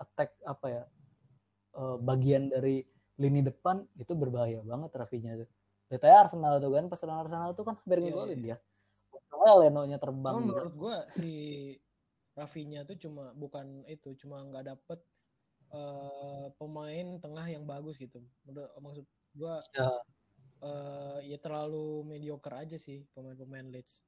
attack 0.00 0.36
apa 0.44 0.66
ya 0.68 0.84
eh, 1.80 1.96
bagian 2.02 2.52
dari 2.52 2.84
lini 3.20 3.40
depan 3.44 3.84
itu 4.00 4.12
berbahaya 4.16 4.60
banget 4.64 4.90
Rafinya 4.96 5.32
tuh 5.44 5.48
lihat 5.92 6.02
aja 6.02 6.16
Arsenal 6.24 6.56
tuh 6.56 6.72
kan 6.72 6.84
pas 6.88 7.00
lawan 7.04 7.20
Arsenal 7.22 7.50
tuh 7.52 7.64
kan 7.68 7.76
hampir 7.76 8.00
Iya, 8.00 8.04
ngegolin 8.08 8.40
iya. 8.40 8.46
dia 8.48 8.56
Soalnya 9.28 9.54
Leno-nya 9.68 9.98
terbang 10.00 10.36
gitu. 10.40 10.48
menurut 10.56 10.74
gue 10.74 10.96
si 11.12 11.30
Rafinya 12.32 12.80
tuh 12.88 12.96
cuma 12.96 13.36
bukan 13.36 13.84
itu, 13.84 14.16
cuma 14.16 14.40
nggak 14.40 14.72
dapet 14.72 14.98
eh, 15.72 16.46
pemain 16.56 17.06
tengah 17.20 17.44
yang 17.44 17.64
bagus 17.68 18.00
gitu. 18.00 18.24
Menurut, 18.48 18.72
maksud 18.80 19.04
gue 19.36 19.54
Ya. 19.76 19.88
eh, 20.64 21.18
ya 21.28 21.38
terlalu 21.40 22.08
mediocre 22.08 22.56
aja 22.56 22.80
sih 22.80 23.04
pemain-pemain 23.12 23.68
Leeds. 23.68 24.00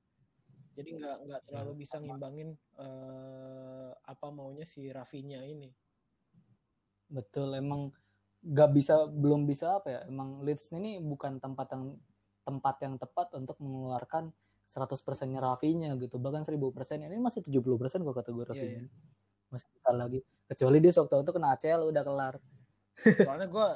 Jadi 0.72 0.97
nggak 0.97 1.16
nggak 1.28 1.43
terlalu 1.53 1.72
Ya, 1.76 1.78
bisa 1.85 1.97
ngimbangin 2.01 2.49
eh, 2.80 3.91
apa 3.93 4.26
maunya 4.32 4.64
si 4.64 4.89
Rafinya 4.89 5.45
ini. 5.45 5.68
Betul, 7.12 7.53
emang 7.61 7.93
nggak 8.45 8.70
bisa 8.76 8.95
belum 9.09 9.49
bisa 9.49 9.80
apa 9.80 9.88
ya? 9.90 10.01
Emang 10.07 10.45
Leeds 10.45 10.70
ini 10.76 11.01
bukan 11.01 11.40
tempat 11.40 11.72
yang 11.74 11.84
tempat 12.45 12.76
yang 12.84 12.95
tepat 13.01 13.32
untuk 13.40 13.57
mengeluarkan 13.64 14.28
100%-nya 14.68 15.40
Rafinya 15.40 15.97
gitu. 15.97 16.16
Bahkan 16.20 16.45
1000% 16.45 17.05
ini 17.09 17.16
masih 17.20 17.40
70% 17.45 18.05
gua 18.05 18.14
kata 18.16 18.30
gue 18.32 18.45
Rafinya. 18.45 18.82
iya. 18.84 18.92
Masih 19.53 19.68
bisa 19.72 19.90
lagi. 19.97 20.20
Kecuali 20.51 20.76
dia 20.84 20.92
waktu 21.01 21.14
itu 21.24 21.32
kena 21.32 21.49
ACL 21.57 21.80
udah 21.88 22.03
kelar. 22.05 22.34
Soalnya 23.24 23.49
gue 23.49 23.68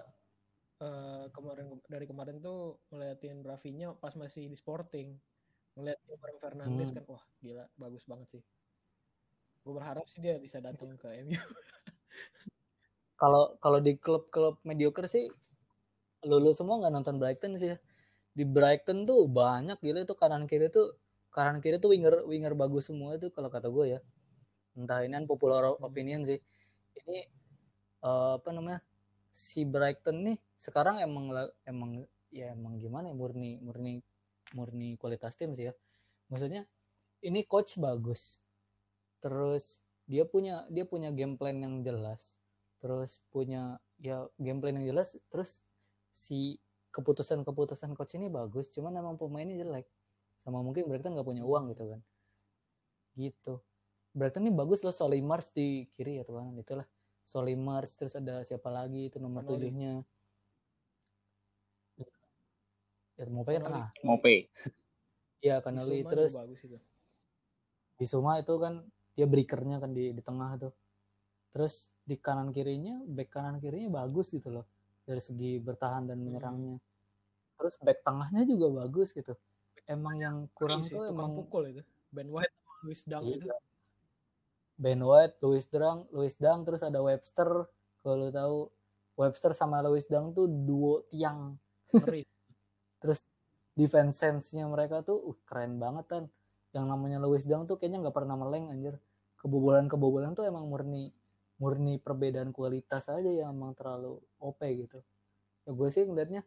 eh, 0.79 1.25
kemarin 1.35 1.67
dari 1.91 2.07
kemarin 2.07 2.37
tuh 2.39 2.79
ngeliatin 2.93 3.43
Rafinya 3.43 3.95
pas 3.99 4.15
masih 4.15 4.47
di 4.53 4.57
Sporting, 4.59 5.09
ngeliat 5.75 5.99
bareng 6.07 6.39
Fernandes 6.43 6.91
Hmm. 6.95 6.97
kan, 7.03 7.05
wah 7.11 7.25
gila 7.43 7.65
bagus 7.75 8.05
banget 8.07 8.29
sih. 8.39 8.43
Gue 9.65 9.73
berharap 9.75 10.07
sih 10.09 10.21
dia 10.23 10.39
bisa 10.39 10.59
datang 10.63 10.95
ke 11.01 11.09
MU. 11.27 11.35
Kalau 13.19 13.59
kalau 13.59 13.79
di 13.83 13.99
klub-klub 13.99 14.63
mediocre 14.63 15.11
sih 15.11 15.27
lulu 16.23 16.51
semua 16.55 16.79
nggak 16.79 16.95
nonton 16.95 17.17
Brighton 17.19 17.53
sih. 17.59 17.75
Di 18.31 18.45
Brighton 18.47 19.03
tuh 19.11 19.27
banyak 19.27 19.79
gila 19.83 20.07
itu 20.07 20.15
kanan 20.15 20.47
kiri 20.47 20.71
tuh 20.71 20.95
kanan 21.35 21.59
kiri 21.59 21.83
tuh 21.83 21.91
winger 21.91 22.23
winger 22.31 22.55
bagus 22.55 22.91
semua 22.91 23.19
itu 23.19 23.27
kalau 23.35 23.51
kata 23.51 23.67
gue 23.75 23.99
ya. 23.99 24.01
Entah 24.79 25.03
ini 25.03 25.19
kan 25.19 25.27
popular 25.27 25.67
opinion 25.83 26.23
sih. 26.23 26.39
Ini 27.03 27.19
eh, 28.07 28.33
apa 28.39 28.51
namanya? 28.55 28.81
Si 29.35 29.67
Brighton 29.67 30.17
nih 30.27 30.37
sekarang 30.59 31.03
emang 31.03 31.31
emang 31.67 31.91
ya 32.31 32.55
emang 32.55 32.79
gimana 32.79 33.11
ya 33.11 33.17
murni 33.19 33.59
murni 33.63 34.03
murni 34.55 34.95
kualitas 34.95 35.35
tim 35.35 35.59
sih 35.59 35.71
ya. 35.71 35.75
Maksudnya 36.31 36.63
ini 37.27 37.43
coach 37.51 37.83
bagus. 37.83 38.39
Terus 39.19 39.83
dia 40.07 40.23
punya 40.23 40.63
dia 40.71 40.87
punya 40.87 41.11
game 41.11 41.35
plan 41.35 41.59
yang 41.59 41.83
jelas 41.83 42.38
terus 42.79 43.23
punya 43.35 43.83
ya 43.99 44.27
game 44.39 44.63
plan 44.63 44.79
yang 44.79 44.95
jelas 44.95 45.19
terus 45.31 45.67
si 46.15 46.63
keputusan-keputusan 46.95 47.95
coach 47.95 48.19
ini 48.19 48.27
bagus 48.27 48.73
cuman 48.75 48.99
emang 48.99 49.15
pemainnya 49.15 49.61
jelek. 49.61 49.87
Sama 50.43 50.65
mungkin 50.65 50.89
Brighton 50.89 51.15
nggak 51.15 51.29
punya 51.29 51.45
uang 51.45 51.75
gitu 51.75 51.85
kan. 51.95 52.01
Gitu. 53.19 53.55
Brighton 54.17 54.49
ini 54.49 54.53
bagus 54.55 54.83
loh 54.83 54.95
Solimars 54.95 55.53
di 55.53 55.87
kiri 55.95 56.19
ya 56.19 56.27
tuh 56.27 56.41
itulah. 56.59 56.87
Solimars 57.29 57.93
terus 57.95 58.17
ada 58.17 58.41
siapa 58.43 58.73
lagi 58.73 59.13
itu 59.13 59.21
nomor 59.21 59.45
tujuhnya. 59.45 60.03
Ya 63.19 63.27
mau 63.29 63.43
pengen 63.43 63.69
tengah. 63.69 63.91
Mope. 64.07 64.49
ya 65.45 65.63
juga 65.63 66.11
terus 66.15 66.35
bagus 66.39 66.61
itu. 66.65 66.79
Bisuma 67.99 68.39
itu 68.39 68.55
kan 68.59 68.87
dia 69.19 69.27
breakernya 69.27 69.83
kan 69.83 69.91
di 69.91 70.15
di 70.15 70.23
tengah 70.23 70.57
tuh. 70.57 70.73
Terus 71.53 71.91
di 72.05 72.17
kanan 72.21 72.53
kirinya, 72.53 73.01
back 73.05 73.29
kanan 73.33 73.57
kirinya 73.59 74.05
bagus 74.05 74.33
gitu 74.33 74.53
loh 74.53 74.67
dari 75.09 75.23
segi 75.25 75.57
bertahan 75.61 76.09
dan 76.09 76.21
menyerangnya. 76.21 76.77
Terus 77.57 77.75
back 77.81 78.05
tengahnya 78.05 78.45
juga 78.45 78.85
bagus 78.85 79.17
gitu. 79.17 79.33
Emang 79.89 80.21
yang 80.21 80.37
kurang 80.53 80.85
sih, 80.85 80.93
tuh 80.93 81.09
emang 81.09 81.33
pukul 81.33 81.73
itu. 81.73 81.83
Ben 82.13 82.29
White 82.29 82.55
Luis 82.85 83.03
Dang 83.09 83.25
itu. 83.25 83.41
iya. 83.41 83.57
Ben 84.79 85.03
White, 85.03 85.43
Louis 85.43 85.67
Dang, 85.67 86.07
Louis 86.15 86.35
Dang, 86.39 86.63
terus 86.63 86.87
ada 86.87 87.03
Webster. 87.03 87.67
Kalau 87.99 88.31
tahu 88.31 88.71
Webster 89.19 89.51
sama 89.51 89.83
Louis 89.83 90.07
Dang 90.07 90.31
tuh 90.31 90.47
duo 90.47 91.03
tiang. 91.11 91.59
Terus 93.03 93.27
defense 93.75 94.23
sense-nya 94.23 94.71
mereka 94.71 95.03
tuh 95.03 95.35
uh, 95.35 95.37
keren 95.43 95.83
banget 95.83 96.07
kan. 96.07 96.25
Yang 96.71 96.85
namanya 96.95 97.19
Louis 97.19 97.43
Dang 97.43 97.67
tuh 97.67 97.75
kayaknya 97.75 98.07
nggak 98.07 98.15
pernah 98.15 98.39
meleng 98.39 98.71
anjir. 98.71 98.95
Kebobolan-kebobolan 99.43 100.39
tuh 100.39 100.47
emang 100.47 100.71
murni 100.71 101.11
murni 101.59 101.99
perbedaan 101.99 102.55
kualitas 102.55 103.11
aja 103.11 103.27
yang 103.27 103.51
emang 103.55 103.75
terlalu 103.75 104.23
OP 104.39 104.63
gitu. 104.63 105.03
Ya 105.67 105.71
gue 105.75 105.89
sih 105.91 106.07
ngeliatnya 106.07 106.47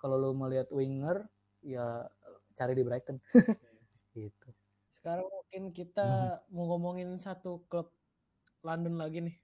kalau 0.00 0.16
lu 0.16 0.32
melihat 0.32 0.72
winger 0.72 1.28
ya 1.60 2.08
cari 2.56 2.72
di 2.72 2.82
Brighton. 2.82 3.20
gitu. 4.16 4.48
Sekarang 4.96 5.28
mungkin 5.28 5.76
kita 5.76 6.40
mau 6.48 6.72
ngomongin 6.72 7.20
satu 7.20 7.68
klub 7.68 7.92
London 8.64 8.96
lagi 8.96 9.28
nih. 9.28 9.36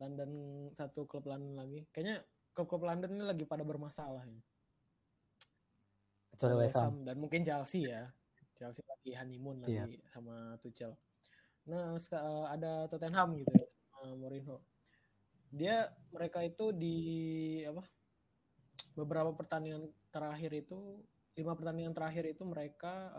London 0.00 0.30
satu 0.78 1.04
klub 1.04 1.26
London 1.26 1.58
lagi. 1.58 1.84
Kayaknya 1.90 2.24
klub-klub 2.54 2.86
London 2.86 3.10
ini 3.20 3.24
lagi 3.26 3.44
pada 3.44 3.66
bermasalah 3.66 4.24
ya. 4.24 4.40
Kecuali 6.32 6.54
West 6.56 6.78
West 6.78 6.80
Ham. 6.80 7.04
Dan 7.04 7.16
mungkin 7.20 7.42
Chelsea 7.44 7.90
ya. 7.90 8.08
Chelsea 8.56 8.80
lagi 8.86 9.12
honeymoon 9.18 9.66
Iya. 9.66 9.84
lagi 9.84 10.00
sama 10.08 10.56
Tuchel. 10.62 10.94
Nah, 11.68 12.00
eh, 12.00 12.44
ada 12.48 12.88
Tottenham 12.88 13.36
gitu 13.36 13.52
ya 13.52 13.69
Mourinho. 14.14 14.60
Dia 15.50 15.88
mereka 16.10 16.40
itu 16.40 16.70
di 16.70 16.96
apa? 17.66 17.82
Beberapa 18.94 19.30
pertandingan 19.32 19.86
terakhir 20.10 20.50
itu 20.56 21.02
lima 21.34 21.54
pertandingan 21.54 21.94
terakhir 21.94 22.24
itu 22.26 22.42
mereka 22.42 23.10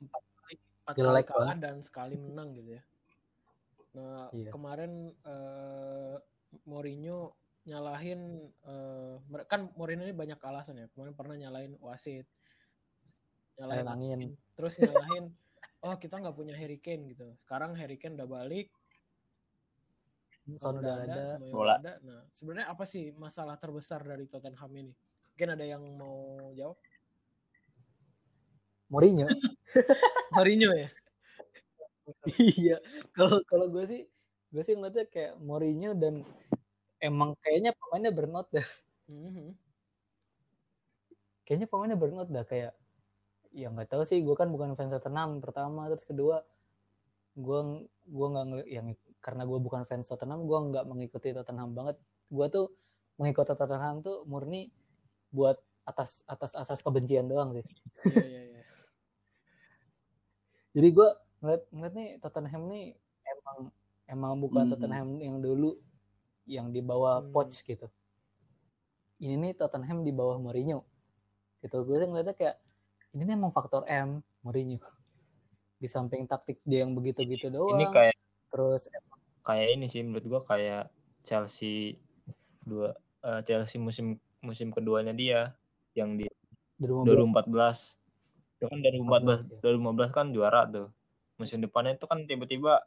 empat 0.00 0.22
kali 0.36 0.54
empat 0.84 0.94
kali 0.94 1.22
kalah 1.24 1.24
banget. 1.24 1.56
dan 1.60 1.76
sekali 1.80 2.14
menang 2.16 2.52
gitu 2.54 2.70
ya. 2.76 2.82
Nah 3.96 4.28
Iya. 4.30 4.50
kemarin 4.52 4.92
eh, 5.24 6.16
Mourinho 6.66 7.34
nyalahin 7.64 8.20
mere- 9.26 9.48
kan 9.48 9.72
Mourinho 9.74 10.04
ini 10.04 10.12
banyak 10.14 10.38
alasan 10.38 10.78
ya. 10.78 10.86
Kemarin 10.92 11.16
pernah 11.16 11.34
nyalahin 11.34 11.74
wasit, 11.80 12.28
nyalahin 13.56 13.86
angin, 13.88 14.20
terus 14.54 14.76
nyalahin 14.78 15.32
oh 15.84 15.94
kita 16.00 16.16
nggak 16.16 16.36
punya 16.36 16.54
Harry 16.56 16.80
Kane 16.80 17.12
gitu. 17.12 17.28
Sekarang 17.44 17.76
Harry 17.76 18.00
Kane 18.00 18.16
udah 18.16 18.28
balik, 18.28 18.72
Son 20.56 20.76
udah 20.80 21.04
ada. 21.04 21.36
semuanya 21.36 21.52
Bola. 21.52 21.74
udah 21.76 21.80
ada. 21.80 21.92
Nah 22.04 22.20
sebenarnya 22.36 22.68
apa 22.72 22.84
sih 22.84 23.12
masalah 23.16 23.56
terbesar 23.60 24.00
dari 24.04 24.24
Tottenham 24.28 24.72
ini? 24.76 24.92
Mungkin 25.34 25.48
ada 25.52 25.64
yang 25.64 25.82
mau 25.96 26.52
jawab? 26.52 26.76
Mourinho. 28.92 29.26
Mourinho 30.36 30.70
ya. 30.72 30.88
iya. 32.40 32.76
Kalau 33.16 33.40
kalau 33.48 33.66
gue 33.72 33.84
sih 33.88 34.02
gue 34.52 34.62
sih 34.62 34.76
ngeliatnya 34.76 35.08
kayak 35.08 35.32
Mourinho 35.40 35.96
dan 35.96 36.24
emang 37.00 37.36
kayaknya 37.40 37.72
pemainnya 37.76 38.12
burnout 38.12 38.48
dah. 38.52 38.68
Mhm. 39.08 39.56
Kayaknya 41.44 41.66
pemainnya 41.68 41.98
burnout 42.00 42.28
dah 42.32 42.44
kayak 42.44 42.72
ya 43.54 43.70
nggak 43.70 43.86
tahu 43.88 44.02
sih 44.02 44.18
gue 44.20 44.34
kan 44.34 44.50
bukan 44.50 44.74
fans 44.74 44.90
Tottenham 44.92 45.38
pertama 45.38 45.86
terus 45.86 46.02
kedua 46.02 46.42
gue 47.34 47.60
gue 48.04 48.26
nggak 48.28 48.66
yang 48.66 48.86
karena 49.22 49.46
gue 49.46 49.58
bukan 49.58 49.86
fans 49.86 50.10
Tottenham 50.10 50.42
gue 50.44 50.58
nggak 50.70 50.84
mengikuti 50.84 51.30
Tottenham 51.30 51.70
banget 51.72 51.96
gue 52.28 52.46
tuh 52.50 52.66
mengikuti 53.14 53.54
Tottenham 53.54 54.02
tuh 54.02 54.26
murni 54.26 54.74
buat 55.30 55.56
atas 55.84 56.26
atas 56.26 56.54
asas 56.54 56.82
kebencian 56.82 57.28
doang 57.28 57.54
sih 57.54 57.64
Iya 58.10 58.24
iya 58.24 58.42
iya. 58.50 58.62
jadi 60.74 60.88
gue 60.90 61.08
ngeliat 61.40 61.62
ngeliat 61.70 61.94
nih 61.94 62.08
Tottenham 62.18 62.62
nih 62.66 62.86
emang 63.24 63.58
emang 64.06 64.32
bukan 64.36 64.64
Mhm. 64.66 64.70
Tottenham 64.74 65.08
yang 65.20 65.36
dulu 65.38 65.78
yang 66.44 66.66
di 66.70 66.80
bawah 66.80 67.22
Hmm. 67.22 67.30
Poch 67.30 67.54
gitu 67.54 67.86
ini 69.18 69.38
nih 69.38 69.52
Tottenham 69.54 70.02
di 70.02 70.10
bawah 70.10 70.36
Mourinho 70.36 70.82
gitu 71.62 71.80
gue 71.82 71.96
sih 71.96 72.08
ngeliatnya 72.08 72.34
kayak 72.34 72.56
ini 73.14 73.22
nih 73.22 73.34
emang 73.38 73.54
faktor 73.54 73.86
M 73.86 74.20
Mourinho. 74.42 74.82
Di 75.82 75.86
samping 75.86 76.26
taktik 76.26 76.58
dia 76.66 76.82
yang 76.82 76.92
begitu-gitu 76.98 77.48
doang. 77.48 77.78
Ini 77.78 77.86
kayak 77.94 78.16
terus 78.50 78.90
kayak 79.46 79.68
ini 79.78 79.86
sih 79.86 80.02
menurut 80.02 80.26
gua 80.26 80.40
kayak 80.42 80.90
Chelsea 81.22 81.98
dua 82.66 82.94
eh, 83.22 83.40
Chelsea 83.46 83.78
musim 83.78 84.18
musim 84.42 84.74
keduanya 84.74 85.14
dia 85.14 85.54
yang 85.94 86.18
di 86.18 86.26
di 86.74 86.84
rumah 86.86 87.44
bola 87.46 87.70
2014 87.70 88.58
itu 88.58 88.64
kan 88.70 88.78
2014 88.80 89.50
ya. 89.50 89.58
2015 89.62 90.16
kan 90.16 90.26
juara 90.34 90.62
tuh. 90.66 90.88
Musim 91.38 91.58
depannya 91.62 91.98
itu 91.98 92.06
kan 92.06 92.22
tiba-tiba 92.26 92.82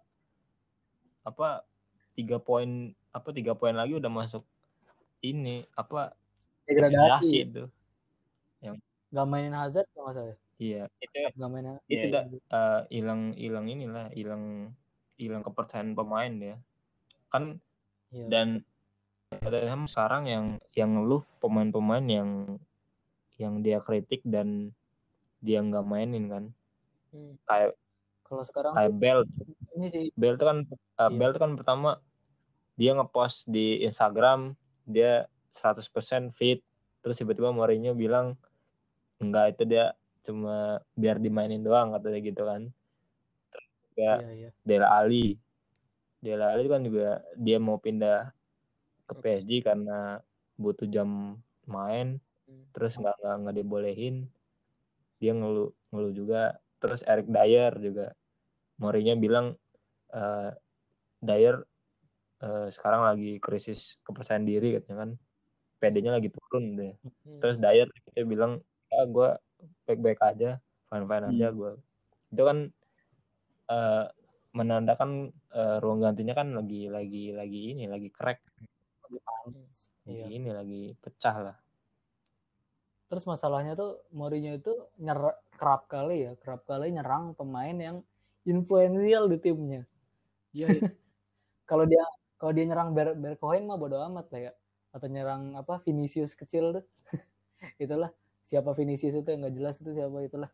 apa 1.27 1.67
tiga 2.15 2.39
poin 2.39 2.95
apa 3.11 3.29
tiga 3.35 3.53
poin 3.53 3.75
lagi 3.75 3.99
udah 3.99 4.09
masuk 4.09 4.47
ini 5.21 5.67
apa 5.75 6.15
degradasi. 6.63 7.35
itu 7.51 7.63
gak 9.17 9.27
mainin 9.27 9.57
Hazard 9.57 9.89
kalau 9.91 10.05
nggak 10.05 10.15
salah 10.15 10.29
ya? 10.29 10.37
iya 10.61 10.83
itu 11.01 11.15
gak 11.33 11.49
mainin 11.49 11.81
itu 11.89 12.05
iya, 12.05 12.13
dah 12.13 12.23
eh, 12.29 12.81
hilang 12.93 13.21
hilang 13.33 13.65
inilah 13.65 14.05
hilang 14.13 14.43
hilang 15.17 15.41
kepercayaan 15.41 15.97
pemain 15.97 16.33
ya 16.37 16.55
kan 17.33 17.57
iya. 18.13 18.27
dan 18.29 18.47
Tottenham 19.27 19.89
sekarang 19.91 20.23
yang 20.29 20.45
yang 20.71 20.95
ngeluh 20.95 21.25
pemain-pemain 21.43 22.05
yang 22.05 22.29
yang 23.35 23.59
dia 23.65 23.81
kritik 23.83 24.23
dan 24.23 24.71
dia 25.41 25.59
nggak 25.59 25.83
mainin 25.83 26.29
kan 26.29 26.45
Hmm. 27.07 27.39
kayak 27.47 27.71
kalau 28.27 28.43
sekarang 28.43 28.75
kayak 28.75 28.93
Bell 28.99 29.23
ini 29.79 29.87
sih 29.87 30.05
Bell 30.19 30.35
tuh 30.35 30.47
kan 30.51 30.57
uh, 30.99 31.07
Iya. 31.07 31.15
Bell 31.15 31.31
tuh 31.31 31.41
kan 31.41 31.51
pertama 31.55 31.89
dia 32.75 32.91
ngepost 32.93 33.47
di 33.47 33.81
Instagram 33.81 34.53
dia 34.83 35.25
100% 35.55 35.87
fit 36.35 36.59
terus 37.01 37.15
tiba-tiba 37.17 37.55
Mourinho 37.55 37.95
bilang 37.95 38.35
enggak 39.17 39.57
itu 39.57 39.63
dia 39.65 39.85
cuma 40.27 40.83
biar 40.93 41.17
dimainin 41.23 41.63
doang 41.63 41.95
katanya 41.95 42.19
gitu 42.19 42.43
kan. 42.43 42.61
Terus 43.51 43.67
juga 43.71 44.11
iya 44.21 44.31
iya. 44.35 44.49
Dela 44.67 44.87
Ali. 44.91 45.39
Dela 46.19 46.51
Ali 46.53 46.65
kan 46.67 46.81
juga 46.83 47.23
dia 47.39 47.57
mau 47.57 47.79
pindah 47.79 48.31
ke. 49.07 49.13
PSG 49.23 49.63
karena 49.63 50.19
butuh 50.59 50.87
jam 50.89 51.39
main 51.67 52.19
Hmm. 52.47 52.63
terus 52.71 52.95
nggak 52.95 53.15
nggak 53.19 53.35
nggak 53.43 53.55
dibolehin. 53.59 54.15
Dia 55.19 55.35
ngeluh 55.35 55.75
ngeluh 55.91 56.13
juga. 56.15 56.55
Terus 56.79 57.03
Eric 57.03 57.27
Dyer 57.27 57.75
juga. 57.75 58.15
Mourinho 58.79 59.19
bilang 59.19 59.59
eh 60.15 60.51
Dyer 61.19 61.59
eh, 62.39 62.67
sekarang 62.71 63.03
lagi 63.03 63.35
krisis 63.43 63.99
kepercayaan 64.07 64.47
diri 64.47 64.79
katanya 64.79 64.97
kan. 65.03 65.11
PD-nya 65.83 66.11
lagi 66.17 66.31
turun 66.31 66.79
deh. 66.79 66.93
Hmm. 67.03 67.39
terus 67.43 67.59
Dyer 67.59 67.91
dia 68.15 68.23
bilang 68.23 68.63
ah 68.93 69.05
gue 69.05 69.29
baik-baik 69.89 70.19
aja 70.21 70.61
fine-fine 70.87 71.25
aja 71.33 71.47
Hmm. 71.51 71.57
gue 71.57 71.71
itu 72.31 72.43
kan 72.43 72.57
eh, 73.71 74.05
menandakan 74.55 75.29
eh, 75.53 75.77
ruang 75.83 76.01
gantinya 76.01 76.33
kan 76.33 76.47
lagi 76.55 76.89
lagi 76.89 77.31
lagi 77.35 77.61
ini 77.77 77.85
lagi 77.85 78.09
crack. 78.09 78.41
Lagi 79.05 79.19
panas 79.21 79.77
lagi 80.07 80.23
iya. 80.23 80.27
ini 80.31 80.49
lagi 80.51 80.81
pecah 80.97 81.35
lah. 81.51 81.57
Terus 83.07 83.23
masalahnya 83.23 83.75
tuh 83.79 84.03
Mourinho 84.11 84.59
itu 84.59 84.73
nyer 84.99 85.39
kerap 85.55 85.87
kali 85.87 86.27
ya 86.27 86.31
kerap 86.39 86.67
kali 86.67 86.91
nyerang 86.91 87.37
pemain 87.37 87.75
yang 87.75 87.97
influensial 88.43 89.31
di 89.31 89.37
timnya. 89.39 89.83
Iya 90.51 90.67
iya. 90.73 90.81
kalau 91.69 91.87
dia 91.87 92.03
kalau 92.35 92.51
dia 92.51 92.65
nyerang 92.67 92.91
Ber 92.91 93.15
Berkohen 93.15 93.63
mah 93.67 93.79
bodo 93.79 93.99
amat 94.11 94.27
lah 94.33 94.41
ya. 94.49 94.53
Atau 94.91 95.07
nyerang 95.07 95.55
apa 95.55 95.79
Vinicius 95.83 96.35
kecil 96.35 96.81
tuh. 96.81 96.85
Itulah 97.83 98.11
siapa 98.47 98.71
Vinicius 98.71 99.19
itu 99.19 99.27
yang 99.27 99.43
nggak 99.43 99.55
jelas 99.59 99.75
itu 99.83 99.91
siapa 99.91 100.17
itulah 100.23 100.51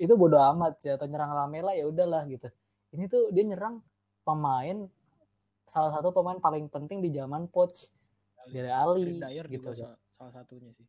itu 0.00 0.12
bodo 0.16 0.40
amat 0.40 0.80
sih 0.80 0.88
atau 0.88 1.04
nyerang 1.04 1.36
Lamela 1.36 1.76
ya 1.76 1.84
udahlah 1.84 2.24
gitu 2.24 2.48
ini 2.96 3.04
tuh 3.06 3.28
dia 3.28 3.44
nyerang 3.44 3.84
pemain 4.24 4.88
salah 5.68 5.92
satu 5.92 6.10
pemain 6.10 6.40
paling 6.40 6.66
penting 6.72 7.04
di 7.04 7.12
zaman 7.12 7.46
Poch 7.46 7.92
dari 8.48 8.72
Ali 8.72 9.20
Dyer 9.20 9.46
gitu 9.46 9.70
juga 9.70 9.94
sa- 9.94 10.00
salah 10.16 10.32
satunya 10.34 10.72
sih. 10.74 10.88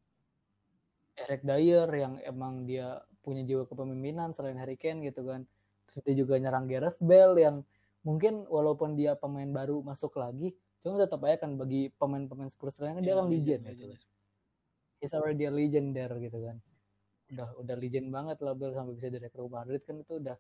Eric 1.22 1.46
Dyer 1.46 1.86
yang 1.94 2.18
emang 2.26 2.66
dia 2.66 2.98
punya 3.22 3.46
jiwa 3.46 3.70
kepemimpinan 3.70 4.34
selain 4.34 4.58
Harry 4.58 4.80
Kane 4.80 5.06
gitu 5.06 5.22
kan. 5.28 5.46
Terus 5.92 6.02
dia 6.02 6.16
juga 6.26 6.40
nyerang 6.42 6.66
Gareth 6.66 6.98
Bale 7.04 7.38
yang 7.38 7.56
mungkin 8.02 8.48
walaupun 8.50 8.98
dia 8.98 9.14
pemain 9.14 9.46
baru 9.46 9.86
masuk 9.86 10.18
lagi, 10.18 10.56
cuma 10.82 10.98
tetap 10.98 11.22
aja 11.22 11.46
kan 11.46 11.54
bagi 11.60 11.94
pemain-pemain 12.02 12.50
Spurs 12.50 12.82
lainnya 12.82 13.06
dia 13.06 13.14
Iya, 13.14 13.20
kan 13.22 13.26
legend, 13.30 13.64
gitu. 13.78 13.96
He's 15.02 15.18
already 15.18 15.50
a 15.50 15.52
legend 15.52 15.98
there 15.98 16.14
gitu 16.22 16.38
kan. 16.46 16.62
Udah 17.34 17.50
udah 17.58 17.76
legend 17.82 18.14
banget 18.14 18.38
lah 18.46 18.54
Bale 18.54 18.78
sampai 18.78 18.94
bisa 18.94 19.10
direkrut 19.10 19.50
Madrid 19.50 19.82
kan 19.82 19.98
itu 19.98 20.22
udah 20.22 20.38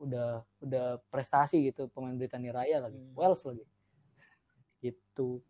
udah 0.00 0.28
udah 0.64 0.86
prestasi 1.12 1.68
gitu 1.68 1.92
pemain 1.92 2.16
Britania 2.16 2.56
Raya 2.56 2.88
lagi. 2.88 2.96
Hmm. 2.96 3.12
Wales 3.14 3.42
lagi. 3.44 3.64
Gitu. 4.84 5.42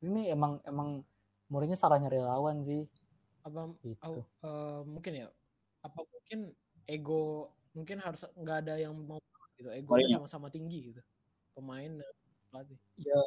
Ini 0.00 0.32
emang 0.32 0.62
emang 0.64 1.04
Mourinho 1.50 1.74
salahnya 1.74 2.06
relawan 2.06 2.62
sih 2.62 2.86
Apa 3.42 3.66
gitu. 3.82 4.22
eh, 4.22 4.80
mungkin 4.86 5.12
ya? 5.26 5.28
Apa 5.82 6.06
mungkin 6.06 6.54
ego 6.86 7.50
mungkin 7.74 7.98
harus 7.98 8.22
nggak 8.38 8.56
ada 8.64 8.74
yang 8.78 8.94
mau 8.94 9.18
gitu. 9.58 9.68
Mourinho. 9.84 10.22
sama-sama 10.22 10.48
tinggi 10.48 10.94
gitu. 10.94 11.02
Pemain 11.52 11.98
pelatih. 12.48 12.78
ya 12.98 13.20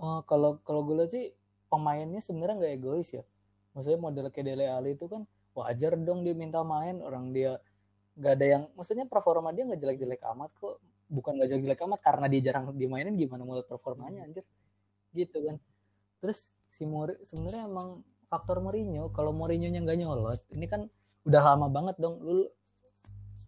oh, 0.00 0.20
kalau 0.24 0.60
kalau 0.64 0.80
gue 0.86 0.96
lihat 1.02 1.10
sih 1.12 1.24
pemainnya 1.68 2.20
sebenarnya 2.24 2.56
nggak 2.56 2.74
egois 2.80 3.10
ya 3.12 3.24
maksudnya 3.78 4.02
model 4.02 4.26
kayak 4.34 4.46
Dele 4.50 4.66
Alli 4.66 4.98
itu 4.98 5.06
kan 5.06 5.22
wajar 5.54 5.94
dong 5.94 6.26
dia 6.26 6.34
minta 6.34 6.66
main 6.66 6.98
orang 6.98 7.30
dia 7.30 7.62
nggak 8.18 8.32
ada 8.34 8.46
yang 8.58 8.62
maksudnya 8.74 9.06
performa 9.06 9.54
dia 9.54 9.62
nggak 9.62 9.78
jelek-jelek 9.78 10.22
amat 10.34 10.50
kok. 10.58 10.82
Bukan 11.06 11.38
nggak 11.38 11.48
jelek-jelek 11.54 11.80
amat 11.86 12.00
karena 12.02 12.26
dia 12.26 12.40
jarang 12.50 12.74
dimainin 12.74 13.14
gimana 13.14 13.46
mau 13.46 13.54
lihat 13.54 13.70
performanya 13.70 14.26
anjir. 14.26 14.42
Gitu 15.14 15.38
kan. 15.46 15.62
Terus 16.18 16.50
si 16.66 16.82
Mori 16.82 17.14
sebenarnya 17.22 17.70
emang 17.70 18.02
faktor 18.26 18.58
Mourinho 18.58 19.14
kalau 19.14 19.30
Mourinho 19.30 19.70
nya 19.70 19.78
nggak 19.78 19.98
nyolot 20.02 20.40
ini 20.50 20.66
kan 20.66 20.90
udah 21.22 21.42
lama 21.54 21.70
banget 21.70 21.96
dong. 22.02 22.18
Lu 22.18 22.50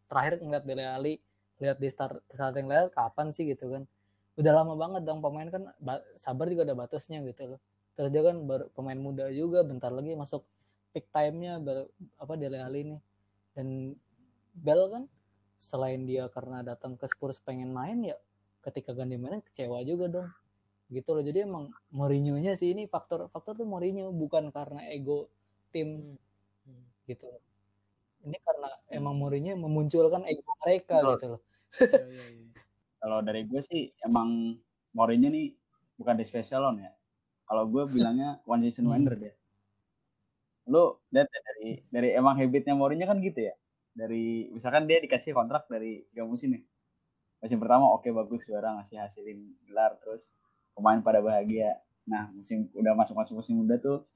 terakhir 0.07 0.39
ngeliat 0.39 0.63
Dele 0.63 0.87
Alli 0.87 1.15
lihat 1.59 1.83
di 1.83 1.91
start 1.91 2.23
lain 2.39 2.71
kapan 2.95 3.35
sih 3.35 3.51
gitu 3.51 3.67
kan. 3.75 3.83
Udah 4.39 4.63
lama 4.63 4.79
banget 4.79 5.03
dong 5.03 5.19
pemain 5.19 5.51
kan 5.51 5.67
ba- 5.83 6.07
sabar 6.15 6.47
juga 6.47 6.63
ada 6.63 6.79
batasnya 6.79 7.19
gitu 7.27 7.59
loh 7.59 7.61
terus 8.01 8.09
dia 8.09 8.25
kan 8.25 8.41
baru 8.49 8.65
pemain 8.73 8.97
muda 8.97 9.29
juga 9.29 9.61
bentar 9.61 9.93
lagi 9.93 10.17
masuk 10.17 10.41
peak 10.97 11.13
time-nya 11.13 11.61
Bel- 11.61 11.93
apa 12.17 12.33
Dele 12.41 12.65
Alli 12.65 12.97
nih 12.97 13.01
dan 13.53 13.93
Bell 14.57 14.89
kan 14.89 15.05
selain 15.61 16.09
dia 16.09 16.33
karena 16.33 16.65
datang 16.65 16.97
ke 16.97 17.05
Spurs 17.05 17.37
pengen 17.45 17.69
main 17.77 18.01
ya 18.01 18.17
ketika 18.65 18.97
ganti 18.97 19.21
main 19.21 19.45
kecewa 19.45 19.85
juga 19.85 20.09
dong 20.09 20.29
gitu 20.89 21.13
loh 21.13 21.21
jadi 21.21 21.45
emang 21.45 21.69
Mourinho-nya 21.93 22.57
sih 22.57 22.73
ini 22.73 22.89
faktor 22.89 23.29
faktor 23.29 23.53
tuh 23.55 23.69
Mourinho 23.69 24.09
bukan 24.17 24.49
karena 24.49 24.89
ego 24.89 25.29
tim 25.69 26.17
Hmm. 26.65 26.73
Hmm. 26.73 26.85
gitu 27.05 27.29
loh 27.29 27.43
ini 28.25 28.37
karena 28.41 28.69
emang 28.89 29.15
Mourinho 29.21 29.55
memunculkan 29.61 30.25
ego 30.25 30.49
mereka 30.65 30.97
Betul. 31.05 31.13
gitu 31.13 31.27
loh 31.37 31.43
Iya, 31.71 32.07
iya, 32.09 32.25
iya. 32.35 32.49
Kalau 33.01 33.19
dari 33.23 33.47
gue 33.47 33.61
sih 33.63 33.83
emang 34.03 34.59
Mourinho 34.93 35.29
nih 35.31 35.55
bukan 35.95 36.19
di 36.19 36.25
special 36.27 36.67
on 36.67 36.83
ya. 36.83 36.91
Kalau 37.51 37.67
gue 37.67 37.83
bilangnya 37.91 38.39
one 38.47 38.63
season 38.71 38.87
Hmm. 38.87 38.95
wonder 38.95 39.19
dia. 39.19 39.35
Lu 40.71 40.95
lihat 41.11 41.27
dari 41.35 41.83
dari 41.91 42.09
emang 42.15 42.39
habitnya 42.39 42.79
Mourinho 42.79 43.11
kan 43.11 43.19
gitu 43.19 43.51
ya. 43.51 43.55
Dari 43.91 44.47
misalkan 44.55 44.87
dia 44.87 45.03
dikasih 45.03 45.35
kontrak 45.35 45.67
dari 45.67 46.07
tiga 46.15 46.23
musim 46.23 46.55
nih. 46.55 46.63
Musim 47.43 47.59
pertama 47.59 47.91
oke 47.91 48.07
bagus 48.15 48.47
juara 48.47 48.79
ngasih 48.79 49.03
hasilin 49.03 49.41
gelar 49.67 49.99
terus 49.99 50.31
pemain 50.79 51.03
pada 51.03 51.19
bahagia. 51.19 51.75
Nah 52.07 52.31
musim 52.31 52.71
udah 52.79 52.95
masuk 52.95 53.19
masuk 53.19 53.43
musim 53.43 53.59
muda 53.59 53.83
tuh 53.83 54.07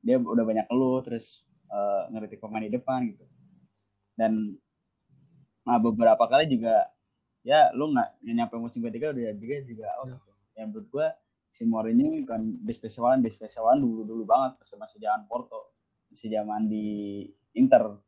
dia 0.00 0.16
udah 0.16 0.44
banyak 0.48 0.64
keluh 0.72 1.04
terus 1.04 1.44
eh, 1.68 2.02
ngeritik 2.16 2.40
pemain 2.40 2.64
di 2.64 2.72
depan 2.72 3.04
gitu. 3.12 3.24
Dan 4.16 4.56
nah 5.68 5.76
beberapa 5.76 6.24
kali 6.24 6.48
juga 6.48 6.88
ya 7.44 7.68
lu 7.76 7.92
nggak 7.92 8.08
nyampe 8.24 8.56
musim 8.56 8.80
ketiga 8.88 9.12
udah 9.12 9.36
juga 9.36 9.86
out 10.00 10.08
Ya. 10.08 10.16
gitu. 10.16 10.30
yang 10.56 10.66
menurut 10.72 10.88
gua 10.92 11.08
si 11.50 11.66
Mourinho 11.66 12.06
ini 12.08 12.22
kan 12.22 12.40
di 12.40 12.70
spesialan 12.70 13.20
di 13.20 13.28
spesialan 13.28 13.78
dulu 13.78 14.06
dulu 14.06 14.22
banget 14.24 14.56
pas 14.56 14.70
masih 14.78 14.98
zaman 14.98 15.26
Porto 15.26 15.74
masih 16.08 16.30
zaman 16.30 16.66
di 16.66 16.86
Inter 17.52 17.98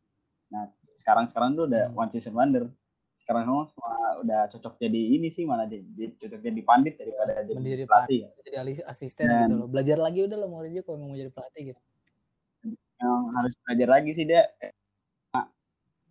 nah 0.49 0.71
sekarang 0.95 1.27
sekarang 1.27 1.51
tuh 1.53 1.67
udah 1.67 1.91
Hmm. 1.91 1.99
one 1.99 2.11
season 2.11 2.33
wonder 2.33 2.71
sekarang 3.13 3.45
semua 3.45 3.93
udah 4.23 4.41
cocok 4.49 4.79
jadi 4.79 5.01
ini 5.13 5.29
sih 5.29 5.45
malah 5.45 5.67
jadi 5.67 5.83
cocok 6.17 6.41
jadi 6.41 6.61
pandit 6.63 6.95
daripada 6.97 7.43
jadi 7.43 7.59
Mendiri 7.59 7.85
pelatih 7.85 8.19
ya. 8.25 8.29
jadi 8.41 8.57
asisten 8.87 9.27
Dan- 9.27 9.41
gitu 9.43 9.55
loh 9.59 9.69
belajar 9.69 9.99
lagi 9.99 10.21
udah 10.23 10.39
lah 10.39 10.49
mau 10.49 10.63
aja 10.63 10.81
kalau 10.81 10.99
mau 10.99 11.13
jadi 11.13 11.29
pelatih 11.29 11.63
gitu 11.69 11.81
yang 12.97 13.35
harus 13.35 13.53
belajar 13.59 13.89
lagi 13.91 14.11
sih 14.15 14.23
dia 14.23 14.47
eh, 14.61 14.71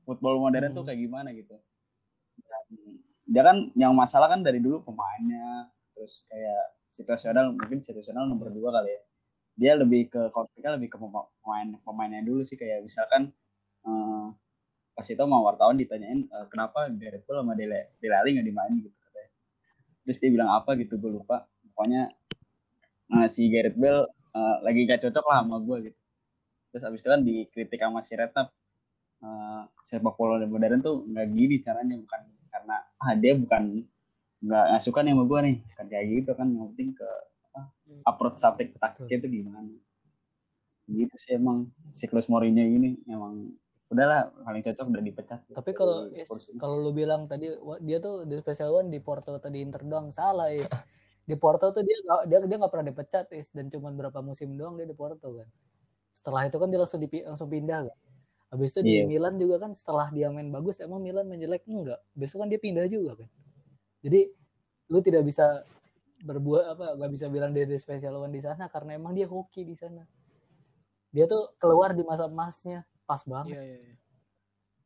football 0.03 0.37
modern 0.37 0.75
tuh 0.75 0.83
Hmm. 0.83 0.89
kayak 0.89 0.99
gimana 0.99 1.29
gitu 1.31 1.55
Dan 2.41 2.63
dia 3.25 3.41
kan 3.41 3.57
yang 3.73 3.95
masalah 3.95 4.27
kan 4.27 4.43
dari 4.43 4.59
dulu 4.59 4.83
pemainnya 4.83 5.71
terus 5.95 6.27
kayak 6.27 6.63
situasional 6.91 7.55
mungkin 7.55 7.79
situasional 7.79 8.27
nomor 8.27 8.51
dua 8.51 8.69
kali 8.75 8.91
ya. 8.91 9.01
Dia 9.55 9.73
lebih 9.79 10.11
ke 10.11 10.21
konfliknya 10.35 10.75
lebih 10.75 10.91
ke 10.91 10.97
pema- 10.99 11.31
pemain 11.39 11.69
pemainnya 11.87 12.21
dulu 12.27 12.43
sih 12.43 12.59
kayak 12.59 12.83
misalkan 12.83 13.31
eh, 13.87 14.25
pas 14.91 15.07
itu 15.07 15.23
mau 15.23 15.47
wartawan 15.47 15.79
ditanyain 15.79 16.27
eh, 16.27 16.45
kenapa 16.51 16.91
Gareth 16.91 17.23
Bale 17.23 17.39
sama 17.47 17.53
Dele, 17.55 17.95
Dele 18.03 18.15
Alli 18.19 18.29
nggak 18.35 18.47
dimainin 18.47 18.77
gitu 18.83 18.97
katanya. 19.07 19.31
Terus 20.03 20.17
dia 20.19 20.29
bilang 20.35 20.49
apa 20.51 20.75
gitu 20.75 20.99
gue 20.99 21.11
lupa. 21.15 21.47
Pokoknya 21.71 22.11
eh, 23.15 23.27
si 23.31 23.47
Gareth 23.47 23.79
Bale 23.79 24.11
eh, 24.35 24.55
lagi 24.67 24.79
gak 24.83 25.01
cocok 25.07 25.25
lah 25.31 25.37
sama 25.47 25.57
gue 25.63 25.77
gitu. 25.87 25.99
Terus 26.71 26.83
abis 26.87 26.99
itu 27.03 27.09
kan 27.11 27.21
dikritik 27.23 27.79
sama 27.79 27.99
si 28.03 28.13
Retnap 28.15 28.47
uh, 29.25 29.63
sepak 29.81 30.15
bola 30.17 30.41
modern 30.45 30.81
tuh 30.81 31.05
nggak 31.07 31.27
gini 31.31 31.55
caranya 31.61 31.95
bukan 31.97 32.21
karena 32.51 32.75
ah 32.99 33.13
dia 33.15 33.33
bukan 33.37 33.85
nggak 34.41 34.63
nggak 34.73 34.83
suka 34.83 34.99
nih 35.05 35.13
sama 35.13 35.23
gue 35.29 35.39
nih. 35.45 35.57
Kan 35.77 35.85
kayak 35.87 36.05
gitu 36.09 36.31
kan 36.33 36.47
yang 36.49 36.65
penting 36.73 36.89
ke 36.97 37.07
apa, 37.51 37.61
approach 38.09 38.41
taktik 38.41 38.73
taktiknya 38.77 39.17
itu 39.21 39.27
gimana. 39.41 39.69
Gitu 40.89 41.15
sih 41.15 41.37
emang 41.37 41.69
siklus 41.93 42.27
Mourinho 42.27 42.65
ini 42.65 42.97
emang 43.07 43.53
udahlah 43.91 44.31
paling 44.43 44.63
cocok 44.63 44.85
udah 44.87 45.03
dipecat. 45.03 45.39
Tapi 45.51 45.71
kalau 45.75 46.07
Is, 46.15 46.27
kalau 46.55 46.79
lu 46.79 46.91
bilang 46.95 47.27
tadi 47.27 47.51
dia 47.83 47.97
tuh 47.99 48.23
di 48.23 48.39
special 48.39 48.81
one 48.81 48.87
di 48.87 49.03
Porto 49.03 49.35
atau 49.35 49.51
di 49.51 49.59
Inter 49.59 49.83
doang 49.83 50.09
salah 50.15 50.47
is. 50.51 50.71
Di 51.21 51.35
Porto 51.35 51.69
tuh 51.69 51.83
dia 51.83 51.95
nggak- 52.01 52.23
dia 52.27 52.37
dia 52.47 52.57
nggak 52.57 52.71
pernah 52.71 52.87
dipecat 52.87 53.25
is. 53.35 53.51
Dan 53.51 53.67
cuma 53.67 53.91
berapa 53.91 54.19
musim 54.23 54.55
doang 54.55 54.79
dia 54.79 54.87
di 54.87 54.95
Porto 54.95 55.35
kan. 55.35 55.47
Setelah 56.15 56.47
itu 56.47 56.55
kan 56.55 56.67
dia 56.71 56.79
langsung 56.79 56.99
dipi- 57.03 57.23
langsung 57.27 57.51
pindah 57.51 57.87
kan. 57.91 57.97
Habis 58.51 58.75
itu 58.75 58.79
di 58.83 58.93
Iya. 58.99 59.03
Milan 59.07 59.35
juga 59.39 59.63
kan 59.63 59.71
setelah 59.71 60.07
dia 60.11 60.27
main 60.27 60.47
bagus 60.51 60.79
emang 60.79 60.99
Milan 61.03 61.27
main 61.27 61.39
jelek 61.39 61.63
enggak. 61.67 61.99
Besok 62.15 62.43
kan 62.43 62.47
dia 62.51 62.59
pindah 62.59 62.87
juga 62.87 63.15
kan 63.23 63.29
jadi 64.01 64.29
lu 64.91 64.99
tidak 64.99 65.23
bisa 65.23 65.63
berbuat 66.21 66.77
apa 66.77 66.85
nggak 66.97 67.11
bisa 67.17 67.25
bilang 67.33 67.49
dia 67.53 67.65
di 67.65 67.77
special 67.81 68.21
one 68.21 68.33
di 68.33 68.41
sana 68.41 68.69
karena 68.69 68.97
emang 68.97 69.13
dia 69.17 69.25
hoki 69.25 69.65
di 69.65 69.73
sana. 69.73 70.05
Dia 71.11 71.25
tuh 71.25 71.57
keluar 71.57 71.93
di 71.97 72.03
masa 72.05 72.29
emasnya. 72.29 72.85
Pas 73.05 73.21
banget. 73.25 73.57
Iya 73.57 73.63
iya. 73.63 73.77
iya. 73.81 73.95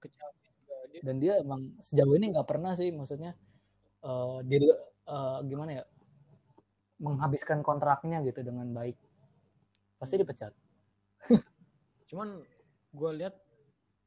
Chelsea 0.05 0.49
juga 0.53 0.75
dia 0.93 1.01
dan 1.01 1.15
dia 1.17 1.33
emang 1.41 1.73
sejauh 1.81 2.13
ini 2.13 2.29
nggak 2.29 2.47
pernah 2.47 2.77
sih 2.77 2.93
maksudnya 2.93 3.33
eh 4.05 4.37
dia 4.45 4.61
eh, 5.09 5.39
gimana 5.49 5.81
ya 5.81 5.83
menghabiskan 7.01 7.59
kontraknya 7.65 8.23
gitu 8.23 8.45
dengan 8.45 8.71
baik. 8.71 8.95
Pasti 9.99 10.15
dipecat. 10.15 10.53
Cuman 12.09 12.39
gue 12.95 13.11
lihat 13.19 13.35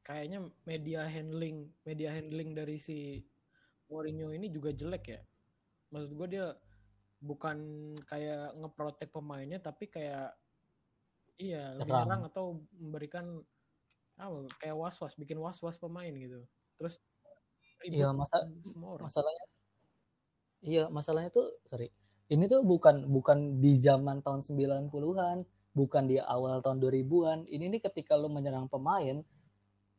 kayaknya 0.01 0.41
media 0.65 1.05
handling 1.05 1.69
media 1.85 2.09
handling 2.09 2.57
dari 2.57 2.81
si 2.81 3.21
Mourinho 3.89 4.29
ini 4.31 4.47
juga 4.47 4.69
jelek 4.71 5.05
ya. 5.09 5.21
Maksud 5.89 6.13
gue 6.13 6.27
dia 6.29 6.45
bukan 7.19 7.57
kayak 8.07 8.55
ngeprotek 8.55 9.11
pemainnya 9.11 9.59
tapi 9.59 9.89
kayak 9.89 10.31
iya 11.35 11.75
lebih 11.75 11.91
Nyerang. 11.91 12.05
nyerang 12.07 12.21
atau 12.31 12.45
memberikan 12.71 13.25
apa 14.15 14.47
kayak 14.59 14.75
was 14.75 14.95
was 14.99 15.15
bikin 15.15 15.39
was 15.39 15.59
was 15.59 15.75
pemain 15.75 16.11
gitu. 16.11 16.45
Terus 16.77 17.01
Iya, 17.79 18.11
masa- 18.11 18.43
masalahnya 18.75 19.45
iya 20.59 20.91
masalahnya 20.91 21.31
tuh 21.31 21.55
sorry 21.63 21.87
ini 22.27 22.43
tuh 22.45 22.67
bukan 22.67 23.07
bukan 23.07 23.63
di 23.63 23.79
zaman 23.79 24.19
tahun 24.19 24.43
90-an 24.43 25.47
bukan 25.71 26.03
di 26.03 26.19
awal 26.19 26.59
tahun 26.59 26.83
2000-an 26.83 27.47
ini 27.47 27.71
nih 27.71 27.81
ketika 27.81 28.19
lu 28.19 28.27
menyerang 28.27 28.67
pemain 28.67 29.23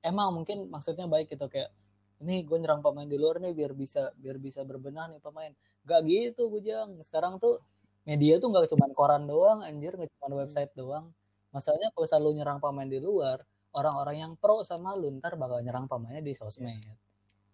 emang 0.05 0.29
mungkin 0.37 0.69
maksudnya 0.69 1.09
baik 1.09 1.33
gitu 1.33 1.49
kayak 1.49 1.73
ini 2.21 2.45
gue 2.45 2.59
nyerang 2.61 2.85
pemain 2.85 3.09
di 3.09 3.17
luar 3.17 3.41
nih 3.41 3.53
biar 3.57 3.73
bisa 3.73 4.13
biar 4.21 4.37
bisa 4.37 4.61
berbenah 4.63 5.09
nih 5.13 5.21
pemain. 5.25 5.53
Gak 5.89 6.01
gitu 6.05 6.53
bujang 6.53 7.01
sekarang 7.01 7.41
tuh 7.41 7.65
media 8.05 8.37
tuh 8.37 8.53
nggak 8.53 8.69
cuma 8.77 8.87
koran 8.93 9.25
doang 9.25 9.65
anjir. 9.65 9.97
Nggak 9.97 10.13
cuma 10.21 10.45
website 10.45 10.73
doang. 10.77 11.09
Masalahnya 11.51 11.89
kalau 11.97 12.05
misalnya 12.07 12.25
lu 12.29 12.33
nyerang 12.37 12.59
pemain 12.61 12.89
di 12.89 13.01
luar 13.01 13.39
orang-orang 13.73 14.17
yang 14.21 14.33
pro 14.37 14.61
sama 14.67 14.93
lu 14.99 15.09
ntar 15.19 15.41
bakal 15.41 15.65
nyerang 15.65 15.89
pemainnya 15.89 16.21
di 16.21 16.37
sosmed. 16.37 16.85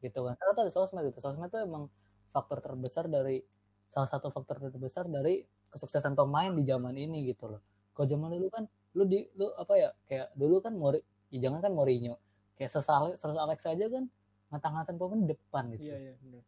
Gitu 0.03 0.19
kan. 0.19 0.35
Karena 0.35 0.53
tuh 0.53 0.63
ada 0.67 0.73
sosmed 0.75 1.03
gitu. 1.09 1.19
Sosmed 1.23 1.49
tuh 1.49 1.63
emang 1.63 1.87
faktor 2.35 2.59
terbesar 2.59 3.07
dari 3.07 3.41
salah 3.87 4.11
satu 4.11 4.35
faktor 4.35 4.59
terbesar 4.59 5.07
dari 5.07 5.47
kesuksesan 5.71 6.19
pemain 6.19 6.51
di 6.51 6.67
zaman 6.67 6.95
ini 6.99 7.23
gitu 7.31 7.47
loh. 7.55 7.63
Kalau 7.95 8.07
zaman 8.11 8.29
dulu 8.35 8.47
kan 8.51 8.65
lu 8.99 9.05
di 9.07 9.25
lu 9.39 9.47
apa 9.55 9.75
ya 9.79 9.91
kayak 10.09 10.35
dulu 10.35 10.59
kan 10.61 10.75
Mori 10.75 11.01
ya 11.31 11.49
jangan 11.49 11.63
kan 11.63 11.73
Mourinho. 11.73 12.19
Kayak 12.59 12.71
sesal 12.75 13.15
Alex 13.17 13.61
aja 13.69 13.87
kan 13.89 14.11
ngata-ngatain 14.51 14.97
pemain 14.99 15.21
di 15.25 15.29
depan 15.35 15.65
gitu. 15.75 15.91
Iya 15.91 15.97
iya 15.99 16.15
benar 16.23 16.43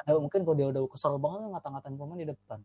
ada 0.00 0.16
mungkin 0.16 0.40
kalau 0.46 0.56
dia 0.56 0.68
udah 0.70 0.82
kesel 0.88 1.14
banget 1.20 1.50
ngata-ngatain 1.50 1.96
pemain 1.98 2.20
di 2.20 2.28
depan. 2.28 2.58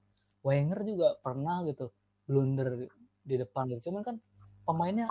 Wenger 0.45 0.79
juga 0.85 1.07
pernah 1.19 1.65
gitu 1.65 1.89
blunder 2.29 2.87
di 3.25 3.35
depan 3.35 3.65
gitu. 3.73 3.91
Cuman 3.91 4.01
kan 4.05 4.15
pemainnya 4.63 5.09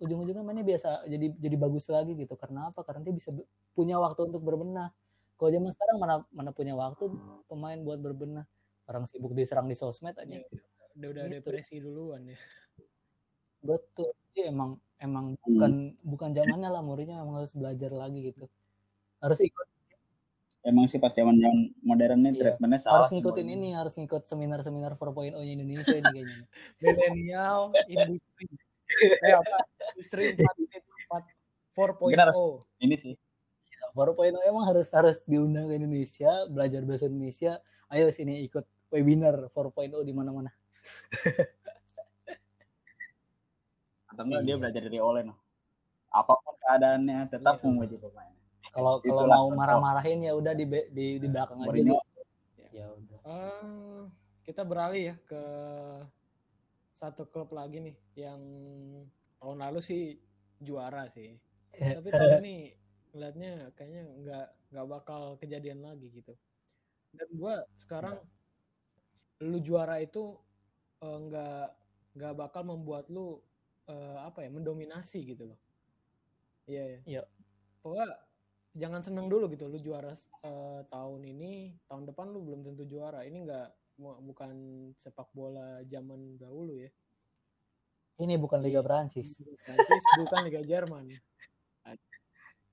ujung-ujungnya 0.00 0.40
mainnya 0.40 0.64
biasa 0.64 1.04
jadi 1.04 1.26
jadi 1.36 1.56
bagus 1.60 1.86
lagi 1.92 2.16
gitu. 2.16 2.34
Karena 2.34 2.72
apa? 2.72 2.80
Karena 2.82 3.04
dia 3.04 3.14
bisa 3.14 3.30
punya 3.76 4.00
waktu 4.00 4.32
untuk 4.32 4.42
berbenah. 4.42 4.90
Kalau 5.36 5.50
zaman 5.52 5.70
sekarang 5.72 5.96
mana 6.00 6.14
mana 6.32 6.50
punya 6.52 6.74
waktu 6.76 7.04
pemain 7.48 7.78
buat 7.80 8.00
berbenah? 8.00 8.44
Orang 8.88 9.06
sibuk 9.06 9.36
diserang 9.36 9.70
di 9.70 9.76
sosmed 9.76 10.16
aja. 10.16 10.26
Iya. 10.26 10.48
udah 10.90 11.08
udah 11.16 11.24
Gitu. 11.30 11.34
depresi 11.38 11.76
duluan 11.78 12.26
ya. 12.26 12.36
Betul 13.62 14.10
Jadi 14.34 14.50
emang 14.50 14.74
emang 14.98 15.38
bukan 15.38 15.94
bukan 16.02 16.30
zamannya 16.34 16.68
lah 16.72 16.82
Mourinho 16.82 17.14
emang 17.14 17.40
harus 17.40 17.54
belajar 17.54 17.94
lagi 17.94 18.34
gitu 18.34 18.50
harus 19.20 19.40
ikut. 19.40 19.66
Emang 20.60 20.84
sih 20.86 20.96
pas 20.96 21.08
zaman 21.10 21.36
zaman 21.36 21.72
modern 21.80 22.20
nih 22.20 22.30
Iya. 22.30 22.40
treatmentnya 22.52 22.78
salah 22.78 23.00
harus 23.00 23.10
ngikutin 23.10 23.44
Mourinho. 23.44 23.64
ini 23.64 23.68
harus 23.72 23.94
ngikut 23.96 24.22
seminar-seminar 24.24 24.92
4.0 24.92 25.32
nya 25.32 25.52
Indonesia 25.56 25.94
ini 25.94 26.04
kayaknya. 26.04 26.44
Milenial 26.84 27.60
industri 27.86 28.44
eh 29.24 29.32
apa? 29.32 29.56
Industri 29.96 30.22
4 30.36 31.96
Mungkin 31.96 32.18
harus- 32.18 32.36
4.0 32.36 32.84
ini 32.84 32.96
sih. 32.96 33.14
4.0 33.90 34.12
emang 34.44 34.64
harus 34.68 34.92
harus 34.92 35.24
diundang 35.24 35.64
ke 35.66 35.74
Indonesia 35.74 36.28
belajar 36.46 36.84
bahasa 36.84 37.08
Indonesia. 37.08 37.56
Ayo 37.88 38.12
sini 38.12 38.44
ikut 38.44 38.62
webinar 38.92 39.48
4.0 39.48 39.72
di 40.04 40.12
mana-mana. 40.12 40.52
Atau 44.06 44.22
enggak 44.24 44.42
dia 44.42 44.50
Iya. 44.50 44.60
belajar 44.60 44.82
dari 44.84 45.00
Ole 45.00 45.20
noh 45.24 45.38
apa 46.10 46.34
pun 46.36 46.54
keadaannya 46.58 47.18
tetap 47.30 47.54
Iya. 47.56 47.64
mau 47.64 47.80
jadi 47.80 47.96
pemain 47.96 48.34
kalau 48.70 49.02
kalau 49.02 49.26
Itulah 49.26 49.36
mau 49.38 49.48
marah-marahin 49.50 50.18
ya 50.22 50.32
udah 50.38 50.54
di 50.54 50.64
di 50.94 51.06
di 51.18 51.26
belakang 51.26 51.58
aja 51.66 51.74
gitu. 51.74 51.94
ya 52.70 52.86
udah 52.94 53.18
Eh, 53.26 54.02
kita 54.46 54.62
beralih 54.64 55.12
ya 55.12 55.16
ke 55.26 55.42
satu 57.00 57.26
klub 57.28 57.50
lagi 57.54 57.80
nih 57.80 57.96
yang 58.16 58.40
tahun 59.40 59.58
lalu 59.64 59.80
sih 59.80 60.02
juara 60.60 61.08
sih. 61.10 61.34
Tapi 61.72 62.08
tahun 62.12 62.44
ini 62.44 62.56
ngeliatnya 63.10 63.74
kayaknya 63.74 64.02
nggak 64.20 64.46
nggak 64.70 64.86
bakal 64.86 65.22
kejadian 65.40 65.80
lagi 65.82 66.12
gitu. 66.12 66.36
Dan 67.10 67.28
gua 67.34 67.64
sekarang 67.74 68.20
lu 69.40 69.58
juara 69.64 69.98
itu 69.98 70.36
eh, 71.02 71.18
nggak 71.26 71.66
nggak 72.20 72.34
bakal 72.36 72.62
membuat 72.68 73.08
lu 73.08 73.40
eh, 73.88 74.18
apa 74.20 74.44
ya 74.44 74.50
mendominasi 74.52 75.24
gitu 75.24 75.50
loh. 75.50 75.58
Iya 76.68 76.82
ya. 76.86 76.98
Iya. 77.06 77.22
Pokoknya 77.80 78.29
jangan 78.80 79.04
seneng 79.04 79.28
dulu 79.28 79.52
gitu 79.52 79.68
lu 79.68 79.76
juara 79.76 80.16
eh, 80.16 80.80
tahun 80.88 81.20
ini, 81.28 81.76
tahun 81.84 82.08
depan 82.08 82.32
lu 82.32 82.40
belum 82.40 82.64
tentu 82.64 82.88
juara. 82.88 83.28
Ini 83.28 83.44
nggak 83.44 83.68
bukan 84.00 84.50
sepak 84.96 85.28
bola 85.36 85.84
zaman 85.84 86.40
dahulu 86.40 86.72
ya. 86.80 86.88
ini 88.20 88.36
bukan 88.36 88.60
Liga 88.60 88.84
Prancis 88.84 89.44
Prancis 89.64 90.04
bukan 90.24 90.40
Liga 90.48 90.60
Jerman. 90.64 91.08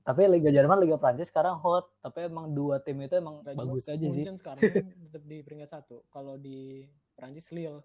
tapi 0.08 0.24
Liga 0.28 0.52
Jerman 0.52 0.80
Liga 0.80 0.96
Prancis 0.96 1.28
sekarang 1.28 1.60
hot 1.60 1.92
tapi 2.00 2.32
emang 2.32 2.52
dua 2.56 2.80
tim 2.80 2.96
itu 3.04 3.20
emang 3.20 3.44
juga. 3.44 3.60
bagus 3.60 3.92
aja 3.92 4.08
sih 4.08 4.24
sekarang 4.24 4.60
kan 4.64 4.88
tetap 5.08 5.24
di 5.28 5.38
peringkat 5.44 5.70
satu. 5.72 6.08
Kalau 6.08 6.40
di 6.40 6.88
Prancis 7.16 7.52
Lille. 7.52 7.84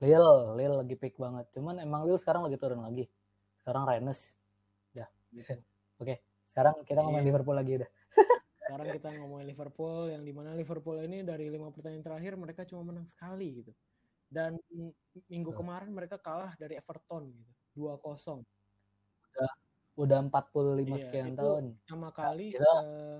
Lille 0.00 0.36
Lille 0.56 0.76
lagi 0.80 0.96
peak 0.96 1.20
banget 1.20 1.48
cuman 1.52 1.84
emang 1.84 2.08
Lille 2.08 2.20
sekarang 2.20 2.48
lagi 2.48 2.56
turun 2.56 2.80
lagi 2.80 3.04
sekarang 3.60 3.84
Rennes 3.84 4.40
Gitu. 5.30 5.54
Oke 6.00 6.14
sekarang 6.48 6.74
kita 6.82 7.00
ngomongin 7.00 7.22
Iya. 7.22 7.30
Liverpool 7.30 7.56
lagi 7.56 7.72
udah 7.78 7.90
Sekarang 8.60 8.88
kita 8.94 9.08
ngomongin 9.18 9.46
Liverpool 9.50 10.14
yang 10.14 10.22
di 10.22 10.30
mana 10.30 10.54
Liverpool 10.54 11.02
ini 11.02 11.26
dari 11.26 11.50
lima 11.50 11.74
pertandingan 11.74 12.06
terakhir 12.06 12.38
mereka 12.38 12.62
cuma 12.62 12.86
menang 12.86 13.02
sekali 13.02 13.66
gitu. 13.66 13.74
Dan 14.30 14.54
minggu 15.26 15.50
kemarin 15.50 15.90
mereka 15.90 16.22
kalah 16.22 16.54
dari 16.54 16.78
Everton 16.78 17.34
gitu. 17.34 17.50
2-0. 17.74 18.46
udah 19.98 20.18
45 20.22 20.86
Iya, 20.86 20.96
sekian 21.02 21.34
tahun. 21.34 21.64
Pertama 21.82 22.14
kali 22.14 22.54
eh, 22.54 23.18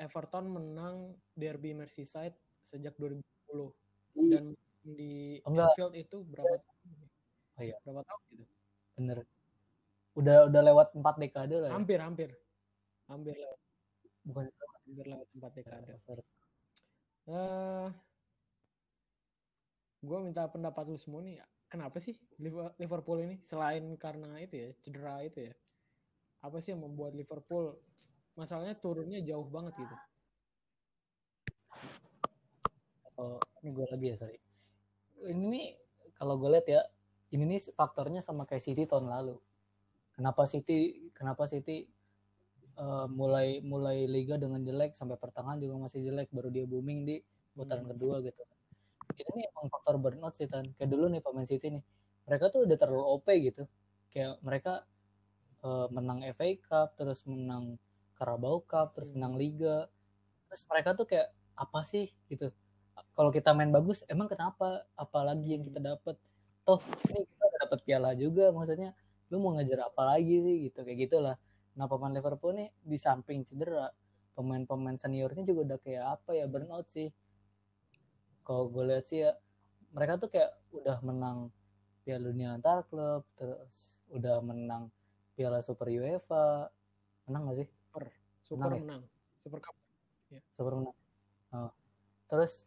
Everton 0.00 0.48
menang 0.48 1.12
Derby 1.36 1.76
Merseyside 1.76 2.32
sejak 2.72 2.96
2010 2.96 3.20
dan 4.32 4.56
di 4.80 5.44
Oh, 5.44 5.52
enggak. 5.52 5.76
Anfield 5.76 5.94
itu 5.94 6.16
berapa 6.24 6.56
tahun? 6.56 6.88
Oh, 7.52 7.62
iya. 7.62 7.76
Berapa 7.84 8.00
tahun 8.00 8.22
gitu? 8.32 8.52
Bener. 8.96 9.18
Udah 10.12 10.48
udah 10.48 10.60
lewat 10.60 10.88
empat 10.92 11.14
dekade 11.16 11.56
lah 11.56 11.68
ya. 11.72 11.74
Hampir, 11.76 11.98
hampir. 12.00 12.28
Hampir 13.08 13.34
lewat, 13.36 13.60
Bukan 14.22 14.44
hampir 14.86 15.06
lewat 15.08 15.28
empat 15.32 15.52
dekade. 15.56 15.92
Everton. 15.96 16.26
Eh, 17.22 17.88
gue 20.02 20.18
minta 20.20 20.42
pendapat 20.50 20.84
lu 20.90 20.98
semua 21.00 21.22
nih. 21.24 21.40
Kenapa 21.72 21.96
sih 22.04 22.12
Liver- 22.36 22.76
Liverpool 22.76 23.24
ini 23.24 23.40
selain 23.48 23.96
karena 23.96 24.36
itu 24.44 24.54
ya 24.60 24.68
cedera 24.84 25.24
itu 25.24 25.48
ya? 25.48 25.54
Apa 26.44 26.60
sih 26.60 26.76
yang 26.76 26.84
membuat 26.84 27.16
Liverpool 27.16 27.80
masalahnya 28.36 28.76
turunnya 28.76 29.24
jauh 29.24 29.48
banget 29.48 29.80
gitu? 29.80 29.96
Oh, 33.16 33.38
ini 33.62 33.70
gue 33.72 33.86
lagi 33.88 34.06
ya, 34.12 34.16
sorry. 34.18 34.38
Ini 35.22 35.78
kalau 36.18 36.36
gue 36.36 36.50
lihat 36.52 36.66
ya, 36.68 36.80
ini 37.32 37.56
nih 37.56 37.72
faktornya 37.72 38.20
sama 38.20 38.44
kayak 38.44 38.60
City 38.60 38.84
tahun 38.84 39.08
lalu. 39.08 39.38
Kenapa 40.22 40.46
City, 40.46 41.10
kenapa 41.18 41.50
City 41.50 41.90
eh, 42.78 43.06
mulai 43.10 43.58
mulai 43.58 44.06
liga 44.06 44.38
dengan 44.38 44.62
jelek 44.62 44.94
sampai 44.94 45.18
pertengahan 45.18 45.58
juga 45.58 45.82
masih 45.82 45.98
jelek, 46.06 46.30
baru 46.30 46.46
dia 46.54 46.62
booming 46.62 47.02
di 47.02 47.16
putaran 47.58 47.82
Hmm. 47.84 47.98
kedua 47.98 48.22
gitu. 48.22 48.38
Ini 49.18 49.30
nih 49.34 49.46
emang 49.50 49.66
faktor 49.66 49.98
burnout 49.98 50.38
sih 50.38 50.46
Tan. 50.46 50.70
Kayak 50.78 50.90
dulu 50.94 51.10
nih 51.10 51.20
pemain 51.26 51.42
City 51.42 51.74
nih, 51.74 51.82
mereka 52.30 52.54
tuh 52.54 52.62
udah 52.70 52.78
terlalu 52.78 53.02
OP 53.02 53.26
gitu. 53.42 53.66
Kayak 54.14 54.38
mereka 54.46 54.86
eh, 55.66 55.86
menang 55.90 56.22
FA 56.30 56.48
Cup, 56.62 56.94
terus 56.94 57.26
menang 57.26 57.82
Carabao 58.14 58.62
Cup, 58.62 58.94
terus 58.94 59.10
Hmm. 59.10 59.18
menang 59.18 59.34
Liga. 59.42 59.90
Terus 60.46 60.62
mereka 60.70 60.94
tuh 60.94 61.06
kayak 61.10 61.34
apa 61.58 61.82
sih 61.82 62.14
gitu 62.30 62.54
kalau 63.12 63.28
kita 63.28 63.52
main 63.52 63.68
bagus 63.68 64.04
emang 64.08 64.28
kenapa 64.28 64.84
apalagi 64.96 65.56
yang 65.56 65.64
kita 65.68 65.80
dapat 65.80 66.16
toh 66.64 66.80
ini 67.12 67.28
kita 67.28 67.46
dapat 67.66 67.78
piala 67.84 68.10
juga 68.16 68.48
maksudnya 68.54 68.96
lu 69.32 69.40
mau 69.40 69.56
ngejar 69.56 69.88
apa 69.88 70.02
lagi 70.04 70.44
sih 70.44 70.56
gitu 70.68 70.84
kayak 70.84 71.08
gitulah 71.08 71.36
nah 71.72 71.88
pemain 71.88 72.12
Liverpool 72.12 72.52
nih 72.52 72.68
di 72.84 73.00
samping 73.00 73.48
cedera 73.48 73.88
pemain-pemain 74.36 75.00
seniornya 75.00 75.42
juga 75.48 75.60
udah 75.72 75.78
kayak 75.80 76.04
apa 76.20 76.30
ya 76.36 76.44
burnout 76.44 76.86
sih 76.92 77.08
kalau 78.44 78.68
gue 78.68 78.84
lihat 78.92 79.04
sih 79.08 79.24
ya 79.24 79.32
mereka 79.96 80.20
tuh 80.20 80.28
kayak 80.28 80.52
udah 80.76 81.00
menang 81.00 81.48
piala 82.04 82.28
dunia 82.28 82.56
antar 82.60 82.84
klub 82.88 83.24
terus 83.40 83.96
udah 84.12 84.44
menang 84.44 84.92
piala 85.32 85.64
super 85.64 85.88
UEFA 85.88 86.68
menang 87.28 87.42
gak 87.48 87.58
sih 87.64 87.68
Super 88.42 88.68
Menang 88.68 88.76
ya? 88.76 88.84
menang. 88.84 89.02
Super 89.40 89.58
Cup. 89.64 89.74
super 90.52 90.72
menang 90.76 90.96
Oh. 91.52 91.68
terus 92.32 92.64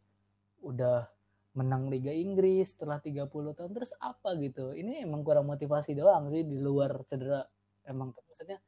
udah 0.62 1.10
menang 1.56 1.88
Liga 1.88 2.12
Inggris 2.12 2.76
setelah 2.76 3.00
30 3.00 3.32
tahun 3.56 3.72
terus 3.72 3.96
apa 4.04 4.36
gitu? 4.44 4.76
Ini 4.76 5.08
emang 5.08 5.24
kurang 5.24 5.48
motivasi 5.48 5.96
doang 5.96 6.28
sih 6.30 6.44
di 6.44 6.60
luar 6.60 7.08
cedera. 7.08 7.48
Emang 7.88 8.12
maksudnya 8.12 8.60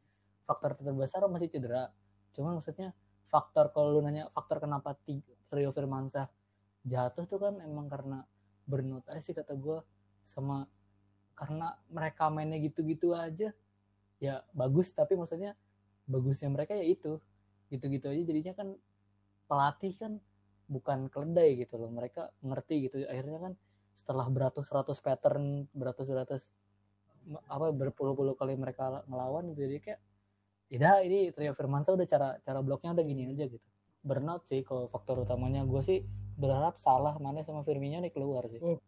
faktor 0.48 0.80
terbesar 0.80 1.28
masih 1.28 1.52
cedera. 1.52 1.92
Cuman 2.32 2.58
maksudnya 2.58 2.96
faktor 3.28 3.76
kalau 3.76 4.00
lu 4.00 4.00
nanya 4.00 4.32
faktor 4.32 4.64
kenapa 4.64 4.96
Trio 5.52 5.76
Firmansyah 5.76 6.32
jatuh 6.88 7.28
tuh 7.28 7.40
kan 7.44 7.60
emang 7.60 7.92
karena 7.92 8.24
burnout 8.64 9.04
aja 9.12 9.20
sih 9.20 9.36
kata 9.36 9.52
gue 9.60 9.84
sama 10.24 10.64
karena 11.36 11.76
mereka 11.92 12.32
mainnya 12.32 12.56
gitu-gitu 12.64 13.12
aja 13.12 13.52
ya 14.24 14.48
bagus. 14.56 14.96
Tapi 14.96 15.20
maksudnya 15.20 15.60
bagusnya 16.08 16.48
mereka 16.48 16.72
ya 16.72 16.88
itu 16.88 17.20
gitu-gitu 17.68 18.08
aja. 18.08 18.22
Jadinya 18.24 18.54
kan 18.56 18.68
pelatih 19.52 19.92
kan 20.00 20.24
bukan 20.68 21.08
keledai 21.08 21.64
gitu 21.64 21.80
loh. 21.80 21.90
Mereka 21.90 22.44
ngerti 22.44 22.76
gitu. 22.88 22.96
Akhirnya 23.08 23.40
kan 23.40 23.54
setelah 23.98 24.30
beratus-ratus 24.30 25.02
pattern 25.02 25.66
beratus-ratus 25.74 26.54
apa 27.52 27.74
berpuluh-puluh 27.76 28.38
kali 28.38 28.56
mereka 28.56 29.04
ngelawan 29.10 29.52
gitu. 29.52 29.68
Jadi 29.68 29.78
kayak 29.82 30.00
tidak 30.68 30.96
ini 31.08 31.20
Trio 31.32 31.56
Firmansyah 31.56 31.94
udah 31.96 32.08
cara 32.08 32.30
cara 32.44 32.60
bloknya 32.60 32.92
udah 32.94 33.06
gini 33.08 33.32
aja 33.32 33.48
gitu. 33.48 33.64
Burnout 34.04 34.46
sih 34.48 34.62
kalau 34.62 34.92
faktor 34.92 35.24
utamanya. 35.24 35.64
Gue 35.64 35.82
sih 35.84 36.04
berharap 36.38 36.78
salah 36.78 37.18
mana 37.18 37.42
sama 37.42 37.64
Firmino 37.66 37.98
nih 38.04 38.14
keluar 38.14 38.46
sih. 38.52 38.62
Oh. 38.62 38.80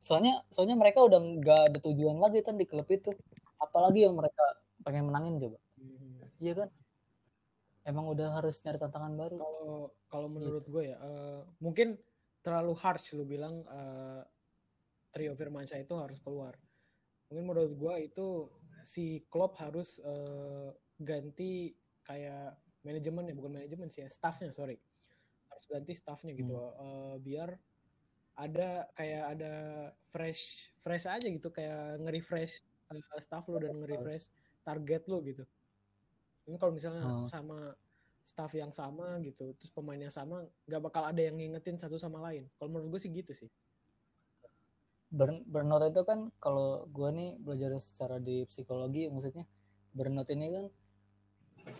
soalnya 0.00 0.42
soalnya 0.50 0.74
mereka 0.74 1.06
udah 1.06 1.22
nggak 1.22 1.60
ada 1.70 1.78
tujuan 1.86 2.18
lagi 2.18 2.42
kan 2.42 2.58
di 2.58 2.66
klub 2.66 2.88
itu. 2.90 3.14
Apalagi 3.60 4.08
yang 4.08 4.16
mereka 4.16 4.42
pengen 4.80 5.06
menangin 5.12 5.36
coba. 5.38 5.58
Hmm. 5.76 6.24
iya 6.40 6.52
kan 6.56 6.68
emang 7.84 8.06
udah 8.12 8.40
harus 8.40 8.60
nyari 8.64 8.78
tantangan 8.78 9.14
baru 9.16 9.36
Kalau 9.40 9.78
kalau 10.10 10.28
menurut 10.28 10.64
gue 10.68 10.82
ya, 10.92 10.96
eh, 11.00 11.40
mungkin 11.62 11.96
terlalu 12.40 12.72
harsh 12.76 13.12
lu 13.16 13.24
bilang 13.24 13.64
eh, 13.64 14.22
trio 15.12 15.34
Firmansyah 15.34 15.80
itu 15.82 15.94
harus 15.98 16.18
keluar. 16.22 16.54
Mungkin 17.30 17.44
menurut 17.46 17.72
gue 17.78 17.94
itu 18.10 18.26
si 18.84 19.22
Klopp 19.30 19.58
harus 19.60 19.98
eh, 20.02 20.70
ganti 21.00 21.72
kayak 22.04 22.58
manajemen 22.82 23.28
ya, 23.28 23.34
bukan 23.36 23.52
manajemen 23.60 23.88
sih 23.92 24.02
ya, 24.04 24.08
staffnya 24.10 24.50
sorry, 24.52 24.76
harus 25.52 25.64
ganti 25.68 25.92
staffnya 25.94 26.32
gitu, 26.32 26.56
Eh, 26.56 27.16
biar 27.20 27.50
ada 28.40 28.88
kayak 28.96 29.24
ada 29.36 29.54
fresh 30.10 30.72
fresh 30.80 31.04
aja 31.04 31.28
gitu, 31.28 31.52
kayak 31.52 32.00
nge-refresh 32.00 32.54
eh, 32.90 33.22
staff 33.22 33.44
lu 33.52 33.60
dan 33.60 33.76
nge-refresh 33.84 34.24
target 34.64 35.02
lu 35.08 35.20
gitu. 35.24 35.44
Ini 36.48 36.56
kalau 36.56 36.72
misalnya 36.72 37.02
Hmm. 37.04 37.26
sama 37.28 37.58
staff 38.24 38.52
yang 38.54 38.70
sama 38.70 39.18
gitu, 39.26 39.52
terus 39.58 39.72
pemain 39.74 39.98
yang 39.98 40.14
sama, 40.14 40.46
nggak 40.68 40.82
bakal 40.86 41.02
ada 41.02 41.18
yang 41.18 41.34
ngingetin 41.34 41.76
satu 41.80 41.98
sama 41.98 42.22
lain. 42.22 42.46
Kalau 42.56 42.70
menurut 42.70 42.96
gue 42.96 43.00
sih 43.02 43.10
gitu 43.10 43.32
sih. 43.34 43.50
Burn, 45.10 45.42
burnout 45.42 45.90
itu 45.90 46.06
kan 46.06 46.30
kalau 46.38 46.86
gue 46.86 47.08
nih 47.10 47.30
belajar 47.42 47.74
secara 47.82 48.22
di 48.22 48.46
psikologi 48.46 49.10
maksudnya 49.10 49.42
burnout 49.90 50.30
ini 50.30 50.46
kan 50.54 50.64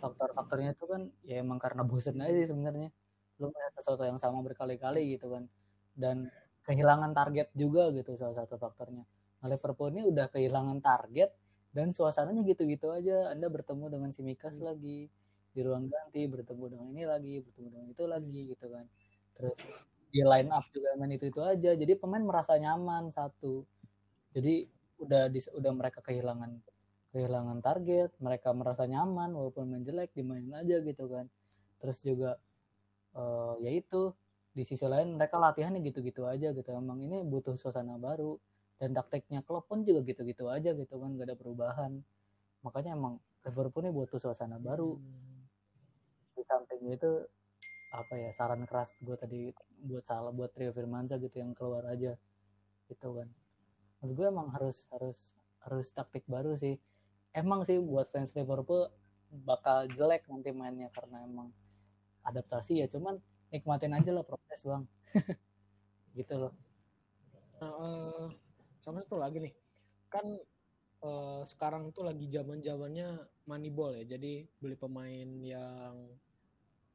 faktor-faktornya 0.03 0.75
itu 0.75 0.83
kan 0.83 1.07
ya 1.23 1.39
emang 1.39 1.55
karena 1.55 1.87
bosen 1.87 2.19
aja 2.19 2.35
sih 2.43 2.51
sebenarnya 2.51 2.91
lu 3.39 3.47
melihat 3.47 3.73
sesuatu 3.79 4.03
yang 4.03 4.19
sama 4.19 4.43
berkali-kali 4.43 5.15
gitu 5.15 5.31
kan 5.31 5.47
dan 5.95 6.27
kehilangan 6.67 7.15
target 7.15 7.47
juga 7.55 7.87
gitu 7.95 8.19
salah 8.19 8.35
satu 8.35 8.59
faktornya 8.59 9.07
nah 9.39 9.47
Liverpool 9.47 9.95
ini 9.95 10.11
udah 10.11 10.27
kehilangan 10.27 10.83
target 10.83 11.31
dan 11.71 11.95
suasananya 11.95 12.43
gitu-gitu 12.43 12.91
aja. 12.91 13.31
Anda 13.31 13.47
bertemu 13.47 13.85
dengan 13.87 14.09
si 14.11 14.21
Mikas 14.21 14.59
Hmm. 14.59 14.71
lagi. 14.71 15.07
Di 15.51 15.59
ruang 15.67 15.91
ganti 15.91 16.23
bertemu 16.31 16.63
dengan 16.71 16.87
ini 16.95 17.03
lagi 17.03 17.33
bertemu 17.43 17.67
dengan 17.75 17.87
itu 17.91 18.03
lagi 18.07 18.39
gitu 18.55 18.65
kan. 18.71 18.85
Terus 19.35 19.59
di 20.11 20.21
line 20.23 20.51
up 20.51 20.63
juga 20.71 20.95
main 20.99 21.11
itu 21.11 21.27
itu 21.27 21.41
aja. 21.43 21.71
Jadi 21.75 21.93
pemain 21.99 22.23
merasa 22.23 22.55
nyaman 22.55 23.11
satu. 23.11 23.63
Jadi 24.31 24.67
udah 24.99 25.27
dis- 25.27 25.51
udah 25.51 25.71
mereka 25.75 25.99
kehilangan 26.03 26.55
kehilangan 27.11 27.59
target. 27.59 28.15
Mereka 28.19 28.55
merasa 28.55 28.87
nyaman 28.87 29.35
walaupun 29.35 29.67
main 29.67 29.83
jelek 29.83 30.15
dimainin 30.15 30.55
aja 30.55 30.79
gitu 30.79 31.07
kan. 31.11 31.27
Terus 31.83 31.99
juga 32.03 32.39
eh 33.15 33.55
ya 33.63 33.71
itu. 33.71 34.15
Di 34.51 34.67
sisi 34.67 34.83
lain 34.83 35.15
mereka 35.15 35.39
latihannya 35.39 35.79
gitu-gitu 35.79 36.27
aja 36.27 36.51
gitu. 36.51 36.69
Emang 36.75 36.99
ini 36.99 37.23
butuh 37.23 37.55
suasana 37.55 37.95
baru 37.95 38.35
dan 38.81 38.97
taktiknya 38.97 39.45
klub 39.45 39.69
pun 39.69 39.85
juga 39.85 40.01
gitu-gitu 40.01 40.49
aja 40.49 40.73
gitu 40.73 40.97
kan 40.97 41.13
gak 41.13 41.29
ada 41.29 41.37
perubahan. 41.37 42.01
Makanya 42.65 42.97
emang 42.97 43.21
Liverpool 43.45 43.85
ini 43.85 43.93
butuh 43.93 44.17
suasana 44.17 44.57
baru. 44.57 44.97
Hmm. 44.97 45.29
di 46.31 46.41
samping 46.47 46.89
itu 46.89 47.11
apa 47.93 48.17
ya 48.17 48.31
saran 48.33 48.65
keras 48.65 48.97
gue 49.03 49.13
tadi 49.13 49.53
buat 49.83 50.01
salah 50.07 50.31
buat 50.33 50.49
Trio 50.55 50.73
Firmansyah 50.73 51.21
gitu 51.21 51.37
yang 51.37 51.53
keluar 51.53 51.85
aja 51.85 52.17
gitu 52.89 53.07
kan. 53.13 53.29
Menurut 54.01 54.15
gue 54.17 54.27
emang 54.33 54.47
harus 54.57 54.89
harus 54.89 55.37
harus 55.61 55.93
taktik 55.93 56.25
baru 56.25 56.57
sih. 56.57 56.81
Emang 57.35 57.61
sih 57.61 57.77
buat 57.77 58.09
fans 58.09 58.33
Liverpool 58.33 58.89
bakal 59.45 59.85
jelek 59.93 60.25
nanti 60.25 60.49
mainnya 60.49 60.89
karena 60.89 61.21
emang 61.21 61.53
adaptasi 62.25 62.81
ya 62.81 62.87
cuman 62.89 63.21
nikmatin 63.53 63.93
aja 63.93 64.09
lah 64.09 64.25
proses 64.25 64.65
bang. 64.65 64.83
Gitu 66.17 66.33
loh. 66.33 66.53
Eh, 67.61 68.25
sama 68.81 69.01
satu 69.05 69.21
lagi 69.21 69.37
nih, 69.37 69.53
kan 70.09 70.25
eh, 71.01 71.41
sekarang 71.47 71.93
tuh 71.93 72.09
lagi 72.09 72.25
zaman 72.29 72.61
zamannya 72.61 73.21
Moneyball 73.45 73.97
ya. 74.01 74.17
Jadi 74.17 74.45
beli 74.57 74.75
pemain 74.77 75.29
yang 75.41 75.95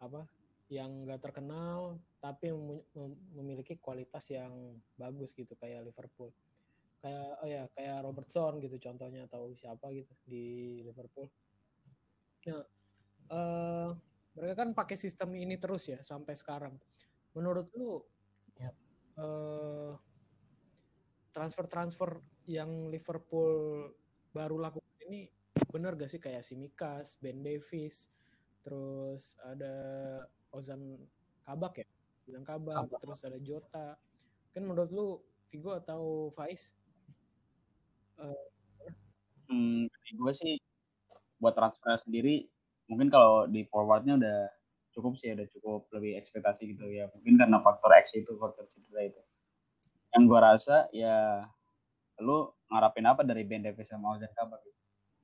apa, 0.03 0.27
yang 0.69 1.07
nggak 1.07 1.23
terkenal 1.23 1.97
tapi 2.19 2.51
mem- 2.51 2.87
mem- 2.93 3.21
memiliki 3.39 3.79
kualitas 3.79 4.27
yang 4.35 4.51
bagus 4.99 5.31
gitu 5.33 5.55
kayak 5.57 5.87
Liverpool. 5.87 6.35
Kayak 6.99 7.27
oh 7.39 7.49
ya 7.49 7.63
kayak 7.71 8.03
Robertson 8.03 8.59
gitu 8.59 8.77
contohnya 8.83 9.31
atau 9.31 9.55
siapa 9.55 9.95
gitu 9.95 10.11
di 10.27 10.45
Liverpool. 10.83 11.31
Nah, 12.51 12.67
eh, 13.31 13.89
mereka 14.35 14.55
kan 14.67 14.71
pakai 14.75 14.97
sistem 14.99 15.35
ini 15.39 15.55
terus 15.59 15.87
ya 15.87 16.03
sampai 16.03 16.35
sekarang. 16.35 16.75
Menurut 17.35 17.71
lu 17.79 18.03
Ya. 18.57 18.73
eh, 19.21 19.93
transfer-transfer 21.37 22.17
yang 22.49 22.89
Liverpool 22.89 23.93
baru 24.33 24.57
lakukan 24.57 24.97
ini 25.05 25.29
bener 25.69 25.93
gak 26.01 26.09
sih 26.09 26.17
kayak 26.17 26.49
Simikas, 26.49 27.21
Ben 27.21 27.45
Davis, 27.45 28.09
terus 28.65 29.37
ada 29.45 29.77
Ozan 30.49 30.97
Kabak 31.45 31.85
ya, 31.85 31.87
Ozan 32.25 32.45
Kabak, 32.49 32.89
Kabak. 32.89 33.01
terus 33.05 33.21
ada 33.29 33.39
Jota. 33.45 33.89
Kan 34.57 34.65
menurut 34.65 34.89
lu 34.89 35.21
Vigo 35.53 35.77
atau 35.77 36.33
Faiz? 36.33 36.73
Hmm, 39.53 39.85
gue 39.93 40.33
sih 40.33 40.57
buat 41.37 41.53
transfer 41.53 42.01
sendiri 42.01 42.49
mungkin 42.89 43.13
kalau 43.13 43.45
di 43.45 43.69
forwardnya 43.69 44.17
udah 44.17 44.39
cukup 44.97 45.21
sih 45.21 45.37
udah 45.37 45.45
cukup 45.53 45.85
lebih 45.93 46.17
ekspektasi 46.17 46.73
gitu 46.73 46.89
ya 46.89 47.13
mungkin 47.13 47.37
karena 47.37 47.61
faktor 47.61 47.93
X 48.01 48.17
itu 48.17 48.33
faktor 48.41 48.65
cedera 48.73 49.13
itu 49.13 49.21
yang 50.17 50.25
gue 50.25 50.41
rasa 50.41 50.89
ya 50.97 51.45
lu 52.25 52.49
ngarapin 52.73 53.05
apa 53.05 53.21
dari 53.21 53.45
Ben 53.45 53.61
Davis 53.61 53.93
sama 53.93 54.17
Ozan 54.17 54.33
Kabak? 54.33 54.65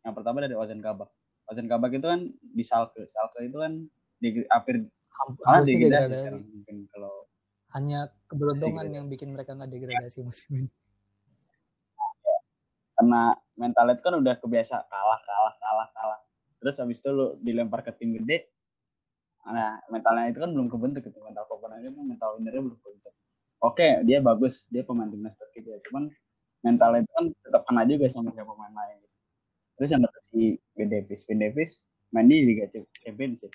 Yang 0.05 0.15
pertama 0.21 0.45
dari 0.45 0.53
Ozan 0.53 0.85
Kabak. 0.85 1.09
Ozan 1.49 1.65
Kabak 1.65 1.97
itu 1.97 2.05
kan 2.05 2.21
di 2.29 2.61
Salke. 2.61 3.09
Salke 3.09 3.49
itu 3.49 3.57
kan 3.57 3.89
di 4.21 4.29
hampir 4.53 4.85
Hampir 5.45 5.77
degradasi 5.77 6.25
sekarang 6.25 6.45
mungkin 6.49 6.77
kalau 6.93 7.13
Hanya 7.73 8.11
keberuntungan 8.29 8.85
Degradasi. 8.85 8.97
yang 9.01 9.07
bikin 9.09 9.29
mereka 9.33 9.57
nggak 9.57 9.71
degradasi 9.73 10.19
musim 10.25 10.51
ini. 10.67 10.71
karena 12.93 13.35
mentalnya 13.59 13.97
itu 13.99 14.05
kan 14.05 14.15
udah 14.15 14.35
kebiasa 14.39 14.77
kalah 14.87 15.21
kalah 15.25 15.55
kalah 15.59 15.89
kalah. 15.97 16.21
Terus 16.61 16.77
habis 16.85 17.01
itu 17.01 17.11
lu 17.11 17.27
dilempar 17.41 17.81
ke 17.81 17.97
tim 17.97 18.13
gede. 18.21 18.53
Nah 19.49 19.81
mentalnya 19.89 20.29
itu 20.29 20.39
kan 20.39 20.53
belum 20.53 20.69
kebentuk 20.69 21.01
gitu. 21.09 21.17
Mental 21.25 21.49
komponennya 21.49 21.89
itu 21.89 22.01
mental 22.05 22.37
winnernya 22.37 22.61
belum 22.61 22.79
kebentuk 22.79 23.15
oke 23.63 24.05
dia 24.05 24.19
bagus. 24.19 24.67
Dia 24.69 24.83
pemain 24.83 25.09
timnas 25.09 25.39
Turki 25.39 25.63
ya 25.65 25.79
cuman 25.89 26.11
mentalnya 26.63 27.03
itu 27.03 27.13
kan 27.15 27.27
tetap 27.43 27.63
kena 27.67 27.83
juga 27.87 28.07
sama 28.11 28.31
kayak 28.35 28.47
pemain 28.47 28.75
lain. 28.75 28.99
Terus 29.79 29.89
yang 29.95 30.03
kata 30.07 30.21
si 30.31 30.41
Ben 30.77 30.89
Davis. 30.91 31.21
Ben 31.27 31.39
Davis 31.41 31.71
main 32.13 32.29
di 32.29 32.45
Liga 32.45 32.69
Championship 32.69 33.51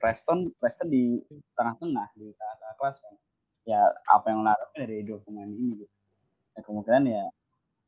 Preston 0.00 0.48
Preston 0.56 0.88
di 0.88 1.20
tengah-tengah 1.54 2.08
di 2.16 2.32
tengah-tengah 2.34 2.74
kelas 2.80 2.96
kan. 2.98 3.14
Ya 3.62 3.78
apa 4.10 4.26
yang 4.32 4.42
harapin 4.42 4.78
dari 4.88 5.06
dua 5.06 5.22
pemain 5.22 5.46
ini 5.46 5.86
gitu. 5.86 5.94
Ya, 6.52 6.60
kemungkinan 6.66 7.04
ya 7.06 7.24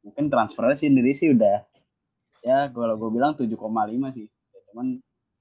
mungkin 0.04 0.28
transfernya 0.28 0.76
sih 0.76 0.88
sendiri 0.92 1.12
sih 1.16 1.32
udah 1.32 1.64
ya 2.44 2.68
kalau 2.70 2.94
gue 3.00 3.10
bilang 3.10 3.32
7,5 3.34 3.56
sih. 4.12 4.28
Ya, 4.28 4.60
cuman 4.70 4.86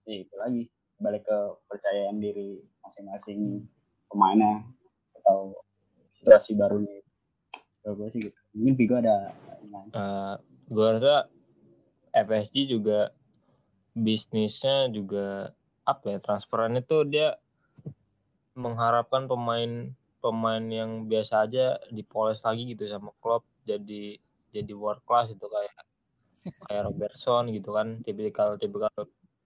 ya 0.07 0.15
itu 0.23 0.35
lagi. 0.39 0.63
Balik 1.03 1.27
ke 1.27 1.37
percayaan 1.67 2.17
diri 2.23 2.63
masing-masing 2.79 3.67
pemainnya 4.07 4.63
atau 5.19 5.59
barunya. 6.55 7.03
Kalau 7.83 7.95
gue 7.99 8.07
sih 8.15 8.21
gitu. 8.31 8.39
Mungkin 8.55 8.73
Vigo 8.79 8.95
ada 8.99 9.35
Eh, 9.93 10.35
gue 10.69 10.87
rasa 10.99 11.27
FSG 12.13 12.69
juga 12.69 13.09
bisnisnya 13.93 14.89
juga 14.89 15.53
apa 15.83 16.15
ya 16.15 16.19
transferannya 16.23 16.81
tuh 16.85 17.05
dia 17.05 17.37
mengharapkan 18.55 19.27
pemain 19.27 19.91
pemain 20.23 20.63
yang 20.63 21.05
biasa 21.09 21.45
aja 21.45 21.77
dipoles 21.91 22.39
lagi 22.41 22.69
gitu 22.73 22.87
sama 22.87 23.11
klub 23.19 23.43
jadi 23.67 24.17
jadi 24.53 24.73
world 24.73 25.03
class 25.03 25.29
itu 25.29 25.43
kayak 25.43 25.73
kayak 26.69 26.83
Robertson 26.87 27.51
gitu 27.51 27.75
kan 27.75 28.01
tipikal 28.05 28.55
tipikal 28.57 28.93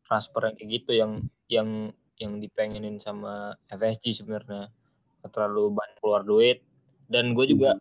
transfer 0.06 0.44
yang 0.48 0.56
kayak 0.56 0.70
gitu 0.82 0.92
yang 0.96 1.12
yang 1.48 1.70
yang 2.18 2.42
dipengenin 2.42 2.98
sama 2.98 3.54
FSG 3.70 4.24
sebenarnya. 4.24 4.74
Terlalu 5.28 5.76
banyak 5.76 5.98
keluar 6.02 6.24
duit 6.26 6.67
dan 7.08 7.32
gue 7.36 7.46
juga 7.48 7.80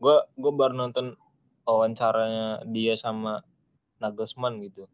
gue 0.00 0.16
gue 0.38 0.52
baru 0.54 0.74
nonton 0.74 1.14
wawancaranya 1.68 2.64
dia 2.66 2.96
sama 2.96 3.44
Nagelsmann 4.00 4.58
gitu. 4.64 4.88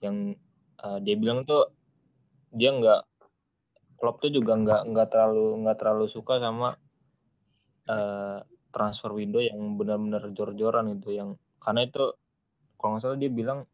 Yang 0.00 0.38
eh, 0.80 0.98
dia 1.02 1.16
bilang 1.18 1.44
tuh 1.44 1.72
dia 2.54 2.72
nggak 2.72 3.02
Klopp 3.96 4.20
tuh 4.20 4.30
juga 4.32 4.54
nggak 4.54 4.92
nggak 4.92 5.08
terlalu 5.08 5.64
nggak 5.64 5.78
terlalu 5.80 6.06
suka 6.06 6.38
sama 6.38 6.76
eh, 7.90 8.38
transfer 8.70 9.10
window 9.12 9.40
yang 9.40 9.58
benar-benar 9.74 10.30
jor-joran 10.36 10.94
gitu. 11.00 11.16
Yang 11.16 11.30
karena 11.60 11.88
itu 11.88 12.04
kalau 12.78 12.96
nggak 12.96 13.02
salah 13.02 13.18
dia 13.18 13.32
bilang 13.32 13.64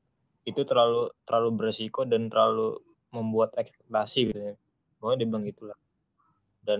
itu 0.43 0.62
terlalu 0.66 1.11
terlalu 1.26 1.51
beresiko 1.55 2.03
dan 2.09 2.26
terlalu 2.32 2.80
membuat 3.12 3.55
ekspektasi 3.61 4.32
gitu 4.32 4.40
ya. 4.40 4.55
Pokoknya 4.99 5.18
dia 5.20 5.28
bilang 5.28 5.45
gitulah 5.47 5.78
dan 6.62 6.78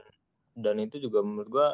dan 0.55 0.79
itu 0.79 1.03
juga 1.03 1.21
menurut 1.27 1.49
gua 1.51 1.69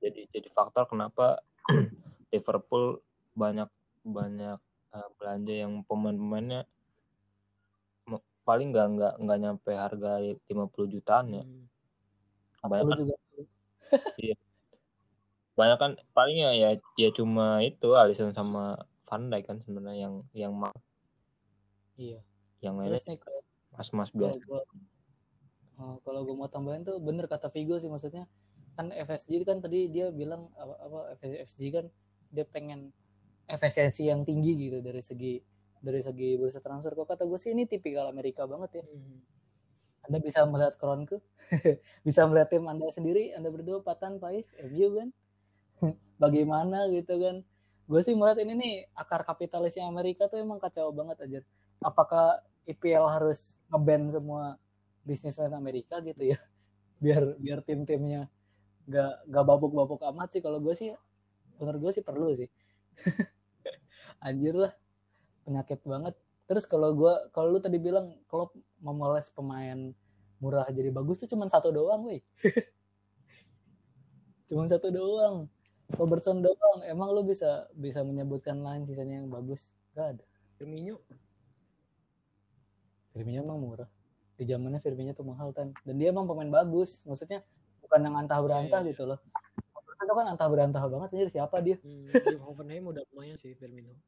jadi 0.00 0.26
jadi 0.32 0.48
faktor 0.50 0.88
kenapa 0.88 1.44
Liverpool 2.32 3.04
banyak 3.36 3.68
banyak 4.02 4.58
eh, 4.96 5.08
belanja 5.20 5.54
yang 5.54 5.84
pemain-pemainnya 5.84 6.64
paling 8.42 8.72
nggak 8.74 8.86
nggak 8.96 9.14
nggak 9.22 9.38
nyampe 9.38 9.70
harga 9.76 10.18
50 10.50 10.90
jutaan 10.90 11.26
ya. 11.30 11.44
Hmm. 11.44 11.68
banyak 12.66 12.84
kan 12.92 12.98
juga 12.98 13.14
banyak 15.58 15.78
kan 15.78 15.92
palingnya 16.16 16.50
ya 16.56 16.70
ya 16.96 17.08
cuma 17.12 17.60
itu 17.60 17.92
Alisson 17.96 18.32
sama 18.32 18.80
Van 19.04 19.28
Dijk 19.28 19.44
kan 19.44 19.58
sebenarnya 19.64 20.08
yang 20.08 20.14
yang 20.32 20.52
ma- 20.56 20.76
iya. 22.00 22.20
yang 22.64 22.80
lainnya 22.80 23.00
mas-mas 23.74 24.12
biasa. 24.12 24.40
oh, 25.80 25.96
kalau 26.04 26.20
gue 26.24 26.36
mau 26.36 26.48
tambahin 26.48 26.84
tuh 26.84 27.00
bener 27.00 27.28
kata 27.28 27.48
Vigo 27.48 27.80
sih 27.80 27.88
maksudnya 27.88 28.28
kan 28.74 28.94
FSG 28.94 29.44
kan 29.44 29.58
tadi 29.62 29.90
dia 29.90 30.08
bilang 30.14 30.48
apa, 30.56 30.74
apa 30.80 30.98
FSG 31.20 31.60
kan 31.74 31.86
dia 32.30 32.46
pengen 32.46 32.94
efisiensi 33.50 34.06
yang 34.06 34.22
tinggi 34.22 34.70
gitu 34.70 34.78
dari 34.78 35.02
segi 35.02 35.42
dari 35.80 36.00
segi 36.00 36.38
bursa 36.38 36.62
transfer. 36.62 36.94
Kok 36.94 37.06
kata 37.08 37.24
gue 37.26 37.38
sih 37.40 37.50
ini 37.50 37.66
tipikal 37.66 38.08
Amerika 38.08 38.46
banget 38.46 38.80
ya. 38.80 38.84
Hmm. 38.86 39.20
Anda 40.08 40.18
bisa 40.18 40.42
melihat 40.48 40.80
Kronke 40.80 41.20
bisa 42.06 42.24
melihat 42.24 42.48
tim 42.50 42.64
Anda 42.64 42.88
sendiri 42.88 43.36
Anda 43.36 43.52
berdua 43.52 43.84
Patan 43.84 44.16
Pais 44.16 44.56
MU 44.58 44.88
kan? 44.96 45.08
Bagaimana 46.22 46.88
gitu 46.88 47.20
kan? 47.20 47.44
Gue 47.90 48.00
sih 48.06 48.14
melihat 48.14 48.38
ini 48.42 48.54
nih 48.56 48.74
akar 48.96 49.26
kapitalisnya 49.26 49.84
Amerika 49.84 50.30
tuh 50.30 50.40
emang 50.40 50.62
kacau 50.62 50.88
banget 50.94 51.20
aja 51.26 51.40
apakah 51.84 52.40
IPL 52.68 53.08
harus 53.08 53.56
ngeban 53.72 54.12
semua 54.12 54.60
bisnismen 55.02 55.52
Amerika 55.56 55.98
gitu 56.04 56.36
ya? 56.36 56.38
Biar 57.02 57.34
biar 57.40 57.64
tim-timnya 57.64 58.28
gak 58.90 59.12
gak 59.30 59.44
babuk-babuk 59.46 60.02
amat 60.10 60.28
sih. 60.34 60.42
Kalau 60.42 60.58
gue 60.58 60.74
sih 60.74 60.90
menurut 61.62 61.80
gue 61.88 61.92
sih 61.94 62.04
perlu 62.04 62.34
sih. 62.34 62.50
Anjir 64.26 64.58
lah. 64.58 64.72
Penyakit 65.46 65.80
banget. 65.86 66.14
Terus 66.50 66.66
kalau 66.66 66.90
gue 66.98 67.14
kalau 67.30 67.54
lu 67.54 67.62
tadi 67.62 67.78
bilang 67.78 68.18
Klopp 68.26 68.58
memoles 68.82 69.30
pemain 69.30 69.94
murah 70.40 70.64
jadi 70.72 70.88
bagus 70.90 71.20
tuh 71.20 71.28
cuman 71.30 71.46
satu 71.46 71.70
doang 71.70 72.02
woi. 72.02 72.18
Cuman 74.50 74.66
satu 74.66 74.90
doang. 74.90 75.46
Robertson 75.94 76.42
doang. 76.42 76.82
Emang 76.82 77.14
lu 77.14 77.22
bisa 77.22 77.70
bisa 77.70 78.02
menyebutkan 78.02 78.58
lain 78.58 78.82
sisanya 78.82 79.22
yang 79.22 79.30
bagus? 79.30 79.78
Gak 79.94 80.18
ada. 80.18 80.24
Firmino. 80.58 80.98
Firmino 83.14 83.46
emang 83.46 83.62
murah. 83.62 83.86
Di 84.34 84.42
zamannya 84.42 84.82
Firmino 84.82 85.14
tuh 85.14 85.22
mahal 85.22 85.54
kan 85.54 85.70
dan 85.86 85.94
dia 86.02 86.10
emang 86.10 86.26
pemain 86.26 86.50
bagus. 86.50 87.06
Maksudnya 87.06 87.46
bukan 87.90 88.06
yang 88.06 88.14
antah 88.22 88.38
berantah 88.38 88.80
Iya, 88.80 88.86
iya. 88.86 88.90
gitu 88.94 89.02
loh. 89.10 89.18
Tuh 90.00 90.14
kan 90.14 90.26
antah 90.30 90.46
berantah 90.46 90.82
banget 90.86 91.08
anjir 91.10 91.28
siapa 91.34 91.58
dia? 91.58 91.74
Hmm, 91.82 92.06
Hoffenheim 92.46 92.86
udah 92.86 93.02
lumayan 93.10 93.34
sih 93.34 93.50
Firmino. 93.58 93.98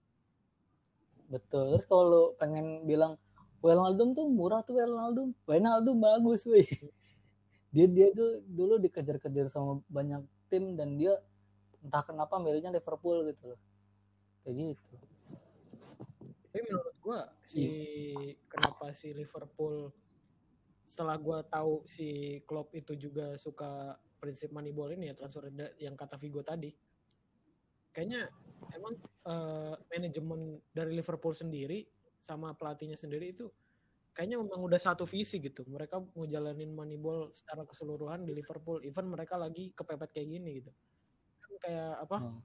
Betul 1.27 1.75
terus 1.75 1.85
kalau 1.91 2.05
lu 2.07 2.23
pengen 2.39 2.87
bilang 2.87 3.19
Wijnaldum 3.59 4.15
tuh 4.15 4.27
murah 4.31 4.63
tuh 4.63 4.79
Wijnaldum 4.79 5.35
Wijnaldum 5.51 5.97
bagus 5.99 6.47
woi 6.47 6.63
dia 7.75 7.87
dia 7.91 8.09
tuh 8.15 8.43
dulu 8.47 8.79
dikejar-kejar 8.79 9.51
sama 9.51 9.83
banyak 9.91 10.23
tim 10.47 10.79
dan 10.79 10.95
dia 10.95 11.19
entah 11.83 12.05
kenapa 12.07 12.39
milihnya 12.39 12.71
Liverpool 12.71 13.27
gitu 13.27 13.51
loh. 13.55 13.61
Kayak 14.47 14.79
gitu. 14.79 14.95
Tapi 16.53 16.61
menurut 16.69 16.97
gua 17.01 17.21
si 17.43 17.65
kenapa 18.47 18.93
si 18.93 19.11
Liverpool 19.17 19.89
setelah 20.93 21.17
gua 21.17 21.41
tahu 21.41 21.89
si 21.89 22.37
Klopp 22.45 22.77
itu 22.77 22.93
juga 23.01 23.41
suka 23.41 23.97
prinsip 24.21 24.53
Moneyball 24.53 24.93
ini 24.93 25.09
ya 25.09 25.17
transfer 25.17 25.49
yang 25.81 25.97
kata 25.97 26.21
Vigo 26.21 26.45
tadi 26.45 26.69
kayaknya 27.97 28.29
emang 28.77 29.01
eh, 29.01 29.75
manajemen 29.89 30.61
dari 30.69 30.93
Liverpool 30.93 31.33
sendiri 31.33 31.89
sama 32.21 32.53
pelatihnya 32.53 33.01
sendiri 33.01 33.33
itu 33.33 33.49
kayaknya 34.13 34.37
memang 34.45 34.61
udah 34.69 34.77
satu 34.77 35.09
visi 35.09 35.41
gitu 35.41 35.65
mereka 35.65 35.97
mau 35.97 36.29
jalanin 36.29 36.77
Moneyball 36.77 37.33
secara 37.33 37.65
keseluruhan 37.65 38.29
di 38.29 38.37
Liverpool 38.37 38.85
even 38.85 39.09
mereka 39.09 39.41
lagi 39.41 39.73
kepepet 39.73 40.13
kayak 40.13 40.29
gini 40.29 40.61
gitu 40.61 40.71
kan 41.41 41.53
kayak 41.57 41.93
apa 42.05 42.17
Hmm. 42.21 42.41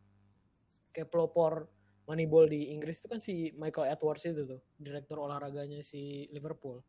kayak 0.95 1.11
pelopor 1.11 1.67
Moneyball 2.07 2.47
di 2.47 2.71
Inggris 2.71 3.03
itu 3.03 3.07
kan 3.11 3.19
si 3.19 3.51
Michael 3.59 3.91
Edwards 3.91 4.23
itu 4.23 4.47
tuh, 4.47 4.63
direktur 4.79 5.19
olahraganya 5.19 5.83
si 5.83 6.23
Liverpool. 6.31 6.79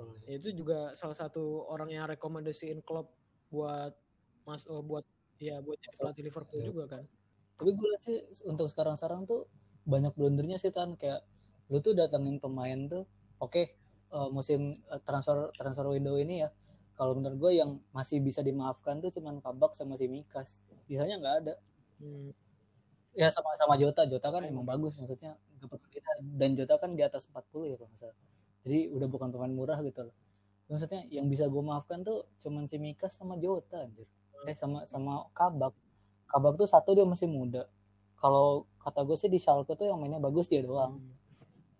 Ya. 0.00 0.14
Ya, 0.28 0.34
itu 0.40 0.48
juga 0.56 0.92
salah 0.96 1.16
satu 1.16 1.66
orang 1.68 1.88
yang 1.92 2.04
rekomendasiin 2.08 2.80
klub 2.82 3.06
buat 3.52 3.92
mas 4.46 4.64
eh, 4.66 4.82
buat 4.82 5.04
ya 5.40 5.60
buat 5.64 5.78
pelatih 5.80 6.24
Liverpool 6.26 6.60
Iya. 6.60 6.68
juga 6.72 6.84
kan. 6.98 7.04
tapi 7.60 7.76
gue 7.76 7.86
lihat 7.92 8.02
sih 8.08 8.18
untuk 8.48 8.72
sekarang-sekarang 8.72 9.28
tuh 9.28 9.44
banyak 9.84 10.12
blundernya 10.16 10.56
sih 10.56 10.72
tan. 10.72 10.96
Kayak 10.96 11.20
lu 11.68 11.78
tuh 11.84 11.92
datengin 11.92 12.40
pemain 12.40 12.78
tuh 12.88 13.04
oke 13.38 13.62
eh, 14.16 14.28
musim 14.32 14.80
eh, 14.88 15.00
transfer 15.04 15.52
transfer 15.58 15.86
window 15.92 16.16
ini 16.16 16.44
ya. 16.44 16.50
Kalau 16.96 17.12
menurut 17.16 17.36
gue 17.40 17.52
yang 17.60 17.80
masih 17.96 18.20
bisa 18.24 18.40
dimaafkan 18.44 19.00
tuh 19.04 19.08
cuman 19.12 19.40
Kabak 19.44 19.72
sama 19.76 19.96
si 20.00 20.08
Mikas. 20.08 20.60
Bisanya 20.88 21.16
nggak 21.20 21.36
ada. 21.44 21.54
Hmm. 22.00 22.32
ya 23.12 23.28
sama 23.28 23.52
sama 23.60 23.74
Jota. 23.76 24.06
Jota 24.08 24.28
kan 24.32 24.42
emang 24.46 24.64
bagus 24.64 24.96
maksudnya 24.96 25.36
dan 26.40 26.50
Jota 26.56 26.74
kan 26.80 26.94
di 26.96 27.02
atas 27.04 27.28
40 27.28 27.68
ya 27.70 27.76
kalau 27.76 27.90
nggak 27.92 28.00
salah 28.00 28.16
jadi 28.66 28.92
udah 28.92 29.08
bukan 29.08 29.28
pemain 29.32 29.52
murah 29.52 29.78
gitu 29.80 30.08
loh 30.08 30.16
maksudnya 30.70 31.02
yang 31.10 31.26
bisa 31.26 31.50
gue 31.50 31.62
maafkan 31.62 32.04
tuh 32.06 32.30
cuman 32.38 32.64
si 32.70 32.78
Mikas 32.78 33.18
sama 33.18 33.34
Jota 33.40 33.84
anjir 33.86 34.06
eh 34.46 34.56
sama 34.56 34.86
sama 34.86 35.26
Kabak 35.34 35.74
Kabak 36.30 36.54
tuh 36.56 36.68
satu 36.70 36.94
dia 36.94 37.04
masih 37.04 37.26
muda 37.26 37.66
kalau 38.20 38.68
kata 38.78 39.02
gue 39.02 39.16
sih 39.16 39.28
di 39.32 39.40
Schalke 39.40 39.74
tuh 39.74 39.88
yang 39.90 39.98
mainnya 39.98 40.20
bagus 40.22 40.46
dia 40.48 40.62
doang 40.62 41.00
Hmm. 41.00 41.16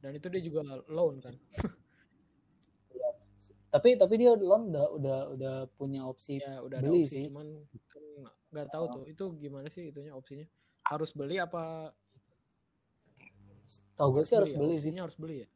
Dan 0.00 0.16
itu 0.16 0.32
dia 0.32 0.40
juga 0.40 0.64
loan 0.88 1.20
kan. 1.20 1.36
tapi 3.70 3.94
tapi 4.00 4.14
dia 4.18 4.32
loan 4.34 4.72
udah 4.72 4.86
udah 4.96 5.18
udah 5.36 5.54
punya 5.78 6.02
opsi 6.08 6.42
Ya 6.42 6.58
udah 6.58 6.80
ada 6.82 6.88
beli 6.90 7.04
opsi 7.06 7.22
sih 7.22 7.24
cuman 7.30 7.46
kan 7.86 8.02
nggak 8.50 8.66
tahu 8.72 8.84
tuh 8.98 9.04
itu 9.06 9.24
gimana 9.38 9.68
sih 9.70 9.92
itunya 9.92 10.10
opsinya. 10.16 10.48
Harus 10.90 11.12
beli 11.14 11.38
apa 11.38 11.92
tau 13.94 14.10
gue 14.10 14.26
sih 14.26 14.34
harus 14.34 14.50
ya? 14.50 14.58
beli 14.58 14.74
sih 14.80 14.90
Opsinya 14.90 15.02
harus 15.06 15.16
beli 15.20 15.36
ya. 15.44 15.48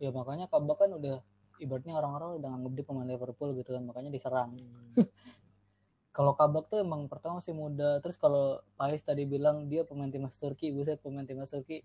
Ya 0.00 0.10
makanya 0.10 0.48
Kabak 0.48 0.76
kan 0.80 0.90
udah 0.96 1.20
ibaratnya 1.60 2.00
orang-orang 2.00 2.40
udah 2.40 2.48
nganggep 2.56 2.72
dia 2.72 2.84
pemain 2.88 3.08
Liverpool 3.08 3.52
gitu 3.52 3.70
kan 3.76 3.84
makanya 3.84 4.08
diserang. 4.08 4.56
Hmm. 4.56 4.96
kalau 6.16 6.32
Kabak 6.32 6.72
tuh 6.72 6.80
emang 6.80 7.06
pertama 7.06 7.38
masih 7.38 7.52
muda 7.52 8.00
terus 8.00 8.16
kalau 8.16 8.64
Pais 8.80 9.04
tadi 9.04 9.28
bilang 9.28 9.68
dia 9.68 9.84
pemain 9.84 10.08
timnas 10.08 10.40
Turki 10.40 10.72
buset 10.72 10.98
pemain 11.04 11.28
timnas 11.28 11.52
Turki. 11.52 11.84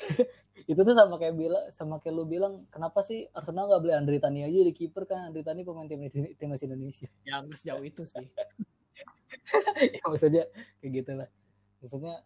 Itu 0.72 0.80
tuh 0.80 0.96
sama 0.96 1.20
kayak 1.20 1.36
bilang 1.36 1.64
sama 1.76 2.00
kayak 2.00 2.14
lu 2.16 2.24
bilang 2.24 2.64
kenapa 2.72 3.04
sih 3.04 3.28
Arsenal 3.36 3.68
nggak 3.68 3.82
beli 3.84 3.92
Andri 3.92 4.18
Tani 4.18 4.48
aja? 4.48 4.58
Di 4.64 4.72
kiper 4.72 5.04
kan 5.04 5.28
Andri 5.28 5.44
Tani 5.44 5.60
pemain 5.62 5.84
tim 5.84 6.08
timnas 6.40 6.64
Indonesia. 6.64 7.06
Ya 7.28 7.44
nggak 7.44 7.60
sejauh 7.60 7.84
itu 7.84 8.02
sih. 8.08 8.26
ya 10.00 10.02
maksudnya 10.08 10.44
kayak 10.80 10.92
gitulah. 11.04 11.28
Maksudnya 11.84 12.24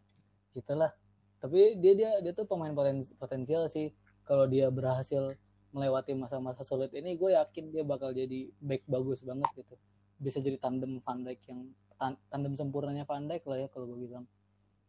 gitulah 0.55 0.95
tapi 1.37 1.77
dia 1.79 1.93
dia 1.93 2.11
dia 2.24 2.33
tuh 2.33 2.49
pemain 2.49 2.72
poten- 2.72 3.14
potensial 3.20 3.68
sih 3.68 3.93
kalau 4.27 4.45
dia 4.45 4.66
berhasil 4.68 5.33
melewati 5.70 6.12
masa-masa 6.12 6.61
sulit 6.61 6.91
ini 6.93 7.14
gue 7.14 7.33
yakin 7.33 7.70
dia 7.70 7.87
bakal 7.87 8.11
jadi 8.11 8.51
back 8.59 8.83
bagus 8.85 9.22
banget 9.22 9.47
gitu 9.55 9.74
bisa 10.16 10.43
jadi 10.43 10.59
tandem 10.59 10.99
Van 10.99 11.22
Dijk 11.22 11.41
yang 11.47 11.61
tan- 11.95 12.20
tandem 12.27 12.53
sempurnanya 12.53 13.07
Van 13.07 13.24
Dijk 13.24 13.47
lah 13.47 13.59
ya 13.62 13.68
kalau 13.70 13.87
gue 13.89 14.05
bilang 14.05 14.27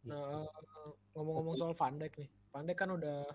Nah, 0.06 0.46
eh, 0.46 0.90
ngomong-ngomong 1.12 1.54
soal 1.58 1.74
Van 1.74 1.94
Dijk 1.94 2.14
nih. 2.16 2.30
Van 2.48 2.64
Dijk 2.64 2.78
kan 2.78 2.90
udah 2.90 3.26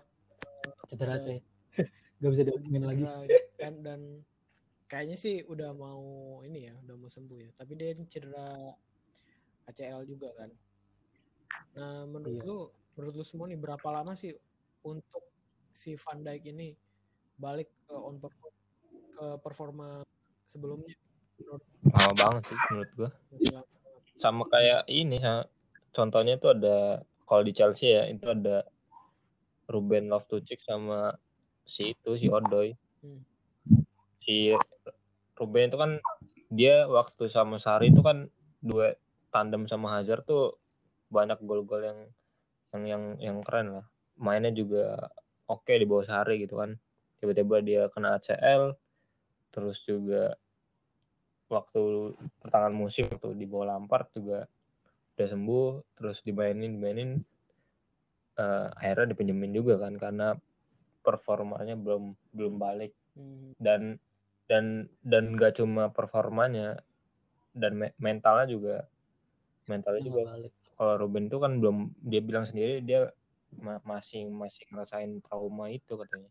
cedera 0.88 1.16
Udah. 1.16 1.22
coy 1.22 1.38
gak 2.18 2.30
bisa 2.34 2.42
diomongin 2.42 2.82
lagi 2.82 3.04
dan 3.60 3.74
dan 3.84 4.00
kayaknya 4.84 5.14
sih 5.14 5.44
udah 5.44 5.70
mau 5.72 6.02
ini 6.42 6.70
ya, 6.70 6.74
udah 6.82 6.94
mau 6.96 7.06
sembuh 7.06 7.38
ya. 7.38 7.50
Tapi 7.54 7.72
dia 7.74 7.94
ini 7.94 8.04
cedera 8.06 8.72
ACL 9.64 10.02
juga 10.04 10.28
kan. 10.34 10.50
Nah, 11.74 12.04
menurut 12.06 12.36
Iya. 12.38 12.42
lu, 12.46 12.58
menurut 12.94 13.14
lu 13.18 13.24
semua 13.26 13.46
nih 13.46 13.58
berapa 13.58 13.88
lama 13.90 14.12
sih 14.14 14.34
untuk 14.82 15.22
si 15.74 15.98
Van 15.98 16.22
Dijk 16.22 16.42
ini 16.54 16.72
balik 17.36 17.68
ke 17.84 17.94
on 17.94 18.16
perform, 18.22 18.54
ke 19.12 19.26
performa 19.42 19.88
sebelumnya? 20.46 20.94
Menurut 21.34 21.62
lama 21.90 22.12
banget 22.14 22.42
sih 22.46 22.58
menurut 22.70 22.90
gua 22.94 23.10
lama. 23.10 23.62
sama 24.14 24.42
kayak 24.46 24.86
ini 24.86 25.18
ha. 25.18 25.42
contohnya 25.90 26.38
itu 26.38 26.46
ada 26.46 27.02
kalau 27.26 27.42
di 27.42 27.50
Chelsea 27.50 27.90
ya 27.90 28.06
itu 28.06 28.30
ada 28.30 28.62
Ruben 29.66 30.06
Loftus-Cheek 30.08 30.62
sama 30.62 31.18
si 31.66 31.92
itu 31.92 32.10
si 32.16 32.30
Odoi 32.30 32.72
Hmm. 33.04 33.20
si 34.24 34.56
Ruben 35.36 35.68
itu 35.68 35.76
kan 35.76 36.00
dia 36.48 36.88
waktu 36.88 37.28
sama 37.28 37.60
Sari 37.60 37.92
itu 37.92 38.00
kan 38.00 38.32
dua 38.64 38.96
tandem 39.28 39.68
sama 39.68 39.92
Hazard 39.92 40.24
tuh 40.24 40.56
banyak 41.12 41.36
gol-gol 41.44 41.84
yang 41.84 41.98
yang 42.72 42.84
yang 42.88 43.04
yang 43.20 43.36
keren 43.44 43.76
lah 43.76 43.86
mainnya 44.16 44.56
juga 44.56 45.12
oke 45.48 45.72
di 45.72 45.86
bawah 45.86 46.06
Sari 46.06 46.44
gitu 46.44 46.60
kan. 46.60 46.76
Tiba-tiba 47.20 47.56
dia 47.64 47.82
kena 47.92 48.20
ACL 48.20 48.76
terus 49.54 49.80
juga 49.86 50.34
waktu 51.46 52.12
pertengahan 52.42 52.74
musim 52.74 53.06
waktu 53.06 53.38
di 53.38 53.46
bawah 53.46 53.76
Lampard 53.76 54.10
juga 54.10 54.50
udah 55.14 55.28
sembuh 55.30 55.68
terus 55.94 56.26
dimainin 56.26 56.74
dimainin 56.74 57.10
eh, 58.34 58.68
akhirnya 58.74 59.14
dipinjemin 59.14 59.54
juga 59.54 59.78
kan 59.78 59.94
karena 59.94 60.34
performanya 61.06 61.78
belum 61.78 62.16
belum 62.34 62.54
balik. 62.58 62.92
Hmm. 63.14 63.54
dan 63.62 64.02
dan 64.50 64.90
dan 65.06 65.38
gak 65.38 65.62
cuma 65.62 65.86
performanya 65.94 66.82
dan 67.54 67.78
me- 67.78 67.94
mentalnya 68.02 68.50
juga 68.50 68.76
mentalnya 69.70 70.02
juga 70.02 70.34
balik. 70.34 70.52
kalau 70.74 70.94
Ruben 70.98 71.30
itu 71.30 71.38
kan 71.38 71.62
belum 71.62 71.94
dia 72.02 72.18
bilang 72.18 72.42
sendiri 72.42 72.82
dia 72.82 73.14
masih 73.62 74.28
masih 74.30 74.64
ngerasain 74.72 75.22
trauma 75.24 75.70
itu 75.70 75.94
katanya. 75.94 76.30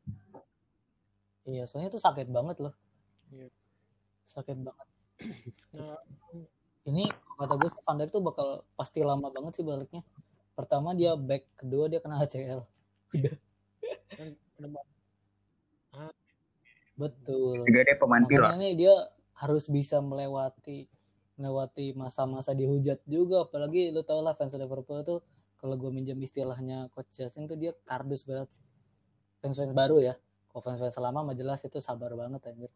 Iya 1.44 1.64
soalnya 1.68 1.92
itu 1.92 2.00
sakit 2.00 2.28
banget 2.32 2.58
loh. 2.64 2.74
Iya. 3.32 3.48
sakit 4.28 4.58
banget. 4.60 4.88
Nah, 5.74 5.98
ini 6.86 7.10
kata 7.40 7.58
gue 7.58 7.70
Van 7.82 7.98
Dijk 7.98 8.14
tuh 8.14 8.22
bakal 8.22 8.48
pasti 8.78 9.02
lama 9.02 9.34
banget 9.34 9.58
sih 9.58 9.66
baliknya. 9.66 10.06
Pertama 10.54 10.94
dia 10.94 11.18
back 11.18 11.50
kedua 11.58 11.90
dia 11.90 11.98
kena 11.98 12.22
ACL 12.22 12.62
kan 14.14 14.30
ada 14.62 14.70
betul. 16.94 17.66
Juga 17.66 17.82
dia 17.82 17.98
pemain 17.98 18.24
pilar. 18.26 18.54
makanya 18.54 18.70
nih 18.70 18.74
dia 18.78 18.94
harus 19.34 19.66
bisa 19.68 19.98
melewati 20.00 20.86
melewati 21.34 21.98
masa-masa 21.98 22.54
dihujat 22.54 23.02
juga. 23.10 23.50
Apalagi 23.50 23.90
lu 23.90 24.06
tau 24.06 24.22
lah 24.22 24.38
fans 24.38 24.54
Liverpool 24.54 25.02
tuh 25.02 25.20
kalau 25.64 25.80
gue 25.80 25.96
minjem 25.96 26.20
istilahnya 26.20 26.92
coach 26.92 27.08
Justin 27.16 27.48
tuh 27.48 27.56
dia 27.56 27.72
kardus 27.88 28.28
banget. 28.28 28.52
Fans 29.40 29.56
fans 29.56 29.72
baru 29.72 30.04
ya. 30.04 30.20
Kalau 30.52 30.60
fans 30.60 30.84
fans 30.84 31.00
lama 31.00 31.32
mah 31.32 31.36
jelas 31.40 31.64
itu 31.64 31.80
sabar 31.80 32.12
banget 32.20 32.44
anjir. 32.52 32.68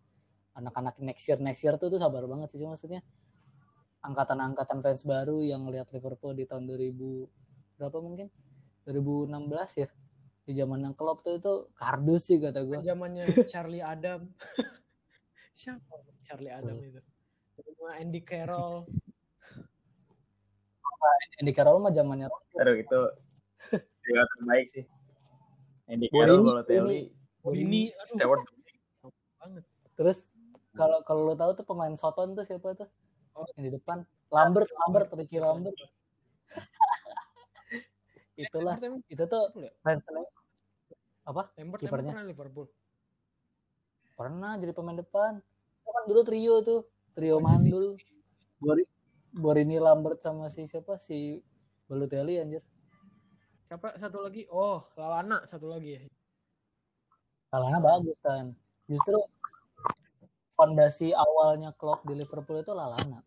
Anak-anak 0.55 0.95
next 1.03 1.27
year 1.27 1.35
next 1.43 1.67
year 1.67 1.75
tuh 1.75 1.91
tuh 1.91 1.99
sabar 1.99 2.23
banget 2.23 2.47
sih 2.55 2.63
Cuma 2.63 2.79
maksudnya. 2.79 3.03
Angkatan-angkatan 4.07 4.79
fans 4.79 5.03
baru 5.03 5.43
yang 5.43 5.67
lihat 5.67 5.91
Liverpool 5.91 6.31
di 6.31 6.47
tahun 6.47 6.63
2000 6.63 7.75
berapa 7.75 7.97
mungkin? 7.99 8.31
2016 8.87 9.83
ya. 9.83 9.91
Di 10.47 10.55
zaman 10.55 10.79
yang 10.87 10.95
Klopp 10.95 11.27
tuh 11.27 11.43
itu 11.43 11.53
kardus 11.75 12.23
sih 12.23 12.39
kata 12.39 12.63
gue 12.63 12.87
zamannya 12.87 13.27
Charlie 13.51 13.83
Adam. 13.83 14.31
Siapa? 15.59 16.07
Charlie 16.23 16.55
Adam 16.55 16.79
itu? 16.79 17.03
Sama 17.51 17.99
Andy 17.99 18.23
Carroll. 18.23 18.87
Andy 21.37 21.53
Carroll 21.53 21.79
mah 21.79 21.93
zamannya 21.93 22.27
Aduh 22.57 22.75
itu 22.77 22.99
juga 24.07 24.23
terbaik 24.37 24.67
sih. 24.71 24.83
Andy 25.87 26.07
Carroll, 26.11 26.43
Balotelli, 26.43 27.13
Ini 27.47 27.95
Stewart. 28.03 28.43
banget. 29.39 29.63
Terus 29.95 30.27
kalau 30.75 30.99
kalau 31.07 31.21
lo 31.31 31.35
tahu 31.37 31.51
tuh 31.55 31.65
pemain 31.65 31.93
Soton 31.95 32.35
tuh 32.35 32.43
siapa 32.43 32.75
tuh? 32.75 32.89
Oh. 33.37 33.47
Yang 33.55 33.63
di 33.63 33.71
depan 33.79 33.97
Lambert, 34.33 34.67
Lambert, 34.83 35.09
Ricky 35.15 35.39
Lambert. 35.39 35.77
Itulah, 38.37 38.77
itu 39.09 39.23
tuh 39.25 39.43
ya? 39.57 39.71
fans 39.81 40.03
apa? 41.27 41.49
Lambert 41.57 41.81
Kipernya. 41.81 42.13
pernah 42.13 42.23
Liverpool. 42.27 42.67
Pernah 44.17 44.51
jadi 44.57 44.73
pemain 44.73 44.97
depan. 44.97 45.39
Itu 45.83 45.89
kan 45.93 46.03
dulu 46.09 46.21
trio 46.25 46.55
tuh, 46.65 46.81
trio 47.15 47.37
mandul. 47.39 47.95
Bori, 49.37 49.63
Borini 49.63 49.77
Lambert 49.77 50.19
sama 50.19 50.49
si 50.49 50.65
siapa 50.65 50.97
si 50.97 51.37
Balotelli 51.85 52.41
anjir. 52.41 52.65
Siapa 53.69 53.95
satu 54.01 54.25
lagi? 54.25 54.49
Oh, 54.49 54.83
Lalana 54.97 55.45
satu 55.45 55.69
lagi 55.69 55.95
ya. 55.95 56.01
Kalahnya 57.53 57.79
bagus 57.79 58.17
kan. 58.19 58.51
Justru 58.89 59.15
fondasi 60.57 61.13
awalnya 61.13 61.71
Klopp 61.77 62.03
di 62.03 62.17
Liverpool 62.17 62.59
itu 62.59 62.73
Lalana. 62.73 63.21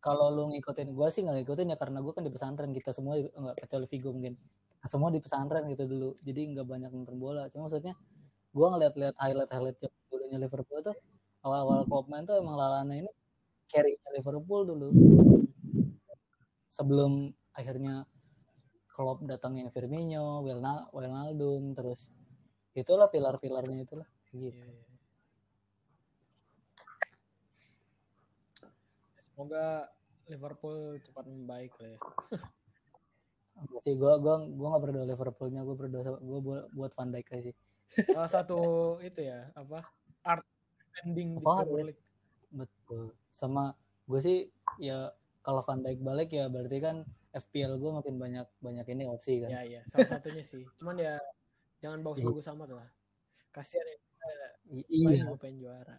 Kalau 0.00 0.32
lu 0.32 0.48
ngikutin 0.56 0.96
gue 0.96 1.08
sih 1.12 1.20
nggak 1.20 1.44
ngikutin 1.44 1.72
ya 1.72 1.76
karena 1.76 2.00
gue 2.00 2.12
kan 2.16 2.24
di 2.24 2.32
pesantren 2.32 2.72
kita 2.72 2.90
semua 2.96 3.20
nggak 3.20 3.68
kecuali 3.68 3.84
Vigo 3.84 4.16
mungkin 4.16 4.34
Nah, 4.80 4.88
semua 4.88 5.12
di 5.12 5.20
pesantren 5.20 5.68
gitu 5.68 5.84
dulu 5.84 6.16
jadi 6.24 6.40
nggak 6.56 6.64
banyak 6.64 6.88
nonton 6.88 7.20
bola 7.20 7.52
cuma 7.52 7.68
maksudnya 7.68 7.92
gue 8.56 8.66
ngeliat-liat 8.66 9.12
highlight 9.20 9.50
highlight 9.52 9.76
dulunya 10.08 10.40
Liverpool 10.40 10.80
tuh 10.80 10.96
awal-awal 11.44 11.84
Klopp 11.84 12.08
main 12.08 12.24
tuh 12.24 12.40
emang 12.40 12.56
Lalana 12.56 12.96
ini 12.96 13.12
carry 13.70 13.94
Liverpool 14.12 14.66
dulu 14.66 14.88
sebelum 16.66 17.30
akhirnya 17.54 18.06
Klopp 18.90 19.24
datangin 19.24 19.70
Firmino, 19.70 20.42
Wilna, 20.44 20.90
Wijnaldum 20.92 21.72
terus 21.72 22.10
itulah 22.74 23.08
pilar-pilarnya 23.08 23.86
itulah 23.86 24.08
gitu. 24.34 24.50
Iya, 24.50 24.66
iya. 24.66 24.86
Semoga 29.24 29.88
Liverpool 30.28 31.00
cepat 31.00 31.24
membaik 31.26 31.72
lah 31.80 31.96
ya. 31.96 31.98
Sih 33.84 33.96
gue 33.96 34.12
gua 34.20 34.44
gua 34.44 34.66
nggak 34.72 34.82
berdoa 34.88 35.06
Liverpoolnya 35.08 35.62
gue 35.64 35.76
berdoa 35.76 36.16
gue 36.20 36.40
buat 36.40 36.64
buat 36.72 36.92
Van 36.96 37.12
Dijk 37.12 37.28
aja 37.28 37.42
sih 37.52 37.56
Salah 38.08 38.30
satu 38.30 38.58
itu 39.04 39.20
ya 39.20 39.52
apa 39.52 39.84
art 40.24 40.46
ending 41.04 41.36
di 41.36 41.44
Apa? 41.44 41.64
Premier 41.64 41.92
League. 41.92 42.02
Betul 42.50 43.14
sama 43.30 43.72
gue 44.04 44.20
sih 44.20 44.38
ya 44.82 45.10
kalau 45.40 45.62
Van 45.62 45.80
Dijk 45.80 46.02
balik 46.02 46.34
ya 46.34 46.50
berarti 46.50 46.78
kan 46.82 46.96
FPL 47.30 47.78
gue 47.78 47.90
makin 47.94 48.14
banyak 48.18 48.46
banyak 48.58 48.86
ini 48.90 49.06
opsi 49.06 49.38
kan 49.38 49.54
Ya 49.54 49.62
iya, 49.62 49.80
salah 49.86 50.18
satunya 50.18 50.42
sih. 50.42 50.66
Cuman 50.82 50.98
ya 50.98 51.14
jangan 51.78 52.02
Iya. 52.02 52.06
bagus-bagus 52.10 52.46
amat 52.50 52.68
lah. 52.74 52.88
Kasihan 53.54 53.86
ya. 53.86 53.98
Iya. 54.66 54.82
iya 54.90 55.22
Gue 55.30 55.38
pengen 55.38 55.62
juara. 55.62 55.96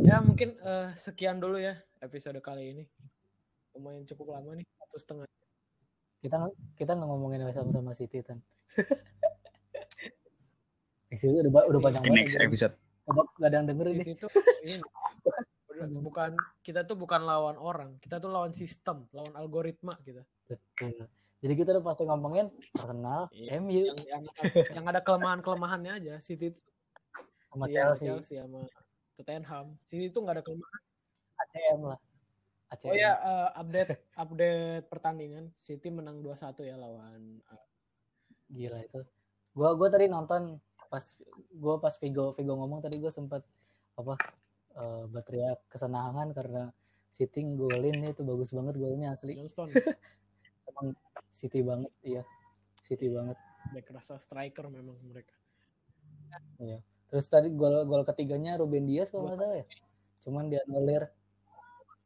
Ya 0.00 0.24
mungkin 0.24 0.56
eh, 0.56 0.88
sekian 0.96 1.36
dulu 1.36 1.60
ya 1.60 1.76
episode 2.00 2.40
kali 2.40 2.72
ini. 2.72 2.84
Lumayan 3.76 4.08
cukup 4.08 4.40
lama 4.40 4.56
nih, 4.56 4.64
satu 4.80 4.96
setengah. 4.96 5.26
kita 6.18 6.34
kita 6.74 6.98
nggak 6.98 7.08
ngomongin 7.14 7.46
sama-sama 7.54 7.94
City 7.94 8.18
kan 8.26 8.42
Actually, 11.14 11.38
udah 11.46 11.62
udah 11.70 11.78
banget 11.78 12.10
next 12.10 12.34
episode. 12.42 12.74
Nggak 13.08 13.48
ada 13.48 13.56
yang 13.56 13.66
dengerin 13.66 13.94
City 14.04 14.12
itu 14.14 14.26
ini 14.68 14.74
udah- 14.78 16.02
bukan 16.02 16.30
kita 16.66 16.82
tuh 16.84 16.98
bukan 16.98 17.22
lawan 17.22 17.56
orang, 17.56 17.96
kita 18.02 18.18
tuh 18.18 18.28
lawan 18.28 18.50
sistem, 18.52 19.06
lawan 19.14 19.30
algoritma 19.38 19.94
betul 20.02 20.26
jadi 21.38 21.54
kita 21.54 21.68
udah 21.78 21.84
pasti 21.86 22.02
ngomongin 22.02 22.46
Arsenal 22.74 23.30
Iya. 23.30 23.62
MU 23.62 23.94
Yang 23.94 23.98
yang, 24.10 24.22
yang 24.74 24.86
ada 24.90 25.00
kelemahan-kelemahannya 25.06 25.92
aja. 26.02 26.14
City 26.18 26.50
itu 26.50 26.60
sama 27.46 27.70
iya, 27.70 27.94
Chelsea 27.94 28.06
Chelsea 28.10 28.36
sama 28.42 28.66
Tottenham. 29.14 29.66
City 29.86 30.10
itu 30.10 30.18
nggak 30.18 30.34
ada 30.34 30.42
kelemahan. 30.42 30.80
ACM 31.38 31.80
lah 31.86 31.98
ACM 32.74 32.90
Oh 32.90 32.96
ya, 32.98 33.12
eh, 33.22 33.48
update 33.54 33.90
update 34.18 34.84
pertandingan. 34.90 35.44
City 35.62 35.88
menang 35.94 36.26
2-1 36.26 36.66
ya 36.66 36.74
lawan 36.74 37.38
eh, 37.38 37.64
gila 38.50 38.82
itu 38.82 39.00
gua 39.54 39.78
gua 39.78 39.88
tadi 39.94 40.10
nonton 40.10 40.58
pas 40.88 41.04
gua 41.54 41.76
pas 41.78 41.94
Vigo 42.00 42.32
Vigo 42.34 42.52
ngomong 42.56 42.80
tadi 42.84 42.96
gua 43.00 43.12
sempet 43.12 43.44
apa 43.96 44.14
eh 44.78 45.04
berteriak 45.08 45.60
kesenangan 45.68 46.32
karena 46.32 46.72
City 47.08 47.40
golin 47.56 48.04
itu 48.04 48.20
bagus 48.20 48.52
banget 48.52 48.74
golnya 48.76 49.16
asli. 49.16 49.36
Johnston. 49.36 49.72
emang 50.68 50.92
City 51.32 51.64
banget 51.64 51.92
iya. 52.04 52.22
City 52.84 53.08
banget. 53.08 53.36
Back 53.74 53.88
rasa 53.92 54.20
striker 54.20 54.68
memang 54.68 54.96
mereka. 55.08 55.34
terus 57.08 57.24
tadi 57.24 57.48
gol 57.56 57.88
gol 57.88 58.04
ketiganya 58.04 58.60
Ruben 58.60 58.84
Dias 58.84 59.08
kalau 59.08 59.32
nggak 59.32 59.40
salah 59.40 59.56
ya? 59.64 59.66
cuman 60.20 60.44
dia 60.52 60.60
anulir 60.68 61.08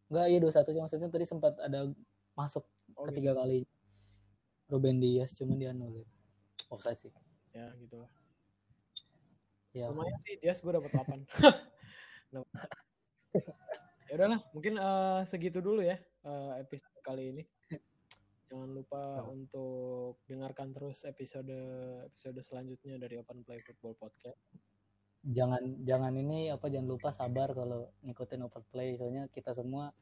enggak 0.06 0.26
iya 0.30 0.38
dua 0.38 0.52
satu 0.54 0.70
sih 0.70 0.78
maksudnya 0.78 1.10
tadi 1.10 1.26
sempat 1.26 1.58
ada 1.58 1.90
masuk 2.38 2.62
Oh, 2.96 3.08
ketiga 3.08 3.32
kali 3.32 3.64
Ruben 4.68 5.00
Dias 5.00 5.36
cuman 5.36 5.56
dia 5.56 5.72
anulir 5.72 6.06
offside 6.68 7.00
sih. 7.00 7.10
Gitu. 7.10 7.20
Ya 7.52 7.66
gitu 7.76 7.96
lah. 8.00 8.10
Ya 9.72 9.88
Lumayan 9.88 10.20
sih 10.24 10.36
Dias 10.40 10.60
gue 10.60 10.72
dapat 10.72 10.92
8. 10.92 11.24
ya 14.08 14.12
udahlah, 14.16 14.40
mungkin 14.52 14.76
eh, 14.76 15.20
segitu 15.28 15.60
dulu 15.64 15.80
ya 15.80 15.96
eh, 16.00 16.52
episode 16.60 17.00
kali 17.04 17.32
ini. 17.32 17.42
Jangan 18.52 18.68
lupa 18.68 19.24
untuk 19.32 20.20
dengarkan 20.28 20.76
terus 20.76 21.08
episode 21.08 21.56
episode 22.04 22.36
selanjutnya 22.44 23.00
dari 23.00 23.16
Open 23.16 23.40
Play 23.48 23.64
Football 23.64 23.96
Podcast. 23.96 24.36
jangan 25.22 25.86
jangan 25.86 26.10
ini 26.18 26.50
apa 26.50 26.66
jangan 26.66 26.98
lupa 26.98 27.14
sabar 27.14 27.54
kalau 27.54 27.86
ngikutin 28.02 28.42
overplay 28.42 28.98
soalnya 28.98 29.30
kita 29.30 29.54
semua 29.54 29.94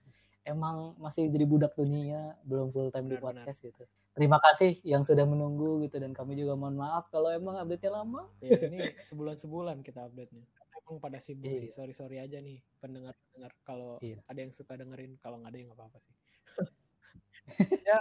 emang 0.43 0.97
masih 0.97 1.29
jadi 1.29 1.45
budak 1.45 1.73
dunia 1.77 2.35
belum 2.45 2.73
full 2.73 2.89
time 2.91 3.07
di 3.07 3.17
podcast 3.17 3.61
gitu 3.61 3.85
terima 4.11 4.41
kasih 4.43 4.81
yang 4.83 5.05
sudah 5.05 5.23
menunggu 5.25 5.85
gitu 5.85 6.01
dan 6.01 6.11
kami 6.13 6.35
juga 6.35 6.57
mohon 6.59 6.75
maaf 6.77 7.07
kalau 7.09 7.31
emang 7.31 7.57
update-nya 7.57 7.93
lama 7.95 8.27
Ya 8.43 8.57
ini 8.67 8.93
sebulan-sebulan 9.07 9.81
kita 9.87 10.11
update-nya. 10.11 10.43
Emang 10.83 10.99
pada 10.99 11.23
sibuk 11.23 11.47
Iya. 11.47 11.61
sih, 11.63 11.71
sorry-sorry 11.71 12.19
aja 12.19 12.43
nih 12.43 12.59
pendengar-pendengar 12.83 13.53
kalau 13.63 14.03
Iya. 14.03 14.19
ada 14.27 14.39
yang 14.43 14.51
suka 14.51 14.75
dengerin, 14.75 15.15
kalau 15.23 15.39
nggak 15.39 15.55
ada 15.55 15.59
yang 15.63 15.69
nggak 15.71 15.79
apa-apa 15.79 15.99
sih. 16.03 16.15
ya, 17.89 17.99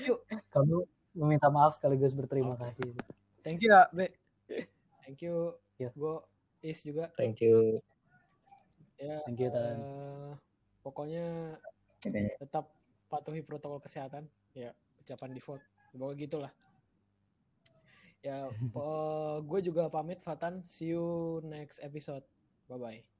yuk. 0.00 0.24
kami 0.48 0.72
meminta 1.12 1.52
maaf 1.52 1.76
sekaligus 1.76 2.16
berterima 2.16 2.56
Oke. 2.56 2.72
kasih 2.72 2.96
Thank 3.44 3.60
you 3.60 3.70
ya, 3.74 3.90
Be. 3.92 4.06
Thank 5.04 5.20
you. 5.20 5.58
Iya. 5.76 5.90
Gue 5.92 6.22
Is 6.62 6.80
juga. 6.80 7.10
Thank 7.18 7.42
you. 7.42 7.82
Ya, 8.96 9.18
thank 9.26 9.36
you 9.36 9.50
Tan 9.50 9.76
eh, 9.76 10.30
pokoknya 10.80 11.58
Ini. 12.02 12.34
tetap 12.40 12.72
patuhi 13.06 13.44
protokol 13.44 13.78
kesehatan. 13.78 14.26
Ya, 14.56 14.74
ucapan 15.04 15.30
default. 15.36 15.62
Pokoknya 15.92 16.16
gitulah. 16.18 16.52
Ya, 18.22 18.48
gue 19.48 19.60
juga 19.60 19.90
pamit 19.92 20.22
Fatan. 20.22 20.64
See 20.66 20.94
you 20.94 21.38
next 21.44 21.82
episode. 21.82 22.24
Bye-bye. 22.70 23.11